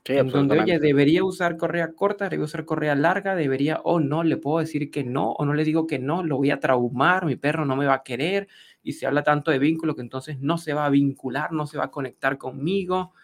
sí, 0.05 0.15
en 0.15 0.29
donde, 0.29 0.59
oye, 0.59 0.81
debería 0.81 1.23
usar 1.23 1.57
correa 1.57 1.93
corta, 1.93 2.25
debería 2.25 2.47
usar 2.47 2.65
correa 2.65 2.97
larga, 2.97 3.37
debería 3.37 3.81
o 3.85 4.01
no, 4.01 4.25
le 4.25 4.39
puedo 4.39 4.59
decir 4.59 4.91
que 4.91 5.05
no, 5.05 5.31
o 5.33 5.45
no 5.45 5.55
le 5.55 5.63
digo 5.63 5.87
que 5.87 6.01
no, 6.01 6.25
lo 6.25 6.39
voy 6.39 6.51
a 6.51 6.59
traumar, 6.59 7.27
mi 7.27 7.37
perro 7.37 7.65
no 7.65 7.77
me 7.77 7.87
va 7.87 7.95
a 7.95 8.03
querer, 8.03 8.49
y 8.83 8.93
se 8.95 9.07
habla 9.07 9.23
tanto 9.23 9.51
de 9.51 9.59
vínculo 9.59 9.95
que 9.95 10.03
entonces 10.03 10.41
no 10.41 10.59
se 10.59 10.75
va 10.75 10.87
a 10.87 10.91
vincular, 10.91 11.53
no 11.53 11.67
se 11.67 11.79
va 11.79 11.85
a 11.87 11.91
conectar 11.91 12.39
conmigo, 12.39 13.15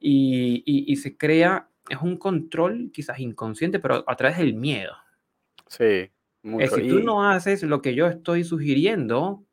y, 0.00 0.62
y- 0.66 0.92
y 0.92 0.96
se 0.96 1.16
crea, 1.18 1.70
es 1.88 1.98
un 2.02 2.16
control 2.18 2.90
quizás 2.92 3.20
inconsciente, 3.20 3.80
pero 3.80 4.04
a 4.06 4.16
través 4.16 4.38
del 4.38 4.54
miedo. 4.54 4.94
Sí, 5.68 6.10
Es 6.58 6.72
mucho. 6.72 6.74
si 6.74 6.86
tú 6.86 7.00
no 7.00 7.28
haces 7.28 7.62
lo 7.62 7.82
que 7.82 7.94
yo 7.94 8.06
estoy 8.06 8.44
sugiriendo, 8.44 9.44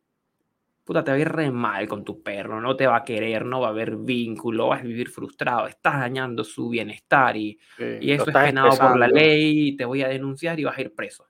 puta, 0.86 1.04
te 1.04 1.12
va 1.12 1.18
a 1.18 1.22
ir 1.22 1.30
re 1.30 1.52
mal 1.52 1.88
con 1.88 2.04
tu 2.06 2.24
perro, 2.24 2.62
no 2.62 2.76
te 2.78 2.88
va 2.88 2.98
a 2.98 3.04
querer, 3.06 3.46
no 3.46 3.62
va 3.62 3.68
a 3.68 3.72
haber 3.72 3.98
vínculo, 3.98 4.70
vas 4.70 4.82
a 4.82 4.86
vivir 4.86 5.10
frustrado, 5.10 5.68
estás 5.68 6.00
dañando 6.00 6.44
su 6.44 6.70
bienestar 6.70 7.38
y, 7.38 7.60
sí, 7.78 7.84
y 8.00 8.12
eso 8.14 8.32
es 8.32 8.38
penado 8.40 8.80
por 8.80 8.98
la 8.98 9.08
ley, 9.08 9.76
te 9.78 9.86
voy 9.86 10.04
a 10.04 10.10
denunciar 10.10 10.60
y 10.60 10.66
vas 10.66 10.78
a 10.78 10.82
ir 10.82 10.96
preso. 10.96 11.28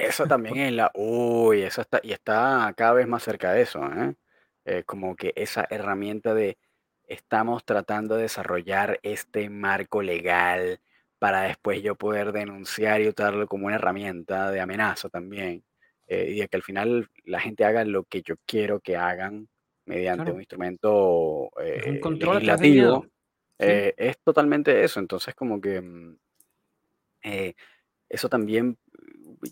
Eso 0.00 0.26
también 0.26 0.58
es 0.58 0.72
la... 0.72 0.90
Uy, 0.94 1.62
eso 1.62 1.80
está... 1.80 2.00
Y 2.02 2.12
está 2.12 2.72
cada 2.76 2.94
vez 2.94 3.06
más 3.06 3.22
cerca 3.22 3.52
de 3.52 3.62
eso, 3.62 3.84
¿eh? 3.86 4.14
Eh, 4.64 4.82
como 4.84 5.16
que 5.16 5.32
esa 5.36 5.66
herramienta 5.70 6.34
de 6.34 6.58
estamos 7.04 7.64
tratando 7.64 8.16
de 8.16 8.22
desarrollar 8.22 9.00
este 9.02 9.48
marco 9.50 10.02
legal 10.02 10.80
para 11.18 11.42
después 11.42 11.82
yo 11.82 11.96
poder 11.96 12.32
denunciar 12.32 13.00
y 13.00 13.08
usarlo 13.08 13.46
como 13.46 13.66
una 13.66 13.76
herramienta 13.76 14.50
de 14.50 14.60
amenaza 14.60 15.08
también. 15.08 15.64
eh, 16.06 16.30
y 16.30 16.40
de 16.40 16.48
que 16.48 16.56
al 16.56 16.62
final 16.62 17.08
la 17.24 17.40
gente 17.40 17.64
haga 17.64 17.84
lo 17.84 18.04
que 18.04 18.22
yo 18.22 18.34
quiero 18.46 18.80
que 18.80 18.96
hagan 18.96 19.48
mediante 19.86 20.30
un 20.32 20.40
instrumento 20.40 21.50
es 21.58 21.86
un 21.86 21.96
eh, 21.96 22.00
control 22.00 22.36
a 22.38 22.40
través 22.40 22.60
del 22.60 22.70
miedo. 22.70 22.94
legislativo. 22.96 23.02
¿sí? 23.04 23.66
eh, 23.66 23.94
es 23.96 24.18
totalmente 24.20 24.82
eso. 24.84 25.00
Entonces 25.00 25.34
como 25.34 25.60
que... 25.60 25.80
mm, 25.80 26.16
eh, 27.22 27.54
eso 28.08 28.28
también, 28.28 28.76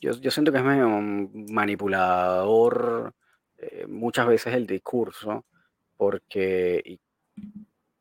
yo, 0.01 0.12
yo 0.12 0.30
siento 0.30 0.53
que 0.53 0.59
es 0.59 0.64
medio 0.64 0.89
manipulador 0.89 3.14
eh, 3.57 3.86
muchas 3.89 4.26
veces 4.26 4.55
el 4.55 4.66
discurso, 4.66 5.45
porque 5.97 6.99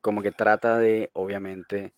como 0.01 0.21
que 0.21 0.31
trata 0.31 0.77
de, 0.77 1.09
obviamente, 1.13 1.93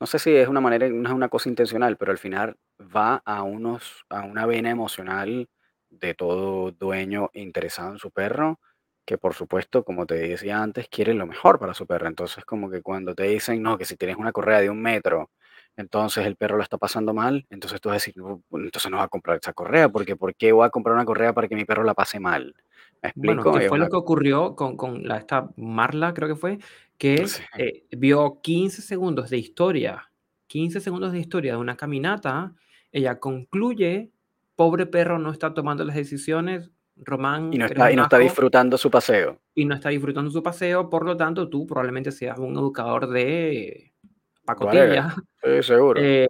no 0.00 0.06
sé 0.06 0.18
si 0.18 0.34
es 0.36 0.48
una 0.48 0.60
manera, 0.60 0.88
no 0.88 1.08
es 1.08 1.14
una 1.14 1.28
cosa 1.28 1.48
intencional, 1.48 1.96
pero 1.96 2.12
al 2.12 2.18
final 2.18 2.56
va 2.78 3.22
a 3.24 3.42
unos, 3.42 4.04
a 4.10 4.22
una 4.24 4.46
vena 4.46 4.70
emocional 4.70 5.48
de 5.90 6.14
todo 6.14 6.70
dueño 6.72 7.30
interesado 7.34 7.92
en 7.92 7.98
su 7.98 8.10
perro, 8.10 8.60
que 9.06 9.18
por 9.18 9.34
supuesto, 9.34 9.84
como 9.84 10.06
te 10.06 10.14
decía 10.16 10.62
antes, 10.62 10.88
quiere 10.88 11.14
lo 11.14 11.26
mejor 11.26 11.58
para 11.58 11.74
su 11.74 11.86
perro. 11.86 12.08
Entonces, 12.08 12.44
como 12.44 12.68
que 12.70 12.82
cuando 12.82 13.14
te 13.14 13.24
dicen, 13.24 13.62
no, 13.62 13.78
que 13.78 13.84
si 13.84 13.96
tienes 13.96 14.16
una 14.18 14.32
correa 14.32 14.60
de 14.60 14.70
un 14.70 14.82
metro, 14.82 15.30
entonces 15.76 16.26
el 16.26 16.36
perro 16.36 16.56
lo 16.56 16.62
está 16.62 16.78
pasando 16.78 17.12
mal, 17.14 17.46
entonces 17.50 17.80
tú 17.80 17.88
vas 17.88 17.94
a 17.94 17.98
decir, 17.98 18.14
"No, 18.16 18.42
pues, 18.48 18.64
entonces 18.64 18.90
no 18.90 18.98
va 18.98 19.04
a 19.04 19.08
comprar 19.08 19.38
esa 19.42 19.52
correa, 19.52 19.88
porque 19.88 20.16
¿por 20.16 20.34
qué 20.34 20.52
voy 20.52 20.66
a 20.66 20.70
comprar 20.70 20.94
una 20.94 21.04
correa 21.04 21.32
para 21.34 21.48
que 21.48 21.56
mi 21.56 21.64
perro 21.64 21.84
la 21.84 21.94
pase 21.94 22.20
mal? 22.20 22.54
¿Me 23.02 23.12
Bueno, 23.14 23.42
explico? 23.42 23.58
¿qué 23.58 23.64
Es 23.64 23.68
fue 23.68 23.78
lo 23.78 23.88
que 23.88 23.96
ocurrió 23.96 24.54
con, 24.56 24.76
con 24.76 25.06
la, 25.06 25.18
esta 25.18 25.50
Marla, 25.56 26.14
creo 26.14 26.28
que 26.28 26.36
fue? 26.36 26.58
Que 26.98 27.26
Sí, 27.28 27.42
eh, 27.58 27.84
vio 27.96 28.40
15 28.42 28.82
segundos 28.82 29.30
de 29.30 29.38
historia, 29.38 30.10
15 30.46 30.80
segundos 30.80 31.12
de 31.12 31.18
historia 31.20 31.52
de 31.52 31.58
una 31.58 31.76
caminata, 31.76 32.54
ella 32.92 33.20
concluye, 33.20 34.10
pobre 34.56 34.86
perro 34.86 35.18
no 35.18 35.30
está 35.30 35.52
tomando 35.54 35.84
las 35.84 35.96
decisiones, 35.96 36.70
y 37.50 37.58
Román, 37.58 37.58
no 37.58 37.66
está, 37.66 37.92
y 37.92 37.96
no 37.96 38.04
está 38.04 38.18
disfrutando 38.18 38.78
su 38.78 38.90
paseo. 38.90 39.38
y 39.54 39.64
no 39.66 39.74
está 39.74 39.90
disfrutando 39.90 40.30
su 40.30 40.42
paseo, 40.42 40.88
por 40.88 41.04
lo 41.04 41.16
tanto 41.16 41.48
tú 41.48 41.66
probablemente 41.66 42.10
seas 42.12 42.38
un 42.38 42.54
educador 42.56 43.08
de 43.08 43.92
Pacotilla, 44.46 45.14
Sí, 45.42 45.62
seguro. 45.62 46.00
eh, 46.02 46.28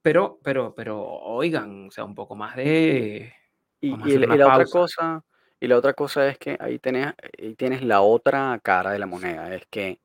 pero, 0.00 0.38
pero, 0.42 0.74
pero, 0.74 1.02
oigan, 1.02 1.88
o 1.88 1.90
sea, 1.90 2.04
un 2.04 2.14
poco 2.14 2.36
más 2.36 2.56
de, 2.56 3.32
Y, 3.80 3.96
la 4.18 4.46
otra 4.46 4.66
cosa, 4.66 5.24
y 5.58 5.66
la 5.66 5.76
otra 5.76 5.94
cosa 5.94 6.28
es 6.28 6.38
que 6.38 6.56
ahí 6.60 6.78
tenés, 6.78 7.14
ahí 7.38 7.54
tienes 7.54 7.82
la 7.82 8.02
otra 8.02 8.58
cara 8.62 8.92
de 8.92 8.98
la 8.98 9.06
moneda, 9.06 9.54
es 9.54 9.66
que 9.70 9.98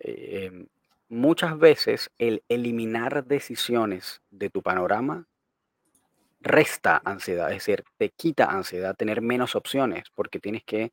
eh, 0.00 0.66
muchas 1.08 1.58
veces 1.58 2.10
el 2.18 2.42
eliminar 2.48 3.24
decisiones 3.24 4.22
de 4.30 4.50
tu 4.50 4.62
panorama 4.62 5.26
resta 6.40 7.02
ansiedad, 7.04 7.50
es 7.50 7.66
decir, 7.66 7.84
te 7.96 8.10
quita 8.10 8.46
ansiedad 8.46 8.94
tener 8.94 9.20
menos 9.20 9.56
opciones, 9.56 10.04
porque 10.14 10.38
tienes 10.38 10.64
que 10.64 10.92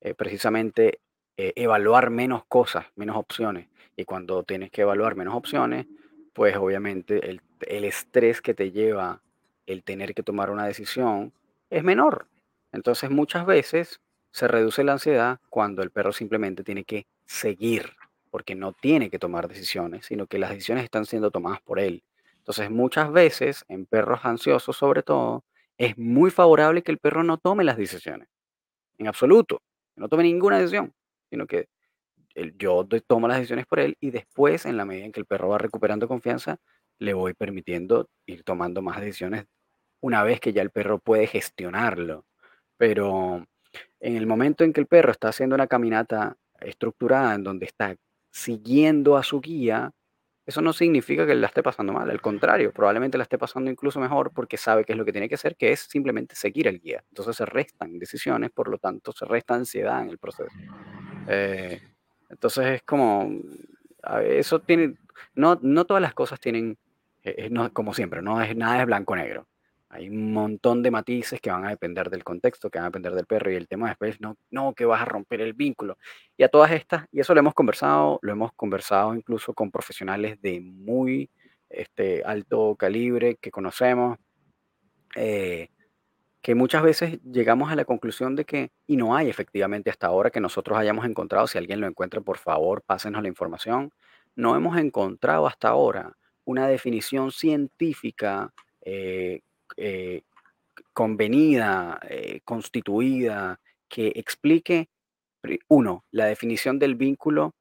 eh, 0.00 0.14
precisamente 0.14 1.00
eh, 1.36 1.52
evaluar 1.56 2.10
menos 2.10 2.44
cosas, 2.46 2.86
menos 2.94 3.16
opciones. 3.16 3.68
Y 3.96 4.04
cuando 4.04 4.42
tienes 4.44 4.70
que 4.70 4.82
evaluar 4.82 5.16
menos 5.16 5.34
opciones, 5.34 5.86
pues 6.32 6.56
obviamente 6.56 7.30
el, 7.30 7.40
estrés 7.84 8.40
que 8.40 8.54
te 8.54 8.70
lleva 8.70 9.22
el 9.66 9.82
tener 9.82 10.14
que 10.14 10.22
tomar 10.22 10.50
una 10.50 10.66
decisión 10.66 11.32
es 11.70 11.82
menor. 11.82 12.28
Entonces 12.72 13.10
muchas 13.10 13.46
veces 13.46 14.00
se 14.30 14.48
reduce 14.48 14.84
la 14.84 14.92
ansiedad 14.92 15.40
cuando 15.48 15.82
el 15.82 15.90
perro 15.90 16.12
simplemente 16.12 16.64
tiene 16.64 16.84
que 16.84 17.06
seguir, 17.24 17.92
porque 18.30 18.54
no 18.54 18.72
tiene 18.72 19.10
que 19.10 19.18
tomar 19.18 19.48
decisiones, 19.48 20.06
sino 20.06 20.26
que 20.26 20.38
las 20.38 20.50
decisiones 20.50 20.84
están 20.84 21.06
siendo 21.06 21.30
tomadas 21.30 21.60
por 21.62 21.78
él. 21.78 22.02
Entonces 22.38 22.70
muchas 22.70 23.10
veces 23.12 23.64
en 23.68 23.86
perros 23.86 24.20
ansiosos 24.24 24.76
sobre 24.76 25.02
todo, 25.02 25.44
es 25.78 25.96
muy 25.96 26.30
favorable 26.30 26.82
que 26.82 26.92
el 26.92 26.98
perro 26.98 27.24
no 27.24 27.38
tome 27.38 27.64
las 27.64 27.76
decisiones 27.76 28.28
en 28.98 29.08
absoluto, 29.08 29.62
no 29.96 30.08
tome 30.08 30.24
ninguna 30.24 30.58
decisión, 30.58 30.92
sino 31.34 31.46
que 31.46 31.68
el- 32.34 32.56
yo 32.58 32.86
tomo 33.06 33.28
las 33.28 33.38
decisiones 33.38 33.66
por 33.66 33.80
él 33.80 33.96
y 34.00 34.10
después, 34.10 34.66
en 34.66 34.76
la 34.76 34.84
medida 34.84 35.04
en 35.06 35.12
que 35.12 35.20
el 35.20 35.26
perro 35.26 35.48
va 35.50 35.58
recuperando 35.58 36.08
confianza, 36.08 36.58
le 36.98 37.14
voy 37.14 37.34
permitiendo 37.34 38.08
ir 38.26 38.44
tomando 38.44 38.82
más 38.82 39.00
decisiones 39.00 39.46
una 40.00 40.22
vez 40.24 40.40
que 40.40 40.52
ya 40.52 40.62
el 40.62 40.70
perro 40.70 40.98
puede 40.98 41.26
gestionarlo. 41.28 42.26
Pero 42.78 43.46
en 44.00 44.16
el 44.16 44.26
momento 44.26 44.64
en 44.64 44.72
que 44.72 44.80
el 44.80 44.86
perro 44.88 45.12
está 45.12 45.28
haciendo 45.30 45.54
una 45.56 45.66
caminata 45.68 46.36
estructurada, 46.60 47.34
en 47.34 47.44
donde 47.44 47.66
está 47.66 47.96
siguiendo 48.30 49.16
a 49.16 49.22
su 49.24 49.40
guía, 49.40 49.92
eso 50.46 50.62
no 50.62 50.72
significa 50.74 51.26
que 51.26 51.34
la 51.36 51.48
esté 51.48 51.62
pasando 51.62 51.92
mal, 51.94 52.10
al 52.10 52.20
contrario, 52.22 52.72
probablemente 52.72 53.18
la 53.18 53.24
esté 53.24 53.38
pasando 53.38 53.70
incluso 53.70 54.00
mejor 54.00 54.32
porque 54.34 54.56
sabe 54.58 54.84
qué 54.84 54.92
es 54.92 54.98
lo 54.98 55.04
que 55.06 55.12
tiene 55.12 55.28
que 55.28 55.36
hacer, 55.36 55.56
que 55.56 55.72
es 55.72 55.80
simplemente 55.80 56.36
seguir 56.36 56.68
al 56.68 56.80
guía. 56.80 57.04
Entonces 57.10 57.36
se 57.36 57.46
restan 57.46 57.98
decisiones, 57.98 58.50
por 58.52 58.68
lo 58.68 58.78
tanto 58.78 59.12
se 59.12 59.24
resta 59.26 59.54
ansiedad 59.54 60.02
en 60.02 60.10
el 60.10 60.18
proceso. 60.18 60.52
Eh, 61.28 61.80
entonces 62.30 62.66
es 62.66 62.82
como, 62.82 63.30
eso 64.24 64.60
tiene, 64.60 64.94
no, 65.34 65.58
no 65.62 65.84
todas 65.84 66.02
las 66.02 66.14
cosas 66.14 66.40
tienen, 66.40 66.78
eh, 67.22 67.48
eh, 67.50 67.70
como 67.72 67.94
siempre, 67.94 68.22
no 68.22 68.40
es 68.42 68.56
nada 68.56 68.80
es 68.80 68.86
blanco-negro. 68.86 69.46
Hay 69.90 70.08
un 70.08 70.32
montón 70.32 70.82
de 70.82 70.90
matices 70.90 71.40
que 71.40 71.50
van 71.50 71.64
a 71.64 71.70
depender 71.70 72.10
del 72.10 72.24
contexto, 72.24 72.68
que 72.68 72.78
van 72.78 72.86
a 72.86 72.88
depender 72.88 73.14
del 73.14 73.26
perro 73.26 73.52
y 73.52 73.54
el 73.54 73.68
tema 73.68 73.88
después, 73.88 74.20
no, 74.20 74.36
no, 74.50 74.74
que 74.74 74.84
vas 74.84 75.00
a 75.00 75.04
romper 75.04 75.40
el 75.40 75.52
vínculo. 75.52 75.98
Y 76.36 76.42
a 76.42 76.48
todas 76.48 76.72
estas, 76.72 77.06
y 77.12 77.20
eso 77.20 77.32
lo 77.32 77.38
hemos 77.38 77.54
conversado, 77.54 78.18
lo 78.22 78.32
hemos 78.32 78.52
conversado 78.54 79.14
incluso 79.14 79.54
con 79.54 79.70
profesionales 79.70 80.40
de 80.42 80.60
muy 80.60 81.30
este, 81.70 82.24
alto 82.24 82.74
calibre 82.76 83.36
que 83.36 83.52
conocemos, 83.52 84.18
eh, 85.14 85.68
que 86.44 86.54
muchas 86.54 86.82
veces 86.82 87.20
llegamos 87.22 87.72
a 87.72 87.74
la 87.74 87.86
conclusión 87.86 88.36
de 88.36 88.44
que, 88.44 88.70
y 88.86 88.98
no 88.98 89.16
hay 89.16 89.30
efectivamente 89.30 89.88
hasta 89.88 90.08
ahora 90.08 90.28
que 90.28 90.40
nosotros 90.40 90.76
hayamos 90.76 91.06
encontrado, 91.06 91.46
si 91.46 91.56
alguien 91.56 91.80
lo 91.80 91.86
encuentra, 91.86 92.20
por 92.20 92.36
favor, 92.36 92.82
pásenos 92.82 93.22
la 93.22 93.28
información, 93.28 93.94
no 94.36 94.54
hemos 94.54 94.76
encontrado 94.76 95.46
hasta 95.46 95.68
ahora 95.68 96.18
una 96.44 96.68
definición 96.68 97.32
científica 97.32 98.52
eh, 98.82 99.40
eh, 99.78 100.24
convenida, 100.92 101.98
eh, 102.10 102.42
constituida, 102.44 103.58
que 103.88 104.12
explique, 104.14 104.90
uno, 105.68 106.04
la 106.10 106.26
definición 106.26 106.78
del 106.78 106.94
vínculo 106.94 107.54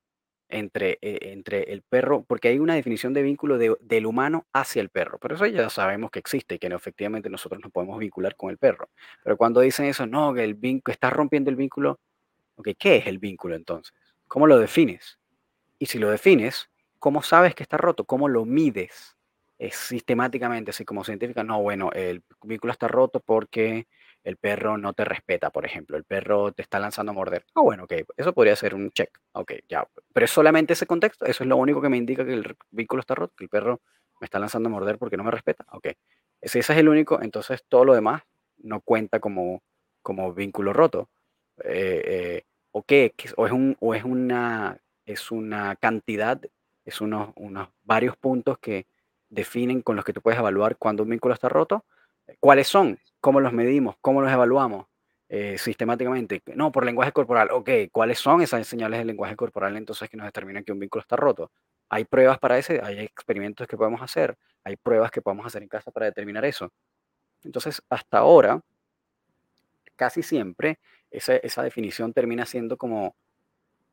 entre, 0.54 1.00
eh, 1.02 1.20
entre 1.34 1.64
el 1.74 1.82
perro, 1.84 2.24
porque 2.28 2.50
hay 2.50 2.60
una 2.60 2.76
definición 2.76 3.14
de 3.14 3.22
vínculo 3.24 3.58
de- 3.58 3.76
del 3.82 4.06
humano 4.06 4.46
hacia 4.54 4.82
el 4.82 4.90
perro, 4.90 5.20
pero 5.20 5.36
eso 5.36 5.46
ya 5.48 5.70
sabemos 5.70 6.12
que 6.12 6.20
existe 6.20 6.56
y 6.56 6.60
que 6.60 6.70
no, 6.70 6.76
efectivamente 6.78 7.30
nosotros 7.30 7.62
nos 7.62 7.72
podemos 7.72 8.00
vincular 8.00 8.36
con 8.36 8.50
el 8.52 8.58
perro. 8.58 8.90
Pero 9.24 9.38
cuando 9.38 9.62
dicen 9.62 9.86
eso, 9.86 10.06
no, 10.08 10.34
que 10.34 10.44
el 10.44 10.56
vínculo, 10.56 10.94
estás 10.94 11.14
rompiendo 11.14 11.50
el 11.50 11.56
vínculo, 11.58 12.00
ok, 12.56 12.70
¿qué 12.80 12.98
es 12.98 13.08
el 13.08 13.20
vínculo 13.20 13.56
entonces? 13.56 13.94
¿Cómo 14.28 14.48
lo 14.48 14.60
defines? 14.60 15.20
Y 15.80 15.88
si 15.88 16.00
lo 16.00 16.10
defines, 16.10 16.70
¿cómo 17.00 17.22
sabes 17.22 17.56
que 17.56 17.64
está 17.64 17.78
roto? 17.78 18.06
¿Cómo 18.06 18.28
lo 18.30 18.46
mides? 18.46 19.16
Es 19.60 19.76
sistemáticamente, 19.76 20.72
así 20.72 20.86
como 20.86 21.04
científica, 21.04 21.44
no, 21.44 21.62
bueno, 21.62 21.92
el 21.94 22.24
vínculo 22.44 22.74
está 22.74 22.88
roto 22.88 23.20
porque 23.20 23.88
el 24.24 24.38
perro 24.38 24.78
no 24.78 24.94
te 24.94 25.06
respeta, 25.06 25.50
por 25.50 25.66
ejemplo, 25.66 25.98
el 25.98 26.04
perro 26.04 26.52
te 26.52 26.62
está 26.62 26.80
lanzando 26.80 27.12
a 27.12 27.16
morder. 27.16 27.46
Ah, 27.56 27.62
bueno, 27.62 27.84
ok, 27.84 27.94
eso 28.18 28.34
podría 28.34 28.56
ser 28.56 28.76
un 28.76 28.92
check, 28.92 29.10
ok, 29.34 29.54
ya, 29.68 29.88
pero 30.14 30.26
es 30.26 30.32
solamente 30.32 30.74
ese 30.74 30.86
contexto, 30.86 31.26
eso 31.26 31.44
es 31.44 31.48
lo 31.50 31.58
único 31.58 31.82
que 31.82 31.90
me 31.90 31.98
indica 31.98 32.26
que 32.26 32.34
el 32.34 32.56
vínculo 32.72 33.02
está 33.02 33.16
roto, 33.16 33.34
que 33.38 33.46
el 33.46 33.50
perro 33.50 33.82
me 34.22 34.26
está 34.26 34.40
lanzando 34.40 34.70
a 34.70 34.72
morder 34.72 34.98
porque 34.98 35.18
no 35.18 35.24
me 35.24 35.32
respeta, 35.32 35.66
ok. 35.72 35.88
Si 36.42 36.60
ese 36.60 36.74
es 36.74 36.80
el 36.80 36.90
único, 36.90 37.22
entonces 37.22 37.64
todo 37.68 37.86
lo 37.86 37.94
demás 37.94 38.24
no 38.58 38.82
cuenta 38.82 39.20
como, 39.20 39.62
como 40.02 40.34
vínculo 40.34 40.74
roto. 40.74 41.10
Eh, 41.64 42.04
eh, 42.06 42.44
o 42.72 42.84
qué, 42.84 43.14
o 43.38 43.46
es, 43.46 43.52
un, 43.52 43.78
o 43.80 43.94
es 43.94 44.04
una 44.04 44.80
es 45.06 45.32
una 45.32 45.76
cantidad, 45.76 46.42
es 46.86 47.02
unos, 47.02 47.30
unos 47.36 47.70
varios 47.84 48.16
puntos 48.18 48.58
que 48.60 48.88
definen 49.30 49.82
con 49.82 49.96
los 49.96 50.06
que 50.06 50.14
tú 50.14 50.22
puedes 50.22 50.40
evaluar 50.40 50.78
cuándo 50.78 51.04
un 51.04 51.10
vínculo 51.10 51.34
está 51.34 51.50
roto. 51.50 51.86
¿Cuáles 52.40 52.68
son? 52.68 53.00
¿Cómo 53.20 53.40
los 53.40 53.54
medimos? 53.54 53.96
¿Cómo 54.02 54.22
los 54.22 54.32
evaluamos? 54.32 54.88
Eh, 55.30 55.58
sistemáticamente. 55.58 56.42
No, 56.56 56.72
por 56.72 56.86
lenguaje 56.86 57.12
corporal. 57.12 57.50
Ok, 57.52 57.70
¿cuáles 57.92 58.20
son 58.20 58.42
esas 58.42 58.68
señales 58.68 59.00
del 59.00 59.08
lenguaje 59.08 59.36
corporal 59.36 59.76
entonces 59.78 60.10
que 60.10 60.18
nos 60.18 60.26
determinan 60.26 60.64
que 60.64 60.72
un 60.72 60.80
vínculo 60.80 61.02
está 61.02 61.16
roto? 61.16 61.52
Hay 61.90 62.06
pruebas 62.06 62.40
para 62.40 62.58
eso, 62.58 62.74
hay 62.84 63.00
experimentos 63.00 63.68
que 63.68 63.78
podemos 63.78 64.02
hacer, 64.02 64.38
hay 64.64 64.76
pruebas 64.76 65.12
que 65.12 65.22
podemos 65.22 65.46
hacer 65.46 65.64
en 65.64 65.70
casa 65.70 65.92
para 65.92 66.08
determinar 66.08 66.46
eso. 66.46 66.72
Entonces, 67.44 67.82
hasta 67.90 68.20
ahora, 68.20 68.62
casi 69.96 70.24
siempre, 70.24 70.80
esa, 71.12 71.36
esa 71.38 71.64
definición 71.64 72.14
termina 72.14 72.46
siendo 72.46 72.78
como 72.78 73.16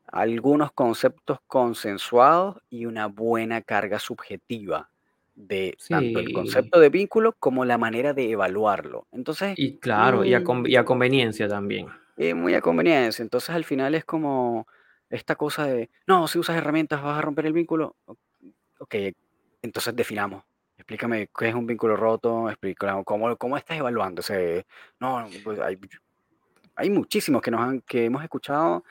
algunos 0.06 0.72
conceptos 0.72 1.38
consensuados 1.46 2.60
y 2.68 2.86
una 2.86 3.06
buena 3.06 3.62
carga 3.62 3.98
subjetiva 3.98 4.90
de 5.34 5.76
tanto 5.88 6.20
el 6.20 6.26
Sí, 6.26 6.32
concepto 6.32 6.80
de 6.80 6.88
vínculo 6.90 7.34
como 7.38 7.64
la 7.64 7.78
manera 7.78 8.12
de 8.14 8.30
evaluarlo. 8.30 9.06
Entonces, 9.12 9.58
y 9.58 9.78
claro, 9.78 10.24
y 10.24 10.34
a, 10.34 10.42
mm, 10.42 10.44
con- 10.44 10.66
y 10.66 10.74
a 10.76 10.84
conveniencia 10.84 11.46
también. 11.48 11.86
es 12.16 12.34
muy 12.34 12.54
a 12.54 12.60
conveniencia. 12.60 13.22
Entonces, 13.22 13.50
al 13.50 13.64
final 13.64 13.94
es 13.94 14.04
como 14.04 14.66
esta 15.08 15.36
cosa 15.36 15.66
de, 15.66 15.90
no, 16.06 16.28
si 16.28 16.38
usas 16.38 16.56
herramientas 16.56 17.02
vas 17.02 17.18
a 17.18 17.22
romper 17.22 17.46
el 17.46 17.52
vínculo. 17.52 17.96
O- 18.06 18.16
Ok, 18.80 18.94
entonces 19.62 19.94
definamos. 19.96 20.44
Explícame 20.78 21.28
qué 21.38 21.48
es 21.50 21.54
un 21.54 21.66
vínculo 21.66 21.96
roto, 21.96 22.48
explícame 22.50 23.04
cómo, 23.04 23.36
cómo 23.36 23.56
estás 23.58 23.78
evaluando. 23.78 24.20
ese 24.22 24.66
no, 25.00 25.28
pues 25.44 25.60
hay, 25.60 25.78
hay 26.76 26.90
muchísimos 26.90 27.42
que, 27.42 27.50
nos 27.50 27.60
han, 27.62 27.80
que 27.82 28.04
hemos 28.06 28.22
escuchado 28.22 28.84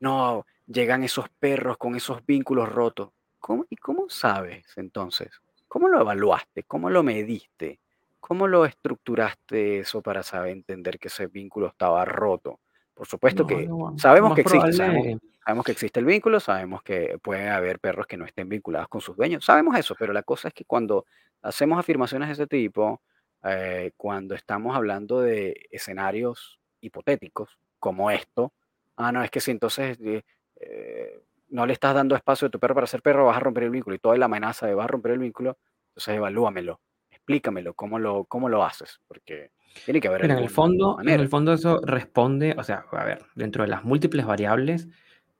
no, 0.00 0.46
llegan 0.66 1.04
esos 1.04 1.28
perros 1.40 1.78
con 1.78 1.96
esos 1.96 2.24
vínculos 2.26 2.68
rotos. 2.70 3.10
¿Cómo, 3.40 3.66
¿Y 3.70 3.76
cómo 3.76 4.08
sabes 4.10 4.66
entonces? 4.76 5.30
¿Cómo 5.68 5.88
lo 5.88 6.00
evaluaste? 6.00 6.64
¿Cómo 6.64 6.90
lo 6.90 7.02
mediste? 7.02 7.80
¿Cómo 8.20 8.46
lo 8.46 8.64
estructuraste 8.64 9.80
eso 9.80 10.02
para 10.02 10.22
saber 10.22 10.50
entender 10.52 10.98
que 10.98 11.08
ese 11.08 11.26
vínculo 11.28 11.68
estaba 11.68 12.04
roto? 12.04 12.60
Por 12.94 13.06
supuesto 13.06 13.44
No, 13.44 13.46
que 13.46 13.68
sabemos 14.00 14.30
más 14.30 14.36
que 14.36 14.40
existe, 14.40 14.72
sabemos, 14.72 15.02
probable, 15.02 15.20
sabemos 15.44 15.64
que 15.64 15.72
existe 15.72 16.00
el 16.00 16.06
vínculo, 16.06 16.40
sabemos 16.40 16.82
que 16.82 17.18
pueden 17.22 17.48
haber 17.48 17.78
perros 17.78 18.06
que 18.06 18.16
no 18.16 18.24
estén 18.24 18.48
vinculados 18.48 18.88
con 18.88 19.00
sus 19.00 19.16
dueños, 19.16 19.44
sabemos 19.44 19.78
eso, 19.78 19.94
pero 19.96 20.12
la 20.12 20.24
cosa 20.24 20.48
es 20.48 20.54
que 20.54 20.64
cuando 20.64 21.06
hacemos 21.42 21.78
afirmaciones 21.78 22.28
de 22.28 22.32
ese 22.32 22.46
tipo, 22.48 23.00
eh, 23.44 23.92
cuando 23.96 24.34
estamos 24.34 24.74
hablando 24.74 25.20
de 25.20 25.68
escenarios 25.70 26.58
hipotéticos 26.80 27.56
como 27.78 28.10
esto, 28.10 28.52
Ah, 29.00 29.12
no, 29.12 29.22
es 29.22 29.30
que 29.30 29.40
si 29.40 29.52
entonces 29.52 29.96
eh, 30.00 30.24
eh, 30.56 31.20
no 31.50 31.66
le 31.66 31.72
estás 31.72 31.94
dando 31.94 32.14
espacio 32.14 32.48
a 32.48 32.50
tu 32.50 32.58
perro 32.58 32.74
para 32.74 32.86
ser 32.86 33.02
perro, 33.02 33.26
vas 33.26 33.36
a 33.36 33.40
romper 33.40 33.64
el 33.64 33.70
vínculo. 33.70 33.96
Y 33.96 33.98
toda 33.98 34.16
la 34.16 34.26
amenaza 34.26 34.66
de 34.66 34.74
vas 34.74 34.84
a 34.84 34.88
romper 34.88 35.12
el 35.12 35.18
vínculo, 35.18 35.58
entonces 35.90 36.14
evalúamelo, 36.16 36.80
explícamelo, 37.10 37.74
cómo 37.74 37.98
lo, 37.98 38.24
cómo 38.24 38.48
lo 38.48 38.64
haces, 38.64 39.00
porque 39.06 39.50
tiene 39.84 40.00
que 40.00 40.08
haber 40.08 40.22
mira, 40.22 40.34
en 40.34 40.42
el 40.42 40.50
fondo, 40.50 40.98
en 41.00 41.08
el 41.08 41.28
fondo 41.28 41.52
eso 41.52 41.80
responde, 41.84 42.54
o 42.56 42.62
sea, 42.62 42.84
a 42.90 43.04
ver, 43.04 43.24
dentro 43.34 43.62
de 43.62 43.68
las 43.68 43.84
múltiples 43.84 44.26
variables, 44.26 44.88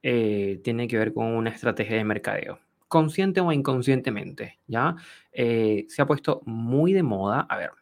eh, 0.03 0.61
tiene 0.63 0.87
que 0.89 0.99
ver 0.99 1.13
con 1.13 1.27
una 1.27 1.51
estrategia 1.51 1.97
de 1.97 2.05
mercadeo, 2.05 2.61
consciente 2.89 3.41
o 3.41 3.53
inconscientemente, 3.53 4.59
¿ya? 4.67 4.97
Eh, 5.33 5.87
se 5.89 6.03
ha 6.03 6.07
puesto 6.07 6.43
muy 6.47 6.93
de 6.93 7.03
moda, 7.03 7.47
a 7.49 7.57
ver, 7.57 7.73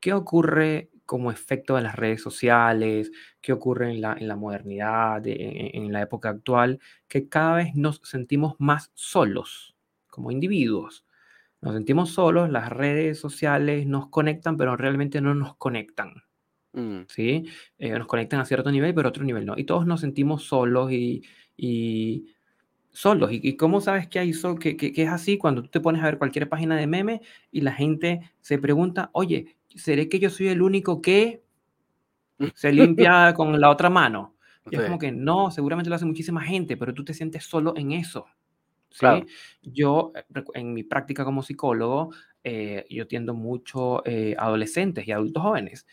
¿qué 0.00 0.12
ocurre 0.12 0.90
como 1.08 1.32
efecto 1.32 1.76
de 1.76 1.82
las 1.82 1.96
redes 1.96 2.22
sociales? 2.22 3.10
¿Qué 3.42 3.52
ocurre 3.52 3.90
en 3.92 4.00
la, 4.02 4.14
en 4.14 4.28
la 4.28 4.36
modernidad, 4.36 5.22
de- 5.22 5.34
en, 5.74 5.84
en 5.86 5.92
la 5.92 6.02
época 6.02 6.30
actual? 6.30 6.80
Que 7.08 7.28
cada 7.28 7.56
vez 7.56 7.74
nos 7.74 8.00
sentimos 8.04 8.54
más 8.60 8.92
solos 8.94 9.76
como 10.08 10.30
individuos. 10.32 11.06
Nos 11.60 11.74
sentimos 11.74 12.10
solos, 12.10 12.50
las 12.50 12.70
redes 12.70 13.18
sociales 13.20 13.86
nos 13.86 14.08
conectan, 14.10 14.56
pero 14.56 14.76
realmente 14.76 15.20
no 15.20 15.34
nos 15.34 15.56
conectan. 15.56 16.24
Mm, 16.72 17.02
¿sí? 17.08 17.44
Eh, 17.78 17.98
nos 17.98 18.06
conectan 18.06 18.40
a 18.40 18.44
cierto 18.44 18.70
nivel, 18.70 18.94
pero 18.94 19.08
a 19.08 19.10
otro 19.10 19.24
nivel 19.24 19.46
no. 19.46 19.54
Y 19.56 19.64
todos 19.64 19.86
nos 19.86 20.00
sentimos 20.00 20.44
solos 20.44 20.92
y, 20.92 21.22
y 21.56 22.26
solos. 22.92 23.30
¿Y, 23.32 23.56
cómo 23.56 23.80
sabes 23.82 24.08
que, 24.08 24.18
hay 24.20 24.32
so- 24.34 24.56
que, 24.56 24.76
que- 24.76 24.92
que 24.92 25.04
es 25.04 25.10
así 25.10 25.38
cuando 25.38 25.62
tú 25.62 25.70
te 25.70 25.80
pones 25.80 26.02
a 26.02 26.06
ver 26.06 26.18
cualquier 26.18 26.48
página 26.50 26.76
de 26.76 26.86
meme 26.88 27.22
y 27.52 27.62
la 27.62 27.72
gente 27.74 28.32
se 28.42 28.58
pregunta, 28.58 29.10
oye, 29.14 29.57
¿seré 29.78 30.08
que 30.08 30.18
yo 30.18 30.30
soy 30.30 30.48
el 30.48 30.62
único 30.62 31.00
que 31.00 31.42
se 32.54 32.72
limpia 32.72 33.32
con 33.34 33.58
la 33.60 33.70
otra 33.70 33.88
mano? 33.90 34.34
Y 34.70 34.74
es 34.74 34.82
sí, 34.82 34.86
como 34.86 34.98
que 34.98 35.12
no, 35.12 35.50
seguramente 35.50 35.88
lo 35.88 35.96
hace 35.96 36.04
muchísima 36.04 36.42
gente, 36.42 36.76
pero 36.76 36.92
tú 36.92 37.04
te 37.04 37.14
sientes 37.14 37.44
solo 37.44 37.74
en 37.76 37.92
eso. 37.92 38.26
¿sí? 38.90 38.98
claro, 39.00 39.26
Yo, 39.62 40.12
eh, 40.14 40.44
en 40.54 40.74
mi 40.74 40.82
práctica 40.82 41.24
como 41.24 41.42
psicólogo, 41.42 42.10
eh, 42.44 42.84
yo 42.90 43.04
atiendo 43.04 43.34
mucho 43.34 44.02
eh, 44.06 44.34
adolescentes 44.38 45.06
y 45.06 45.12
adultos 45.12 45.42
jóvenes. 45.42 45.86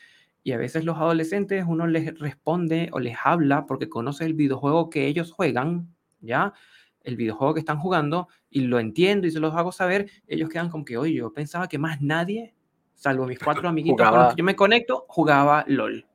Y 0.44 0.52
a 0.52 0.58
veces 0.58 0.86
los 0.86 0.98
adolescentes 0.98 1.66
uno 1.68 1.88
les 1.88 2.20
responde 2.20 2.90
o 2.92 3.00
les 3.00 3.18
habla 3.24 3.66
porque 3.66 3.90
conoce 3.90 4.26
el 4.26 4.36
videojuego 4.36 4.90
que 4.90 5.08
ellos 5.08 5.32
juegan, 5.32 5.96
¿ya? 6.22 6.54
El 7.02 7.16
videojuego 7.16 7.56
que 7.56 7.60
están 7.62 7.80
jugando 7.80 8.28
y 8.50 8.62
lo 8.62 8.80
entiendo 8.80 9.26
y 9.26 9.32
se 9.32 9.40
los 9.40 9.56
hago 9.56 9.72
saber. 9.72 10.10
Ellos 10.28 10.50
quedan 10.50 10.70
como 10.70 10.86
que, 10.86 10.98
oye, 10.98 11.14
yo 11.14 11.34
pensaba 11.34 11.68
que 11.68 11.80
más 11.80 12.02
nadie, 12.02 12.54
salvo 12.96 13.26
mis 13.28 13.40
cuatro 13.40 13.68
amiguitos 13.70 14.08
con 14.10 14.20
los 14.20 14.28
que 14.30 14.36
jugaba, 14.36 14.38
yo 14.38 14.44
me 14.44 14.56
conecto, 14.56 15.06
jugaba 15.08 15.64
LOL, 15.68 16.06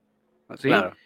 ¿sí? 0.56 0.68
claro, 0.68 0.96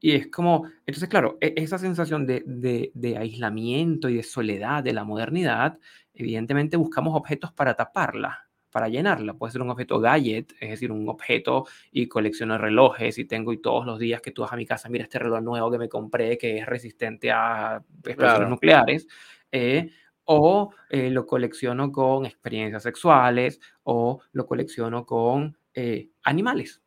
Y 0.00 0.12
es 0.12 0.28
como, 0.28 0.64
entonces, 0.86 1.08
claro, 1.08 1.38
e- 1.40 1.54
esa 1.56 1.78
sensación 1.78 2.26
de, 2.26 2.42
de- 2.46 2.92
de 2.94 3.16
aislamiento 3.18 4.08
y 4.08 4.16
de 4.16 4.22
soledad 4.22 4.84
de 4.84 4.92
la 4.92 5.04
modernidad, 5.04 5.78
evidentemente 6.14 6.76
buscamos 6.76 7.16
objetos 7.16 7.52
para 7.52 7.74
taparla, 7.74 8.48
para 8.70 8.88
llenarla. 8.88 9.34
Puede 9.34 9.52
ser 9.52 9.62
un 9.62 9.70
objeto 9.70 9.98
gadget, 10.00 10.52
es 10.60 10.70
decir, 10.70 10.92
un 10.92 11.08
objeto 11.08 11.64
y 11.90 12.08
colecciono 12.08 12.58
relojes 12.58 13.18
y 13.18 13.24
tengo 13.24 13.52
y 13.52 13.58
todos 13.60 13.86
los 13.86 13.98
días 13.98 14.20
que 14.20 14.32
tú 14.32 14.42
vas 14.42 14.52
a 14.52 14.56
mi 14.56 14.66
casa, 14.66 14.88
mira 14.90 15.04
este 15.04 15.18
reloj 15.18 15.40
nuevo 15.42 15.70
que 15.70 15.78
me 15.78 15.88
compré 15.88 16.36
que 16.38 16.58
es 16.58 16.66
resistente 16.66 17.30
a 17.32 17.82
explosiones 18.04 18.16
claro, 18.16 18.48
nucleares. 18.48 19.06
eh, 19.52 19.90
o 20.26 20.72
eh, 20.90 21.10
lo 21.10 21.26
colecciono 21.26 21.90
con 21.90 22.26
experiencias 22.26 22.82
sexuales 22.82 23.60
o 23.84 24.20
lo 24.32 24.46
colecciono 24.46 25.06
con 25.06 25.56
eh, 25.74 26.10
animales. 26.22 26.82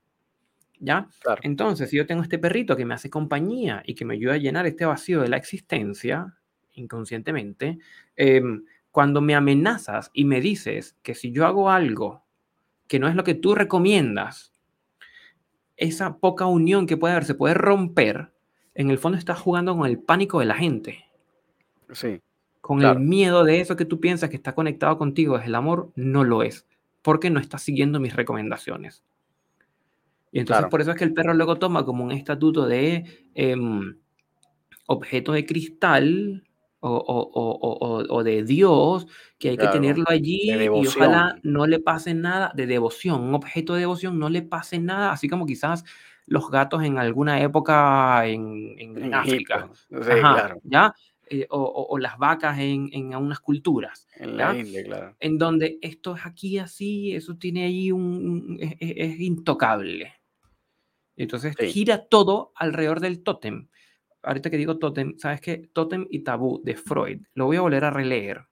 ¿Ya? 0.81 1.09
claro, 1.21 1.41
Entonces, 1.43 1.89
si 1.89 1.97
yo 1.97 2.05
tengo 2.05 2.21
este 2.21 2.39
perrito 2.39 2.77
que 2.77 2.85
me 2.85 2.93
hace 2.93 3.09
compañía 3.09 3.83
y 3.85 3.95
que 3.95 4.05
me 4.05 4.13
ayuda 4.13 4.35
a 4.35 4.37
llenar 4.37 4.65
este 4.65 4.85
vacío 4.85 5.21
de 5.21 5.27
la 5.27 5.35
existencia, 5.35 6.37
inconscientemente, 6.73 7.79
em, 8.15 8.63
cuando 8.91 9.19
me 9.19 9.35
amenazas 9.35 10.09
y 10.13 10.23
me 10.23 10.39
dices 10.39 10.97
que 11.03 11.15
si 11.15 11.31
yo 11.31 11.45
hago 11.45 11.69
algo 11.69 12.23
que 12.87 12.99
no 12.99 13.09
es 13.09 13.15
lo 13.15 13.25
que 13.25 13.35
tú 13.35 13.55
recomiendas, 13.55 14.53
esa 15.75 16.17
poca 16.17 16.45
unión 16.45 16.87
que 16.87 16.97
puede 16.97 17.13
haber 17.13 17.25
se 17.25 17.35
puede 17.35 17.55
romper, 17.55 18.31
en 18.73 18.89
el 18.89 18.97
fondo 18.97 19.17
estás 19.17 19.39
jugando 19.39 19.75
con 19.75 19.85
el 19.85 19.99
pánico 19.99 20.39
de 20.39 20.45
la 20.45 20.55
gente, 20.55 21.05
sí, 21.91 22.21
con 22.61 22.77
el 22.79 22.83
claro, 22.85 22.99
miedo 22.99 23.43
de 23.43 23.61
eso 23.61 23.75
que 23.75 23.85
tú 23.85 23.99
piensas 23.99 24.29
que 24.29 24.35
está 24.35 24.53
conectado 24.53 24.97
contigo 24.97 25.35
desde 25.35 25.47
el 25.47 25.55
amor, 25.55 25.91
no 25.95 26.23
lo 26.23 26.43
es, 26.43 26.67
porque 27.01 27.29
no 27.29 27.39
estás 27.39 27.61
siguiendo 27.61 27.99
mis 27.99 28.15
recomendaciones. 28.15 29.03
Y 30.31 30.39
entonces 30.39 30.61
claro, 30.61 30.69
por 30.69 30.81
eso 30.81 30.91
es 30.91 30.97
que 30.97 31.03
el 31.05 31.13
perro 31.13 31.33
luego 31.33 31.55
toma 31.57 31.85
como 31.85 32.03
un 32.03 32.11
estatuto 32.11 32.67
de 32.67 33.03
em, 33.33 33.95
objeto 34.87 35.31
de 35.33 35.45
cristal 35.45 36.43
o, 36.81 36.89
o- 36.95 37.29
o- 37.33 38.05
o- 38.15 38.23
de 38.23 38.43
Dios, 38.43 39.05
que 39.37 39.49
hay 39.49 39.55
que 39.57 39.61
claro, 39.63 39.81
tenerlo 39.81 40.05
de 40.07 40.15
allí 40.15 40.39
y 40.75 40.87
ojalá 40.87 41.35
no 41.43 41.65
le 41.67 41.79
pase 41.79 42.13
nada 42.13 42.51
de 42.55 42.67
devoción, 42.67 43.21
un 43.21 43.33
objeto 43.35 43.73
de 43.73 43.81
devoción 43.81 44.17
no 44.19 44.29
le 44.29 44.43
pase 44.43 44.79
nada, 44.79 45.11
así 45.11 45.27
como 45.27 45.45
quizás 45.45 45.83
los 46.25 46.49
gatos 46.51 46.83
en 46.83 46.97
alguna 46.97 47.41
época 47.41 48.25
en, 48.27 48.75
en- 48.77 48.97
en 49.03 49.13
África. 49.13 49.69
Sí, 49.89 49.95
Ajá, 50.11 50.33
claro, 50.35 50.59
¿ya? 50.63 50.93
Eh, 51.29 51.47
o, 51.49 51.59
o- 51.61 51.87
o 51.93 51.97
las 51.97 52.17
vacas 52.17 52.59
en, 52.59 52.89
en 52.93 53.15
unas 53.15 53.39
culturas, 53.39 54.07
En 54.15 54.37
la 54.37 54.53
¿ya? 54.53 54.59
India, 54.59 54.83
claro. 54.83 55.15
En 55.19 55.37
donde 55.37 55.77
esto 55.81 56.15
es 56.15 56.25
aquí 56.25 56.57
así, 56.59 57.13
eso 57.15 57.37
tiene 57.37 57.65
ahí 57.65 57.91
un, 57.91 58.01
un- 58.03 58.57
es, 58.59 58.73
es- 58.79 58.93
es 59.13 59.19
intocable. 59.19 60.13
Entonces 61.15 61.55
Sí, 61.59 61.67
gira 61.71 62.05
todo 62.07 62.51
alrededor 62.55 62.99
del 63.01 63.23
tótem. 63.23 63.67
Ahorita 64.23 64.49
que 64.49 64.57
digo 64.57 64.77
tótem, 64.79 65.17
¿sabes 65.17 65.41
qué? 65.41 65.69
Tótem 65.73 66.05
y 66.09 66.19
tabú 66.19 66.61
de 66.63 66.75
Freud. 66.75 67.21
Lo 67.33 67.45
voy 67.45 67.57
a 67.57 67.61
volver 67.61 67.85
a 67.85 67.89
releer 67.89 68.45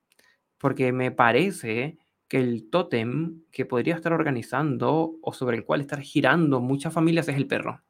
porque 0.58 0.92
me 0.92 1.12
parece 1.12 1.98
que 2.28 2.40
el 2.40 2.70
tótem 2.70 3.44
que 3.52 3.66
podría 3.66 3.96
estar 3.96 4.12
organizando 4.12 5.16
o 5.22 5.34
sobre 5.34 5.56
el 5.58 5.64
cual 5.66 5.82
estar 5.82 6.02
girando 6.02 6.60
muchas 6.60 6.94
familias 6.94 7.28
es 7.30 7.38
el 7.38 7.48
perro. 7.48 7.82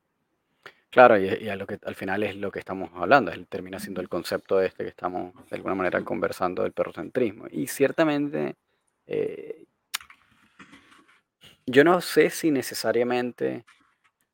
Claro, 0.90 1.18
y, 1.18 1.50
a 1.50 1.56
lo 1.56 1.68
que 1.68 1.80
al 1.84 1.96
final 1.96 2.24
es 2.24 2.36
lo 2.36 2.52
que 2.52 2.60
estamos 2.60 2.90
hablando, 2.96 3.32
es, 3.32 3.48
termina 3.48 3.80
siendo 3.80 4.02
el 4.02 4.10
concepto 4.10 4.62
este 4.62 4.84
que 4.84 4.90
estamos 4.90 5.34
de 5.50 5.56
alguna 5.56 5.76
manera 5.76 6.04
conversando 6.04 6.64
del 6.64 6.74
perrocentrismo. 6.74 7.46
Y 7.52 7.68
ciertamente, 7.68 8.56
eh, 9.06 9.66
yo 11.66 11.84
no 11.84 12.02
sé 12.02 12.30
si 12.30 12.52
necesariamente 12.52 13.66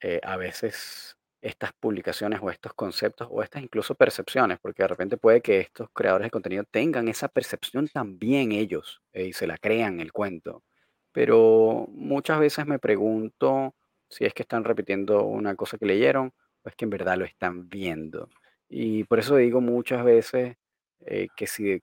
eh, 0.02 0.20
a 0.24 0.38
veces 0.38 1.18
estas 1.44 1.74
publicaciones 1.74 2.40
o 2.42 2.50
estos 2.50 2.74
conceptos 2.74 3.28
o 3.30 3.44
estas 3.44 3.62
incluso 3.64 3.96
percepciones, 3.96 4.60
porque 4.60 4.84
de 4.84 4.88
repente 4.88 5.18
puede 5.18 5.42
que 5.42 5.60
estos 5.60 5.90
creadores 5.94 6.28
de 6.28 6.32
contenido 6.32 6.64
tengan 6.64 7.08
esa 7.10 7.28
percepción 7.28 7.88
también 7.90 8.54
ellos 8.54 9.02
eh, 9.14 9.26
y 9.28 9.34
se 9.34 9.48
la 9.48 9.58
crean 9.58 10.00
el 10.00 10.14
cuento. 10.14 10.64
Pero 11.12 11.88
muchas 11.92 12.40
veces 12.40 12.66
me 12.66 12.80
pregunto 12.80 13.76
si 14.10 14.26
es 14.26 14.34
que 14.34 14.44
están 14.44 14.64
repitiendo 14.64 15.24
una 15.26 15.56
cosa 15.56 15.78
que 15.78 15.86
leyeron 15.86 16.34
o 16.64 16.70
es 16.70 16.76
que 16.76 16.86
en 16.86 16.92
verdad 16.92 17.18
lo 17.18 17.26
están 17.26 17.70
viendo. 17.70 18.30
Y 18.70 19.04
por 19.06 19.20
eso 19.20 19.36
digo 19.36 19.62
muchas 19.62 20.04
veces 20.04 20.58
eh, 21.06 21.28
que 21.36 21.48
si 21.48 21.82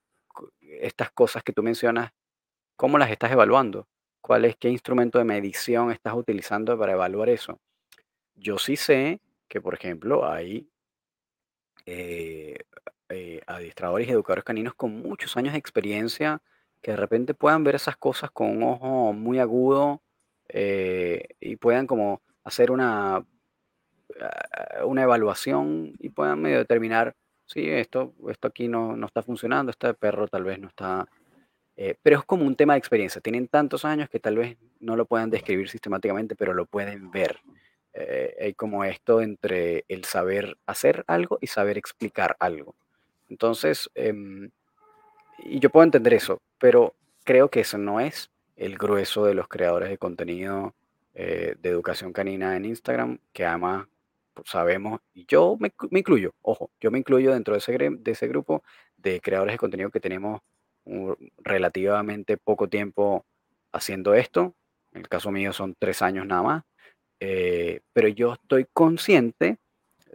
estas 0.61 1.11
cosas 1.13 1.43
que 1.43 1.53
tú 1.53 1.63
mencionas, 1.63 2.13
¿cómo 2.77 2.99
las 2.99 3.11
estás 3.11 3.33
evaluando? 3.33 3.89
¿Cuál 4.21 4.45
es, 4.45 4.57
qué 4.57 4.69
instrumento 4.69 5.19
de 5.19 5.25
medición 5.25 5.91
estás 5.91 6.15
utilizando 6.15 6.79
para 6.79 6.93
evaluar 6.93 7.29
eso? 7.29 7.61
Yo 8.35 8.59
sí 8.59 8.77
sé 8.77 9.21
que, 9.49 9.61
por 9.61 9.75
ejemplo, 9.75 10.27
hay 10.31 10.69
eh, 11.87 12.59
eh, 13.09 13.41
adiestradores 13.47 14.09
y 14.09 14.13
educadores 14.13 14.45
caninos 14.45 14.75
con 14.75 15.03
muchos 15.03 15.37
años 15.37 15.53
de 15.53 15.59
experiencia 15.59 16.43
que 16.81 16.93
de 16.93 16.97
repente 16.97 17.35
puedan 17.35 17.65
ver 17.65 17.75
esas 17.75 17.97
cosas 17.97 18.31
con 18.31 18.57
un 18.57 18.63
ojo 18.63 19.13
muy 19.13 19.39
agudo 19.39 20.03
eh, 20.49 21.25
y 21.41 21.57
puedan 21.57 21.87
como 21.87 22.23
hacer 22.45 22.71
una, 22.71 23.27
una 24.85 25.03
evaluación 25.03 25.95
y 25.99 26.11
puedan 26.11 26.41
medio 26.41 26.59
determinar, 26.59 27.15
sí, 27.47 27.69
esto, 27.69 28.15
esto 28.29 28.49
aquí 28.49 28.69
no, 28.69 28.97
no 28.97 29.07
está 29.07 29.23
funcionando, 29.23 29.71
este 29.71 29.95
perro 29.95 30.29
tal 30.29 30.45
vez 30.45 30.59
no 30.59 30.69
está... 30.69 31.09
eh, 31.77 31.97
pero 32.03 32.19
es 32.19 32.25
como 32.25 32.45
un 32.47 32.57
tema 32.57 32.75
de 32.75 32.79
experiencia. 32.79 33.21
Tienen 33.21 33.49
tantos 33.49 33.85
años 33.85 34.09
que 34.11 34.21
tal 34.21 34.37
vez 34.37 34.57
no 34.81 34.97
lo 34.97 35.07
puedan 35.07 35.31
describir 35.31 35.69
sistemáticamente, 35.69 36.37
pero 36.37 36.55
lo 36.55 36.67
pueden 36.67 37.11
ver 37.11 37.41
eh, 37.93 38.37
hay 38.41 38.55
como 38.55 38.85
esto 38.85 39.21
entre 39.21 39.85
el 39.89 40.05
saber 40.05 40.57
hacer 40.67 41.05
algo 41.09 41.39
y 41.41 41.49
saber 41.49 41.77
explicar 41.79 42.37
algo. 42.39 42.75
Entonces, 43.29 43.91
em, 43.95 44.51
y 45.39 45.59
yo 45.61 45.71
puedo 45.71 45.85
entender 45.85 46.15
eso, 46.15 46.41
pero 46.59 46.95
creo 47.25 47.51
que 47.51 47.61
eso 47.61 47.79
no 47.79 48.01
es 48.01 48.31
el 48.57 48.77
grueso 48.79 49.25
de 49.25 49.35
los 49.35 49.49
creadores 49.49 49.89
de 49.89 49.99
contenido 49.99 50.75
eh, 51.15 51.57
de 51.61 51.69
educación 51.71 52.13
canina 52.13 52.57
en 52.57 52.65
Instagram, 52.67 53.19
que 53.33 53.45
además 53.45 53.87
sabemos, 54.47 55.01
y 55.15 55.27
yo 55.27 55.57
me, 55.61 55.71
inclu- 55.73 55.89
me 55.91 56.01
incluyo, 56.01 56.35
ojo, 56.43 56.71
yo 56.81 56.91
me 56.91 56.99
incluyo 56.99 57.33
dentro 57.33 57.55
de 57.55 57.59
ese, 57.59 58.29
grupo 58.29 58.63
de 58.97 59.21
creadores 59.21 59.55
de 59.55 59.59
contenido 59.59 59.91
que 59.91 60.01
tenemos 60.01 60.41
relativamente 61.39 62.37
poco 62.37 62.69
tiempo 62.69 63.25
haciendo 63.73 64.15
esto. 64.15 64.55
En 64.93 65.03
el 65.03 65.09
caso 65.09 65.31
mío 65.31 65.53
son 65.53 65.75
tres 65.79 66.03
años 66.03 66.27
nada 66.27 66.43
más 66.43 66.63
eh, 67.21 67.81
pero 67.95 68.09
yo 68.09 68.35
estoy 68.35 68.67
consciente 68.73 69.59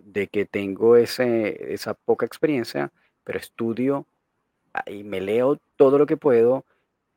de 0.01 0.28
que 0.28 0.45
tengo 0.45 0.97
esa 0.97 1.95
poca 2.05 2.26
experiencia, 2.28 2.91
pero 3.23 3.39
estudio 3.39 4.07
ah, 4.73 4.84
y 4.91 5.03
me 5.03 5.21
leo 5.21 5.59
todo 5.78 5.97
lo 5.99 6.05
que 6.07 6.17
puedo 6.17 6.65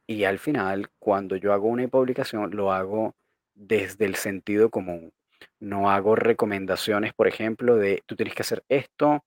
y 0.09 0.25
al 0.25 0.39
final, 0.41 0.91
cuando 1.01 1.37
yo 1.37 1.53
hago 1.53 1.69
una 1.69 1.89
publicación, 1.89 2.51
lo 2.57 2.73
hago 2.73 3.15
desde 3.55 4.07
el 4.07 4.17
sentido 4.17 4.71
común. 4.71 5.13
No 5.61 5.91
hago 5.91 6.17
recomendaciones, 6.17 7.13
por 7.15 7.29
ejemplo, 7.29 7.77
de 7.77 8.03
tú 8.07 8.17
tienes 8.17 8.35
que 8.35 8.43
hacer 8.43 8.65
esto 8.69 9.25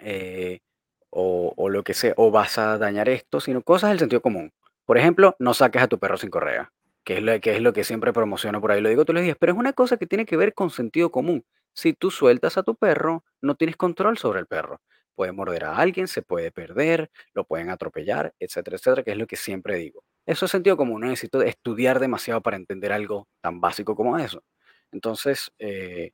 eh, 0.00 0.60
o, 1.10 1.68
lo 1.70 1.82
que 1.82 1.94
sea, 1.94 2.14
o 2.16 2.30
vas 2.30 2.58
a 2.58 2.78
dañar 2.78 3.08
esto, 3.08 3.40
sino 3.40 3.62
cosas 3.62 3.90
del 3.90 3.98
sentido 3.98 4.20
común. 4.20 4.52
Por 4.84 4.98
ejemplo, 4.98 5.34
no 5.38 5.54
saques 5.54 5.82
a 5.82 5.88
tu 5.88 5.98
perro 5.98 6.16
sin 6.18 6.30
correa, 6.30 6.72
que 7.04 7.18
es 7.18 7.22
lo, 7.22 7.40
que 7.40 7.56
es 7.56 7.62
lo 7.62 7.72
que 7.72 7.84
siempre 7.84 8.12
promociono 8.12 8.60
por 8.60 8.72
ahí, 8.72 8.80
lo 8.80 8.88
digo 8.88 9.04
todos 9.04 9.14
los 9.14 9.24
días, 9.24 9.36
pero 9.40 9.52
es 9.52 9.58
una 9.58 9.72
cosa 9.72 9.96
que 9.96 10.06
tiene 10.06 10.26
que 10.26 10.36
ver 10.36 10.54
con 10.54 10.70
sentido 10.70 11.10
común. 11.10 11.44
Si 11.72 11.92
tú 11.92 12.10
sueltas 12.10 12.58
a 12.58 12.62
tu 12.62 12.74
perro, 12.76 13.24
no 13.40 13.54
tienes 13.54 13.76
control 13.76 14.18
sobre 14.18 14.40
el 14.40 14.46
perro. 14.46 14.80
Puede 15.14 15.32
morder 15.32 15.64
a 15.64 15.76
alguien, 15.76 16.08
se 16.08 16.22
puede 16.22 16.52
perder, 16.52 17.10
lo 17.32 17.44
pueden 17.44 17.70
atropellar, 17.70 18.34
etcétera, 18.38 18.76
etcétera, 18.76 19.02
que 19.02 19.12
es 19.12 19.16
lo 19.16 19.26
que 19.26 19.36
siempre 19.36 19.76
digo. 19.76 20.02
Eso 20.26 20.44
es 20.44 20.50
sentido 20.50 20.76
común, 20.76 21.00
no 21.00 21.06
necesito 21.06 21.40
estudiar 21.42 22.00
demasiado 22.00 22.42
para 22.42 22.56
entender 22.56 22.92
algo 22.92 23.26
tan 23.40 23.60
básico 23.60 23.96
como 23.96 24.18
eso. 24.18 24.42
Entonces, 24.96 25.52
eh, 25.60 26.12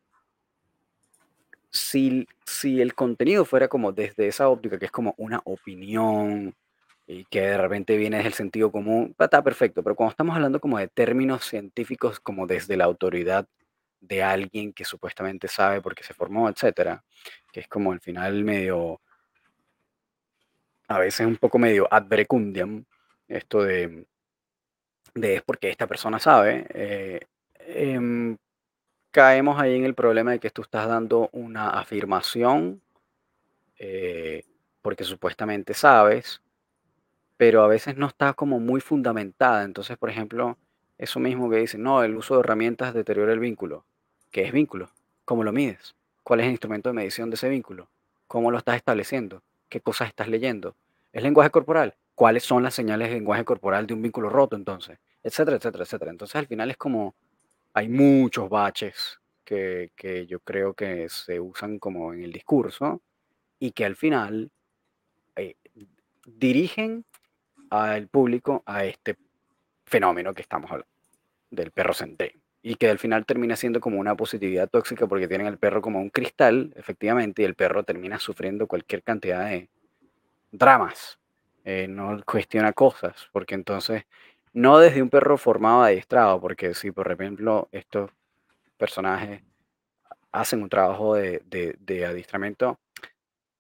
si, 1.71 2.27
si 2.45 2.81
el 2.81 2.95
contenido 2.95 3.45
fuera 3.45 3.69
como 3.69 3.93
desde 3.93 4.29
esa 4.29 4.49
óptica, 4.49 4.79
que 4.79 4.87
es 4.87 4.91
como 4.93 5.15
una 5.19 5.41
opinión 5.45 6.55
y 7.07 7.25
que 7.27 7.41
de 7.43 7.59
repente 7.59 7.97
viene 7.97 8.19
desde 8.19 8.29
el 8.29 8.35
sentido 8.35 8.71
común, 8.73 9.15
va- 9.21 9.27
está 9.27 9.43
perfecto, 9.43 9.83
pero 9.83 9.97
cuando 9.97 10.13
estamos 10.13 10.35
hablando 10.37 10.61
como 10.61 10.79
de 10.79 10.89
términos 10.89 11.45
científicos, 11.47 12.21
como 12.21 12.47
desde 12.47 12.77
la 12.77 12.85
autoridad 12.85 13.47
de 14.01 14.23
alguien 14.23 14.73
que 14.73 14.85
supuestamente 14.85 15.49
sabe 15.49 15.81
por 15.83 15.95
qué 15.95 16.05
se 16.05 16.15
formó, 16.15 16.49
etcétera, 16.49 17.05
que 17.53 17.61
es 17.61 17.69
como 17.69 17.93
al 17.93 18.01
final 18.01 18.45
medio, 18.45 19.01
a 20.89 20.99
veces 21.01 21.27
un 21.27 21.37
poco 21.39 21.59
medio 21.59 21.89
ad 21.93 22.07
verecundiam, 22.07 22.85
esto 23.29 23.63
de, 23.63 24.07
de 25.15 25.37
es 25.37 25.43
porque 25.43 25.71
esta 25.71 25.87
persona 25.87 26.19
sabe, 26.19 26.67
eh, 26.75 27.21
em, 27.59 28.37
caemos 29.13 29.61
ahí 29.61 29.77
en 29.77 29.85
el 29.85 29.95
problema 29.95 30.33
de 30.33 30.41
que 30.41 30.51
tú 30.51 30.63
estás 30.63 30.89
dando 30.89 31.29
una 31.33 31.71
afirmación 31.71 32.83
eh, 33.79 34.45
porque 34.81 35.05
supuestamente 35.05 35.75
sabes, 35.75 36.41
pero 37.37 37.63
a 37.63 37.69
veces 37.69 37.97
no 37.97 38.07
está 38.07 38.33
como 38.33 38.61
muy 38.61 38.81
fundamentada. 38.81 39.65
Entonces, 39.65 39.97
por 39.97 40.11
ejemplo, 40.11 40.57
eso 40.99 41.21
mismo 41.21 41.51
que 41.51 41.57
dicen, 41.57 41.83
no, 41.83 42.03
el 42.03 42.17
uso 42.17 42.35
de 42.35 42.41
herramientas 42.41 42.95
deteriora 42.95 43.33
el 43.33 43.41
vínculo. 43.41 43.85
¿Qué 44.31 44.43
es 44.45 44.53
vínculo? 44.53 44.91
¿Cómo 45.25 45.45
lo 45.45 45.53
mides? 45.53 45.95
¿Cuál 46.23 46.41
es 46.41 46.47
el 46.47 46.53
instrumento 46.53 46.89
de 46.89 46.95
medición 46.95 47.31
de 47.31 47.35
ese 47.35 47.49
vínculo? 47.49 47.89
¿Cómo 48.29 48.51
lo 48.51 48.59
estás 48.59 48.77
estableciendo? 48.77 49.43
¿Qué 49.69 49.81
cosas 49.81 50.09
estás 50.09 50.29
leyendo? 50.29 50.77
¿Es 51.13 51.23
lenguaje 51.23 51.51
corporal? 51.51 51.97
¿Cuáles 52.15 52.45
son 52.45 52.63
las 52.63 52.75
señales 52.75 53.09
de 53.09 53.15
lenguaje 53.15 53.45
corporal 53.45 53.87
de 53.87 53.95
un 53.95 54.03
vínculo 54.03 54.29
roto 54.29 54.57
entonces? 54.57 54.99
Etcétera, 55.23 55.57
etcétera, 55.57 55.85
etcétera. 55.85 56.11
Entonces 56.11 56.37
al 56.37 56.47
final 56.47 56.71
es 56.71 56.77
como, 56.77 57.15
hay 57.75 57.89
muchos 57.89 58.49
baches 58.49 59.19
que, 59.45 59.91
yo 60.29 60.41
creo 60.41 60.75
que 60.75 61.09
se 61.09 61.41
usan 61.41 61.79
como 61.79 62.15
en 62.15 62.25
el 62.25 62.33
discurso 62.33 63.03
y 63.59 63.73
que 63.73 63.85
al 63.85 63.97
final 63.97 64.51
eh, 65.37 65.57
dirigen 66.27 67.05
al 67.71 68.09
público 68.09 68.63
a 68.67 68.85
este 68.85 69.17
fenómeno 69.85 70.33
que 70.35 70.43
estamos 70.43 70.71
hablando, 70.71 70.91
del 71.51 71.71
perro 71.71 71.95
centré. 71.95 72.37
Y 72.63 72.77
que 72.77 72.89
al 72.89 72.99
final 72.99 73.27
termina 73.27 73.57
siendo 73.57 73.81
como 73.81 73.99
una 73.99 74.15
positividad 74.15 74.69
tóxica 74.71 75.07
porque 75.07 75.27
tienen 75.27 75.49
al 75.49 75.59
perro 75.59 75.83
como 75.83 76.01
un 76.01 76.11
cristal, 76.11 76.73
efectivamente, 76.77 77.43
y 77.43 77.45
el 77.45 77.57
perro 77.57 77.83
termina 77.83 78.19
sufriendo 78.19 78.69
cualquier 78.69 79.03
cantidad 79.03 79.49
de 79.49 79.69
dramas. 80.53 81.19
Eh, 81.65 81.89
no 81.89 82.21
cuestiona 82.25 82.73
cosas, 82.73 83.29
porque 83.33 83.55
entonces, 83.55 84.05
no 84.53 84.79
desde 84.79 85.03
un 85.03 85.11
perro 85.11 85.37
formado 85.39 85.83
adiestrado, 85.83 86.41
porque 86.41 86.75
si 86.75 86.91
por 86.91 87.11
ejemplo 87.11 87.69
estos 87.73 88.11
personajes 88.77 89.43
hacen 90.33 90.63
un 90.63 90.69
trabajo 90.69 91.15
de, 91.15 92.07
adiestramiento 92.09 92.79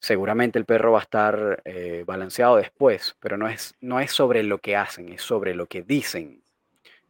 Seguramente 0.00 0.58
el 0.58 0.64
perro 0.64 0.92
va 0.92 0.98
a 0.98 1.02
estar 1.02 1.62
eh, 1.64 2.02
balanceado 2.04 2.56
después, 2.56 3.16
pero 3.20 3.36
no 3.36 3.48
es, 3.48 3.76
no 3.80 4.00
es 4.00 4.10
sobre 4.10 4.42
lo 4.42 4.58
que 4.58 4.74
hacen, 4.74 5.10
es 5.12 5.22
sobre 5.22 5.54
lo 5.54 5.66
que 5.66 5.82
dicen. 5.82 6.42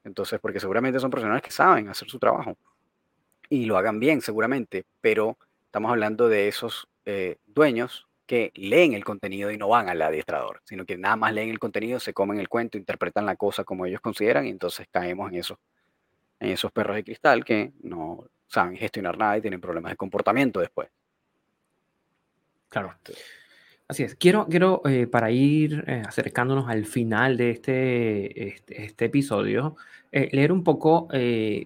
Entonces, 0.05 0.39
porque 0.41 0.61
seguramente 0.61 1.01
son 1.01 1.11
profesionales 1.11 1.43
que 1.43 1.51
saben 1.51 1.89
hacer 1.89 2.11
su 2.11 2.19
trabajo 2.19 2.59
y 3.49 3.65
lo 3.65 3.79
hagan 3.79 3.99
bien, 3.99 4.21
seguramente, 4.21 4.85
pero 5.01 5.39
estamos 5.65 5.91
hablando 5.91 6.29
de 6.29 6.49
esos 6.49 6.89
eh, 7.07 7.37
dueños 7.47 8.07
que 8.33 8.51
leen 8.55 8.95
el 8.95 9.05
contenido 9.05 9.51
y 9.51 9.59
no 9.59 9.69
van 9.69 9.91
al 9.91 10.01
adiestrador, 10.01 10.63
sino 10.65 10.87
que 10.87 10.97
nada 10.97 11.17
más 11.17 11.35
leen 11.35 11.51
el 11.51 11.59
contenido, 11.59 12.01
se 12.01 12.15
comen 12.15 12.41
el 12.41 12.49
cuento, 12.49 12.79
interpretan 12.79 13.27
la 13.27 13.37
cosa 13.37 13.63
como 13.63 13.85
ellos 13.85 14.01
consideran 14.01 14.47
y 14.47 14.49
entonces 14.49 14.89
caemos 14.91 15.31
en 15.31 15.41
esos, 15.41 15.59
en 16.41 16.49
esos 16.49 16.73
perros 16.73 16.97
de 16.97 17.05
cristal 17.05 17.45
que 17.45 17.75
no 17.83 18.25
saben 18.49 18.75
gestionar 18.79 19.19
nada 19.19 19.37
y 19.37 19.43
tienen 19.43 19.61
problemas 19.61 19.93
de 19.93 19.97
comportamiento 19.97 20.61
después. 20.61 20.89
Claro. 22.71 22.95
Este, 23.05 23.21
Así 23.87 24.05
es. 24.05 24.15
Quiero, 24.15 24.47
quiero 24.47 24.81
eh, 24.87 25.07
para 25.07 25.31
ir 25.31 25.85
eh, 25.87 26.03
acercándonos 26.09 26.71
al 26.71 26.87
final 26.87 27.37
de 27.37 27.51
este, 27.51 28.49
este, 28.49 28.85
este 28.85 29.05
episodio, 29.05 29.77
eh, 30.11 30.31
leer 30.33 30.53
un 30.53 30.65
poco 30.65 31.07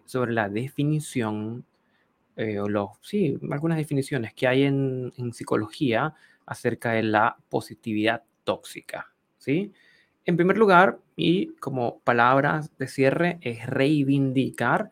sobre 0.04 0.32
la 0.32 0.48
definición, 0.48 1.64
o 2.36 2.68
los, 2.68 2.88
sí, 3.02 3.38
algunas 3.52 3.78
definiciones 3.78 4.34
que 4.34 4.48
hay 4.48 4.64
en, 4.64 5.12
en, 5.16 5.32
psicología 5.32 6.12
acerca 6.46 6.92
de 6.92 7.02
la 7.02 7.36
positividad 7.48 8.22
tóxica. 8.44 9.12
¿sí? 9.38 9.72
En 10.24 10.36
primer 10.36 10.56
lugar, 10.58 10.98
y 11.16 11.48
como 11.56 12.00
palabras 12.00 12.76
de 12.78 12.88
cierre, 12.88 13.38
es 13.42 13.66
reivindicar 13.66 14.90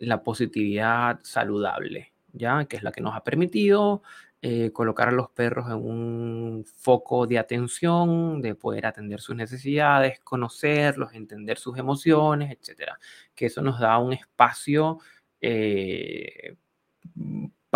la 0.00 0.22
positividad 0.22 1.20
saludable, 1.22 2.12
¿ya? 2.32 2.64
que 2.64 2.76
es 2.76 2.82
la 2.82 2.92
que 2.92 3.00
nos 3.00 3.14
ha 3.14 3.22
permitido 3.22 4.02
eh, 4.42 4.70
colocar 4.70 5.08
a 5.08 5.12
los 5.12 5.30
perros 5.30 5.66
en 5.66 5.76
un 5.76 6.64
foco 6.64 7.26
de 7.26 7.38
atención, 7.38 8.40
de 8.42 8.54
poder 8.54 8.86
atender 8.86 9.20
sus 9.20 9.34
necesidades, 9.34 10.20
conocerlos, 10.20 11.14
entender 11.14 11.58
sus 11.58 11.76
emociones, 11.78 12.56
etcétera. 12.56 12.98
Que 13.34 13.46
eso 13.46 13.62
nos 13.62 13.80
da 13.80 13.98
un 13.98 14.12
espacio 14.12 14.98
eh, 15.40 16.56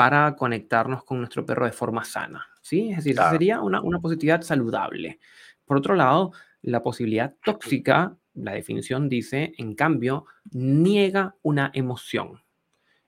para 0.01 0.35
conectarnos 0.35 1.05
con 1.05 1.19
nuestro 1.19 1.45
perro 1.45 1.67
de 1.67 1.73
forma 1.73 2.05
sana, 2.05 2.49
¿sí? 2.63 2.89
Es 2.89 3.05
decir, 3.05 3.21
sería 3.31 3.61
una, 3.61 3.83
una 3.83 4.01
positividad 4.01 4.41
saludable. 4.41 5.21
Por 5.67 5.77
otro 5.77 5.95
lado, 5.95 6.33
la 6.63 6.83
posibilidad 6.83 7.35
tóxica, 7.45 8.17
la 8.33 8.53
definición 8.53 9.11
dice, 9.11 9.53
en 9.59 9.75
cambio, 9.75 10.25
niega 10.53 11.35
una 11.43 11.71
emoción 11.75 12.41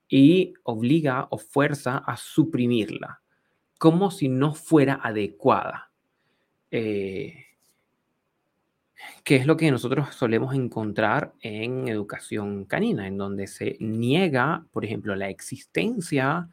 y 0.06 0.52
obliga 0.64 1.28
o 1.30 1.38
fuerza 1.38 1.96
a 1.96 2.18
suprimirla 2.18 3.22
como 3.78 4.10
si 4.10 4.28
no 4.28 4.52
fuera 4.52 5.00
adecuada. 5.02 5.90
Eh, 6.70 7.46
que 9.24 9.36
es 9.36 9.46
lo 9.46 9.56
que 9.56 9.70
nosotros 9.70 10.14
solemos 10.14 10.54
encontrar 10.54 11.32
en 11.40 11.88
educación 11.88 12.66
canina, 12.66 13.06
en 13.06 13.16
donde 13.16 13.46
se 13.46 13.78
niega, 13.80 14.66
por 14.72 14.84
ejemplo, 14.84 15.16
la 15.16 15.30
existencia 15.30 16.50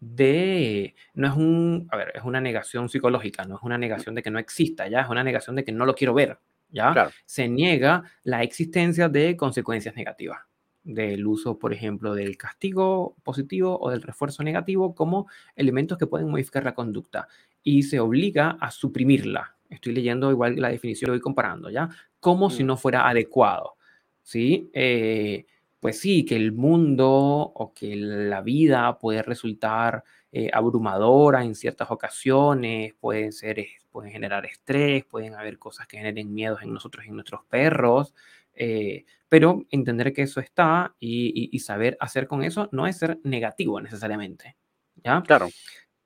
de, 0.00 0.94
no 1.14 1.28
es 1.28 1.34
un, 1.34 1.88
a 1.90 1.96
ver, 1.96 2.12
es 2.14 2.22
una 2.22 2.40
negación 2.40 2.88
psicológica, 2.88 3.44
no 3.44 3.56
es 3.56 3.62
una 3.62 3.78
negación 3.78 4.14
de 4.14 4.22
que 4.22 4.30
no 4.30 4.38
exista, 4.38 4.88
ya 4.88 5.00
es 5.00 5.08
una 5.08 5.24
negación 5.24 5.56
de 5.56 5.64
que 5.64 5.72
no 5.72 5.86
lo 5.86 5.94
quiero 5.94 6.14
ver, 6.14 6.38
ya 6.70 7.10
se 7.24 7.48
niega 7.48 8.02
la 8.22 8.42
existencia 8.42 9.08
de 9.08 9.36
consecuencias 9.36 9.96
negativas 9.96 10.40
del 10.86 11.26
uso, 11.26 11.58
por 11.58 11.72
ejemplo, 11.72 12.14
del 12.14 12.36
castigo 12.36 13.16
positivo 13.24 13.76
o 13.80 13.90
del 13.90 14.02
refuerzo 14.02 14.44
negativo 14.44 14.94
como 14.94 15.26
elementos 15.56 15.98
que 15.98 16.06
pueden 16.06 16.30
modificar 16.30 16.64
la 16.64 16.74
conducta 16.74 17.26
y 17.62 17.82
se 17.82 17.98
obliga 17.98 18.56
a 18.60 18.70
suprimirla. 18.70 19.56
Estoy 19.68 19.94
leyendo 19.94 20.30
igual 20.30 20.54
la 20.60 20.68
definición, 20.68 21.08
lo 21.08 21.14
voy 21.14 21.20
comparando, 21.20 21.70
¿ya? 21.70 21.88
Como 22.20 22.50
si 22.50 22.62
mm. 22.62 22.66
no 22.68 22.76
fuera 22.76 23.08
adecuado, 23.08 23.74
¿sí? 24.22 24.70
Eh, 24.72 25.46
pues 25.86 26.00
sí, 26.00 26.24
que 26.24 26.34
el 26.34 26.50
mundo 26.50 27.08
o 27.08 27.72
que 27.72 27.94
la 27.94 28.40
vida 28.40 28.98
puede 28.98 29.22
resultar 29.22 30.02
eh, 30.32 30.50
abrumadora 30.52 31.44
en 31.44 31.54
ciertas 31.54 31.92
ocasiones, 31.92 32.92
pueden, 32.98 33.30
ser, 33.30 33.64
pueden 33.92 34.10
generar 34.10 34.44
estrés, 34.46 35.04
pueden 35.04 35.34
haber 35.34 35.60
cosas 35.60 35.86
que 35.86 35.98
generen 35.98 36.34
miedos 36.34 36.60
en 36.62 36.74
nosotros 36.74 37.06
y 37.06 37.10
en 37.10 37.14
nuestros 37.14 37.44
perros, 37.44 38.14
eh, 38.52 39.04
pero 39.28 39.64
entender 39.70 40.12
que 40.12 40.22
eso 40.22 40.40
está 40.40 40.96
y, 40.98 41.56
saber 41.60 41.96
hacer 42.00 42.26
con 42.26 42.42
eso 42.42 42.68
no 42.72 42.88
es 42.88 42.98
ser 42.98 43.20
negativo 43.22 43.80
necesariamente. 43.80 44.56
¿Ya? 45.04 45.22
Claro. 45.22 45.50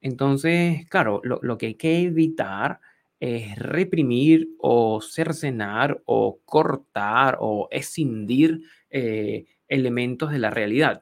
Entonces, 0.02 0.86
claro, 0.90 1.22
lo, 1.24 1.56
que 1.56 1.68
hay 1.68 1.74
que 1.76 2.00
evitar 2.02 2.80
es 3.18 3.58
reprimir 3.58 4.50
o 4.58 5.00
cercenar 5.00 6.02
o 6.04 6.40
cortar 6.44 7.38
o 7.40 7.66
escindir 7.70 8.60
eh, 8.90 9.46
elementos 9.70 10.30
de 10.30 10.38
la 10.38 10.50
realidad. 10.50 11.00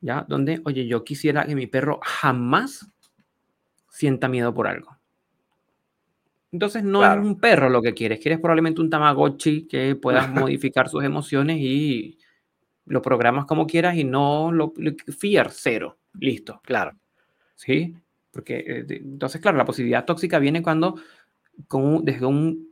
¿Ya? 0.00 0.24
Donde, 0.28 0.60
oye, 0.64 0.86
yo 0.86 1.02
quisiera 1.02 1.44
que 1.44 1.56
mi 1.56 1.66
perro 1.66 1.98
jamás 2.04 2.88
sienta 3.88 4.28
miedo 4.28 4.54
por 4.54 4.68
algo. 4.68 4.96
Entonces 6.52 6.84
no 6.84 7.04
es 7.04 7.18
un 7.18 7.40
perro 7.40 7.68
lo 7.68 7.82
que 7.82 7.92
quieres, 7.92 8.20
quieres 8.20 8.38
probablemente 8.38 8.80
un 8.80 8.88
Tamagotchi 8.88 9.66
que 9.66 9.96
puedas 9.96 10.30
modificar 10.32 10.88
sus 10.88 11.02
emociones 11.02 11.58
y 11.60 12.18
lo 12.86 13.02
programas 13.02 13.44
como 13.44 13.66
quieras 13.66 13.96
y 13.96 14.04
no 14.04 14.50
lo, 14.52 14.72
fiar 15.18 15.50
cero, 15.50 15.98
listo. 16.18 16.60
Claro. 16.64 16.96
¿Sí? 17.54 17.94
Porque 18.30 18.64
eh, 18.66 18.86
entonces, 18.88 19.40
claro, 19.40 19.58
la 19.58 19.64
posibilidad 19.64 20.04
tóxica 20.04 20.38
viene 20.38 20.62
cuando 20.62 20.94
con, 21.66 22.04
desde 22.04 22.24
un, 22.24 22.68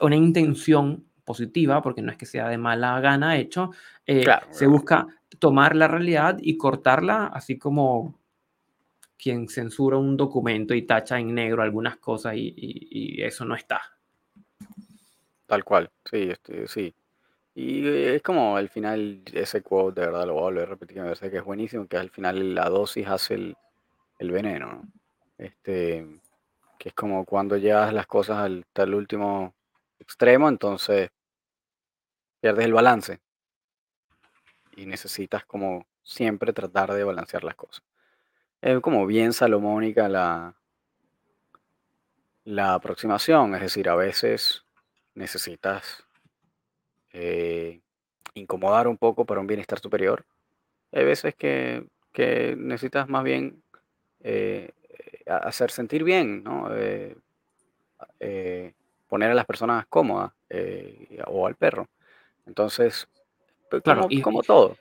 una 0.00 0.16
intención 0.16 1.04
positiva, 1.24 1.82
porque 1.82 2.02
no 2.02 2.12
es 2.12 2.18
que 2.18 2.26
sea 2.26 2.48
de 2.48 2.58
mala 2.58 3.00
gana 3.00 3.36
hecho, 3.36 3.70
eh, 4.06 4.24
se 4.50 4.66
busca 4.66 5.06
tomar 5.38 5.74
la 5.74 5.88
realidad 5.88 6.38
y 6.40 6.56
cortarla, 6.56 7.26
así 7.26 7.58
como 7.58 8.18
quien 9.18 9.48
censura 9.48 9.96
un 9.96 10.16
documento 10.16 10.74
y 10.74 10.82
tacha 10.82 11.18
en 11.18 11.34
negro 11.34 11.62
algunas 11.62 11.96
cosas 11.96 12.34
y, 12.36 13.22
eso 13.22 13.44
no 13.44 13.54
está. 13.54 13.80
Tal 15.46 15.64
cual, 15.64 15.90
sí, 16.04 16.30
este, 16.30 16.66
sí. 16.68 16.94
Y 17.54 17.86
es 17.86 18.22
como 18.22 18.56
al 18.56 18.68
final 18.68 19.22
ese 19.32 19.62
quote, 19.62 20.00
de 20.00 20.08
verdad 20.08 20.26
lo 20.26 20.34
voy 20.34 20.42
a 20.42 20.44
volver 20.44 20.62
a 20.64 20.70
repetir, 20.70 20.98
me 20.98 21.04
parece 21.04 21.30
que 21.30 21.38
es 21.38 21.44
buenísimo, 21.44 21.86
que 21.86 21.96
al 21.96 22.10
final 22.10 22.54
la 22.54 22.68
dosis 22.68 23.06
hace 23.06 23.34
el, 23.34 23.56
el 24.18 24.30
veneno, 24.30 24.82
Este, 25.38 26.06
que 26.78 26.88
es 26.90 26.94
como 26.94 27.24
cuando 27.24 27.56
llevas 27.56 27.92
las 27.94 28.06
cosas 28.06 28.38
al, 28.38 28.66
al 28.74 28.94
último 28.94 29.54
extremo, 29.98 30.48
entonces 30.48 31.10
pierdes 32.44 32.66
el 32.66 32.74
balance. 32.74 33.20
Y 34.76 34.84
necesitas 34.84 35.46
como 35.46 35.86
siempre 36.02 36.52
tratar 36.52 36.92
de 36.92 37.02
balancear 37.02 37.42
las 37.42 37.54
cosas. 37.54 37.82
Es 38.60 38.80
como 38.80 39.06
bien 39.06 39.32
salomónica 39.32 40.10
la, 40.10 40.54
la 42.44 42.74
aproximación, 42.74 43.54
es 43.54 43.62
decir, 43.62 43.88
a 43.88 43.94
veces 43.94 44.62
necesitas 45.14 46.04
eh, 47.14 47.80
incomodar 48.34 48.88
un 48.88 48.98
poco 48.98 49.24
para 49.24 49.40
un 49.40 49.46
bienestar 49.46 49.78
superior. 49.78 50.26
Hay 50.92 51.04
veces 51.06 51.34
que, 51.34 51.86
necesitas 52.58 53.08
más 53.08 53.24
bien 53.24 53.62
eh, 54.20 54.70
hacer 55.26 55.70
sentir 55.70 56.04
bien, 56.04 56.44
¿no? 56.44 56.68
Eh, 56.76 57.16
poner 59.08 59.30
a 59.30 59.34
las 59.34 59.46
personas 59.46 59.86
cómodas 59.86 60.32
o 61.26 61.46
al 61.46 61.54
perro. 61.54 61.88
Entonces, 62.46 63.08
pues, 63.70 63.82
como, 63.82 64.08
como 64.22 64.42
todo. 64.42 64.76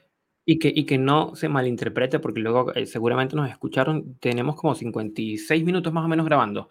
Y 0.46 0.60
que, 0.60 0.72
y 0.74 0.86
que 0.86 0.98
no 0.98 1.36
se 1.36 1.48
malinterprete, 1.48 2.20
porque 2.20 2.42
luego 2.42 2.74
eh, 2.74 2.86
seguramente 2.86 3.36
nos 3.36 3.50
escucharon, 3.50 4.16
tenemos 4.20 4.56
como 4.56 4.76
56 4.76 5.64
minutos 5.64 5.94
más 5.94 6.04
o 6.04 6.08
menos 6.10 6.26
grabando. 6.26 6.70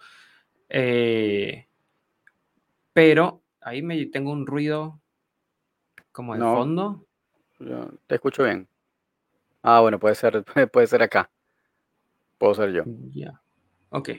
Eh, 0.68 1.66
pero 2.93 3.43
ahí 3.61 3.82
me 3.82 4.05
tengo 4.07 4.30
un 4.32 4.47
ruido 4.47 5.01
como 6.12 6.34
de 6.34 6.40
fondo. 6.40 7.07
te 8.07 8.14
escucho 8.14 8.45
bien. 8.45 8.68
Ah, 9.62 9.80
bueno, 9.80 9.99
puede 9.99 10.14
ser, 10.14 10.45
puede 10.72 10.86
ser 10.86 11.03
acá. 11.03 11.30
Puedo 12.38 12.55
ser 12.55 12.72
yo. 12.72 12.82
Ya. 13.14 13.40
Ok. 13.90 14.11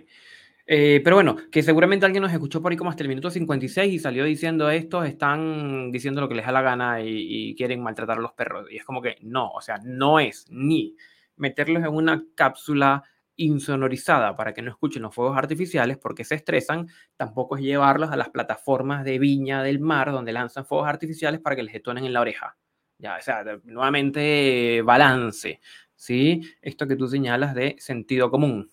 Eh, 0.65 1.01
pero 1.03 1.17
bueno, 1.17 1.35
que 1.51 1.61
seguramente 1.61 2.05
alguien 2.05 2.23
nos 2.23 2.31
escuchó 2.31 2.61
por 2.61 2.71
ahí 2.71 2.77
como 2.77 2.89
hasta 2.89 3.03
el 3.03 3.09
minuto 3.09 3.29
56 3.29 3.93
y 3.93 3.99
salió 3.99 4.23
diciendo 4.23 4.69
estos 4.69 5.05
están 5.05 5.91
diciendo 5.91 6.21
lo 6.21 6.29
que 6.29 6.35
les 6.35 6.45
da 6.45 6.53
la 6.53 6.61
gana 6.61 7.01
y, 7.01 7.53
quieren 7.55 7.83
maltratar 7.83 8.17
a 8.17 8.21
los 8.21 8.31
perros. 8.33 8.71
Y 8.71 8.77
es 8.77 8.85
como 8.85 9.01
que 9.01 9.17
no, 9.21 9.49
o 9.51 9.61
sea, 9.61 9.79
no 9.83 10.19
es 10.19 10.45
ni 10.49 10.95
meterlos 11.35 11.83
en 11.83 11.93
una 11.93 12.23
cápsula 12.35 13.03
insonorizada 13.35 14.35
para 14.35 14.53
que 14.53 14.61
no 14.61 14.71
escuchen 14.71 15.01
los 15.01 15.13
fuegos 15.13 15.37
artificiales 15.37 15.97
porque 15.97 16.23
se 16.23 16.35
estresan, 16.35 16.87
tampoco 17.17 17.57
es 17.57 17.63
llevarlos 17.63 18.11
a 18.11 18.15
las 18.15 18.29
plataformas 18.29 19.03
de 19.03 19.19
viña 19.19 19.63
del 19.63 19.79
mar 19.79 20.11
donde 20.11 20.31
lanzan 20.31 20.65
fuegos 20.65 20.87
artificiales 20.87 21.41
para 21.41 21.55
que 21.55 21.63
les 21.63 21.73
detonen 21.73 22.05
en 22.05 22.13
la 22.13 22.21
oreja. 22.21 22.57
Ya, 22.99 23.17
o 23.17 23.21
sea, 23.21 23.43
nuevamente 23.63 24.81
balance, 24.83 25.59
¿sí? 25.95 26.41
Esto 26.61 26.87
que 26.87 26.95
tú 26.95 27.07
señalas 27.07 27.55
de 27.55 27.75
sentido 27.79 28.29
común. 28.29 28.69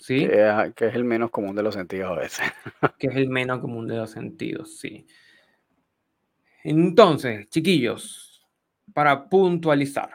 ¿Sí? 0.00 0.26
Que, 0.26 0.86
es 0.86 0.94
el 0.94 1.04
menos 1.04 1.30
común 1.30 1.54
de 1.54 1.62
los 1.62 1.74
sentidos 1.74 2.10
a 2.10 2.20
veces. 2.20 2.52
que 2.98 3.06
es 3.08 3.16
el 3.16 3.28
menos 3.28 3.60
común 3.60 3.86
de 3.86 3.96
los 3.96 4.10
sentidos, 4.10 4.78
sí. 4.78 5.06
Entonces, 6.64 7.48
chiquillos, 7.50 8.46
para 8.92 9.28
puntualizar, 9.28 10.10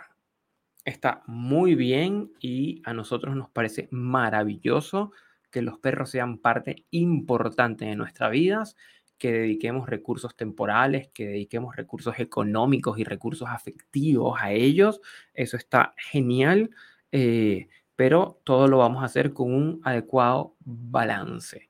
está 0.83 1.23
muy 1.27 1.75
bien 1.75 2.31
y 2.39 2.81
a 2.85 2.93
nosotros 2.93 3.35
nos 3.35 3.49
parece 3.49 3.87
maravilloso 3.91 5.11
que 5.49 5.61
los 5.61 5.79
perros 5.79 6.09
sean 6.09 6.37
parte 6.39 6.85
importante 6.91 7.85
de 7.85 7.95
nuestras 7.95 8.31
vidas, 8.31 8.75
que 9.17 9.31
dediquemos 9.31 9.89
recursos 9.89 10.35
temporales, 10.35 11.09
que 11.13 11.27
dediquemos 11.27 11.75
recursos 11.75 12.19
económicos 12.19 12.99
y 12.99 13.05
recursos 13.05 13.47
afectivos 13.49 14.37
a 14.41 14.51
ellos. 14.51 14.99
Eso 15.33 15.55
está 15.55 15.95
genial. 15.97 16.71
Eh, 17.11 17.69
pero 17.95 18.41
todo 18.43 18.67
lo 18.67 18.79
vamos 18.79 19.03
a 19.03 19.05
hacer 19.05 19.33
con 19.33 19.53
un 19.53 19.81
adecuado 19.83 20.55
balance. 20.59 21.69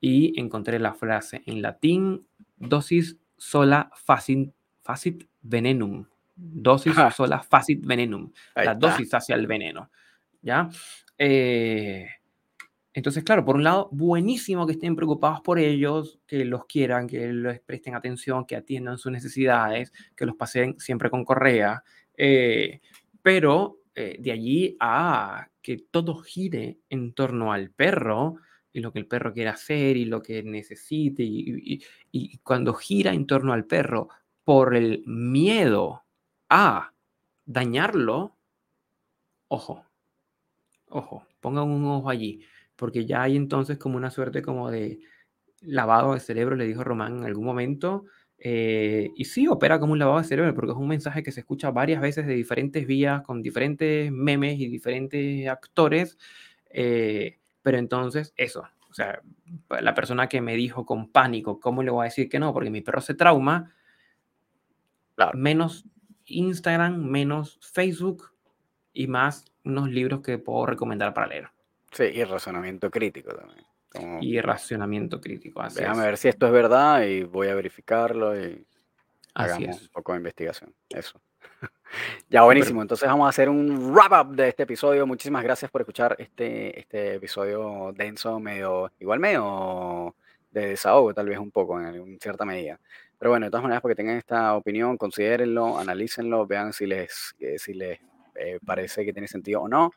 Y 0.00 0.38
encontré 0.40 0.78
la 0.78 0.94
frase 0.94 1.42
en 1.46 1.62
latín, 1.62 2.26
dosis 2.56 3.18
sola 3.36 3.90
facit, 3.94 4.52
facit 4.82 5.28
venenum. 5.40 6.04
Dosis 6.34 6.94
sola 7.14 7.40
facit 7.40 7.84
venenum. 7.84 8.30
la 8.56 8.74
dosis 8.74 9.14
hacia 9.14 9.36
el 9.36 9.46
veneno. 9.46 9.90
¿Ya? 10.40 10.68
Eh, 11.16 12.08
entonces, 12.94 13.24
claro, 13.24 13.44
por 13.44 13.56
un 13.56 13.64
lado, 13.64 13.88
buenísimo 13.92 14.66
que 14.66 14.72
estén 14.72 14.96
preocupados 14.96 15.40
por 15.40 15.58
ellos, 15.58 16.20
que 16.26 16.44
los 16.44 16.66
quieran, 16.66 17.06
que 17.06 17.32
les 17.32 17.60
presten 17.60 17.94
atención, 17.94 18.44
que 18.44 18.56
atiendan 18.56 18.98
sus 18.98 19.12
necesidades, 19.12 19.92
que 20.14 20.26
los 20.26 20.36
pasen 20.36 20.78
siempre 20.78 21.08
con 21.08 21.24
correa, 21.24 21.84
eh, 22.16 22.80
pero 23.22 23.78
eh, 23.94 24.16
de 24.18 24.32
allí 24.32 24.76
a 24.80 25.48
que 25.60 25.78
todo 25.90 26.16
gire 26.18 26.78
en 26.88 27.12
torno 27.14 27.52
al 27.52 27.70
perro 27.70 28.36
y 28.72 28.80
lo 28.80 28.92
que 28.92 29.00
el 29.00 29.06
perro 29.06 29.32
quiere 29.32 29.50
hacer 29.50 29.96
y 29.96 30.06
lo 30.06 30.22
que 30.22 30.42
necesite, 30.42 31.22
y, 31.22 31.82
y 32.10 32.38
cuando 32.38 32.72
gira 32.74 33.12
en 33.12 33.26
torno 33.26 33.52
al 33.52 33.66
perro 33.66 34.08
por 34.44 34.74
el 34.74 35.02
miedo 35.06 36.04
a 36.48 36.92
dañarlo, 37.44 38.36
ojo, 39.48 39.84
ojo, 40.88 41.26
pongan 41.40 41.68
un 41.68 41.84
ojo 41.84 42.08
allí 42.08 42.44
porque 42.82 43.06
ya 43.06 43.22
hay 43.22 43.36
entonces 43.36 43.78
como 43.78 43.96
una 43.96 44.10
suerte 44.10 44.42
como 44.42 44.70
de 44.70 44.98
lavado 45.60 46.14
de 46.14 46.20
cerebro, 46.20 46.56
le 46.56 46.66
dijo 46.66 46.82
Román 46.82 47.18
en 47.18 47.24
algún 47.24 47.44
momento. 47.44 48.06
Eh, 48.44 49.12
y 49.14 49.26
sí, 49.26 49.46
opera 49.46 49.78
como 49.78 49.92
un 49.92 50.00
lavado 50.00 50.18
de 50.18 50.24
cerebro, 50.24 50.52
porque 50.52 50.72
es 50.72 50.76
un 50.76 50.88
mensaje 50.88 51.22
que 51.22 51.30
se 51.30 51.38
escucha 51.38 51.70
varias 51.70 52.02
veces 52.02 52.26
de 52.26 52.34
diferentes 52.34 52.88
vías, 52.88 53.22
con 53.22 53.40
diferentes 53.40 54.10
memes 54.10 54.58
y 54.58 54.66
diferentes 54.66 55.46
actores. 55.46 56.18
Eh, 56.68 57.38
pero 57.62 57.78
entonces, 57.78 58.34
eso, 58.36 58.64
o 58.90 58.94
sea, 58.94 59.22
la 59.68 59.94
persona 59.94 60.28
que 60.28 60.40
me 60.40 60.56
dijo 60.56 60.84
con 60.84 61.12
pánico, 61.12 61.60
¿cómo 61.60 61.84
le 61.84 61.92
voy 61.92 62.02
a 62.02 62.10
decir 62.10 62.28
que 62.28 62.40
no? 62.40 62.52
Porque 62.52 62.70
mi 62.70 62.80
perro 62.80 63.00
se 63.00 63.14
trauma. 63.14 63.72
Menos 65.34 65.84
Instagram, 66.24 66.96
menos 67.00 67.60
Facebook 67.62 68.32
y 68.92 69.06
más 69.06 69.44
unos 69.64 69.88
libros 69.88 70.20
que 70.20 70.38
puedo 70.38 70.66
recomendar 70.66 71.14
para 71.14 71.28
leer. 71.28 71.48
Sí, 71.92 72.04
y 72.12 72.24
razonamiento 72.24 72.90
crítico 72.90 73.32
también. 73.32 73.64
Y 74.20 74.40
racionamiento 74.40 75.20
crítico, 75.20 75.60
así 75.60 75.80
Déjame 75.80 76.02
ver 76.02 76.16
si 76.16 76.28
esto 76.28 76.46
es 76.46 76.52
verdad 76.52 77.02
y 77.02 77.24
voy 77.24 77.48
a 77.48 77.54
verificarlo 77.54 78.38
y 78.38 78.66
hagamos 79.34 79.82
un 79.82 79.88
poco 79.88 80.12
de 80.12 80.18
investigación. 80.18 80.74
Eso. 80.88 81.20
ya, 82.28 82.42
buenísimo. 82.42 82.82
Entonces 82.82 83.08
vamos 83.08 83.26
a 83.26 83.30
hacer 83.30 83.48
un 83.48 83.92
wrap-up 83.92 84.34
de 84.34 84.48
este 84.48 84.64
episodio. 84.64 85.06
Muchísimas 85.06 85.42
gracias 85.42 85.70
por 85.70 85.80
escuchar 85.80 86.16
este, 86.18 86.78
este 86.78 87.14
episodio 87.14 87.92
denso, 87.94 88.38
medio, 88.40 88.90
igual 88.98 89.20
medio 89.20 90.14
de 90.50 90.68
desahogo, 90.68 91.14
tal 91.14 91.28
vez 91.28 91.38
un 91.38 91.50
poco, 91.50 91.80
en, 91.80 92.18
cierta 92.20 92.44
medida. 92.44 92.78
Pero 93.18 93.30
bueno, 93.30 93.46
de 93.46 93.50
todas 93.50 93.62
maneras, 93.62 93.80
porque 93.80 93.94
tengan 93.94 94.16
esta 94.16 94.54
opinión, 94.54 94.96
considérenlo, 94.96 95.78
analícenlo, 95.78 96.46
vean 96.46 96.72
si 96.72 96.86
les, 96.86 97.34
eh, 97.38 97.58
si 97.58 97.72
les 97.72 98.00
eh, 98.34 98.58
parece 98.64 99.04
que 99.04 99.12
tiene 99.12 99.28
sentido 99.28 99.62
o 99.62 99.68
no. 99.68 99.92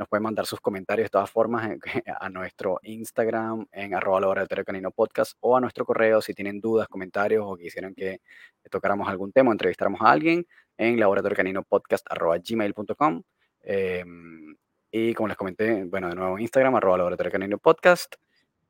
Nos 0.00 0.08
pueden 0.08 0.22
mandar 0.22 0.46
sus 0.46 0.62
comentarios 0.62 1.04
de 1.04 1.10
todas 1.10 1.30
formas 1.30 1.76
a 2.20 2.30
nuestro 2.30 2.80
Instagram 2.84 3.66
en 3.70 3.94
arroba 3.94 4.22
laboratorio 4.22 4.64
canino 4.64 4.90
podcast 4.92 5.34
o 5.40 5.58
a 5.58 5.60
nuestro 5.60 5.84
correo 5.84 6.22
si 6.22 6.32
tienen 6.32 6.58
dudas, 6.58 6.88
comentarios 6.88 7.44
o 7.46 7.54
quisieran 7.54 7.94
que 7.94 8.22
tocáramos 8.70 9.10
algún 9.10 9.30
tema 9.30 9.50
o 9.50 9.52
entrevistáramos 9.52 10.00
a 10.00 10.10
alguien 10.10 10.46
en 10.78 10.98
laboratorio 10.98 11.36
canino 11.36 11.62
podcast 11.64 12.06
arroba 12.10 12.38
gmail.com. 12.38 13.22
Em, 13.60 14.56
y 14.90 15.12
como 15.12 15.28
les 15.28 15.36
comenté, 15.36 15.84
bueno, 15.84 16.08
de 16.08 16.14
nuevo 16.14 16.38
Instagram, 16.38 16.76
arroba 16.76 16.96
laboratorio 16.96 17.32
canino 17.32 17.58
podcast. 17.58 18.14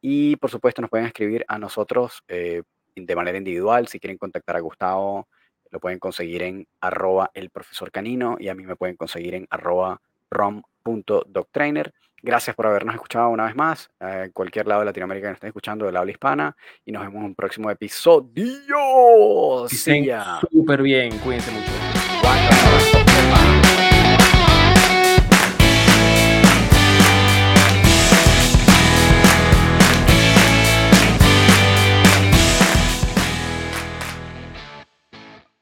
Y 0.00 0.34
por 0.34 0.50
supuesto 0.50 0.82
nos 0.82 0.90
pueden 0.90 1.06
escribir 1.06 1.44
a 1.46 1.60
nosotros 1.60 2.24
eh, 2.26 2.64
de 2.96 3.14
manera 3.14 3.38
individual. 3.38 3.86
Si 3.86 4.00
quieren 4.00 4.18
contactar 4.18 4.56
a 4.56 4.60
Gustavo, 4.60 5.28
lo 5.70 5.78
pueden 5.78 6.00
conseguir 6.00 6.42
en 6.42 6.66
arroba 6.80 7.30
el 7.34 7.50
profesor 7.50 7.92
canino 7.92 8.36
y 8.40 8.48
a 8.48 8.54
mí 8.56 8.64
me 8.64 8.74
pueden 8.74 8.96
conseguir 8.96 9.36
en 9.36 9.46
arroba 9.48 10.00
rom.doctrainer. 10.30 11.92
Gracias 12.22 12.54
por 12.54 12.66
habernos 12.66 12.94
escuchado 12.94 13.30
una 13.30 13.46
vez 13.46 13.56
más. 13.56 13.90
Eh, 14.00 14.24
en 14.26 14.32
cualquier 14.32 14.66
lado 14.66 14.80
de 14.80 14.86
Latinoamérica 14.86 15.26
que 15.26 15.30
nos 15.30 15.36
estén 15.36 15.48
escuchando 15.48 15.86
del 15.86 15.96
habla 15.96 16.10
hispana. 16.10 16.56
Y 16.84 16.92
nos 16.92 17.02
vemos 17.02 17.20
en 17.20 17.24
un 17.24 17.34
próximo 17.34 17.70
episodio. 17.70 19.66
Sí, 19.68 20.06
súper 20.50 20.82
bien. 20.82 21.18
Cuídense 21.18 21.50
mucho. 21.50 21.70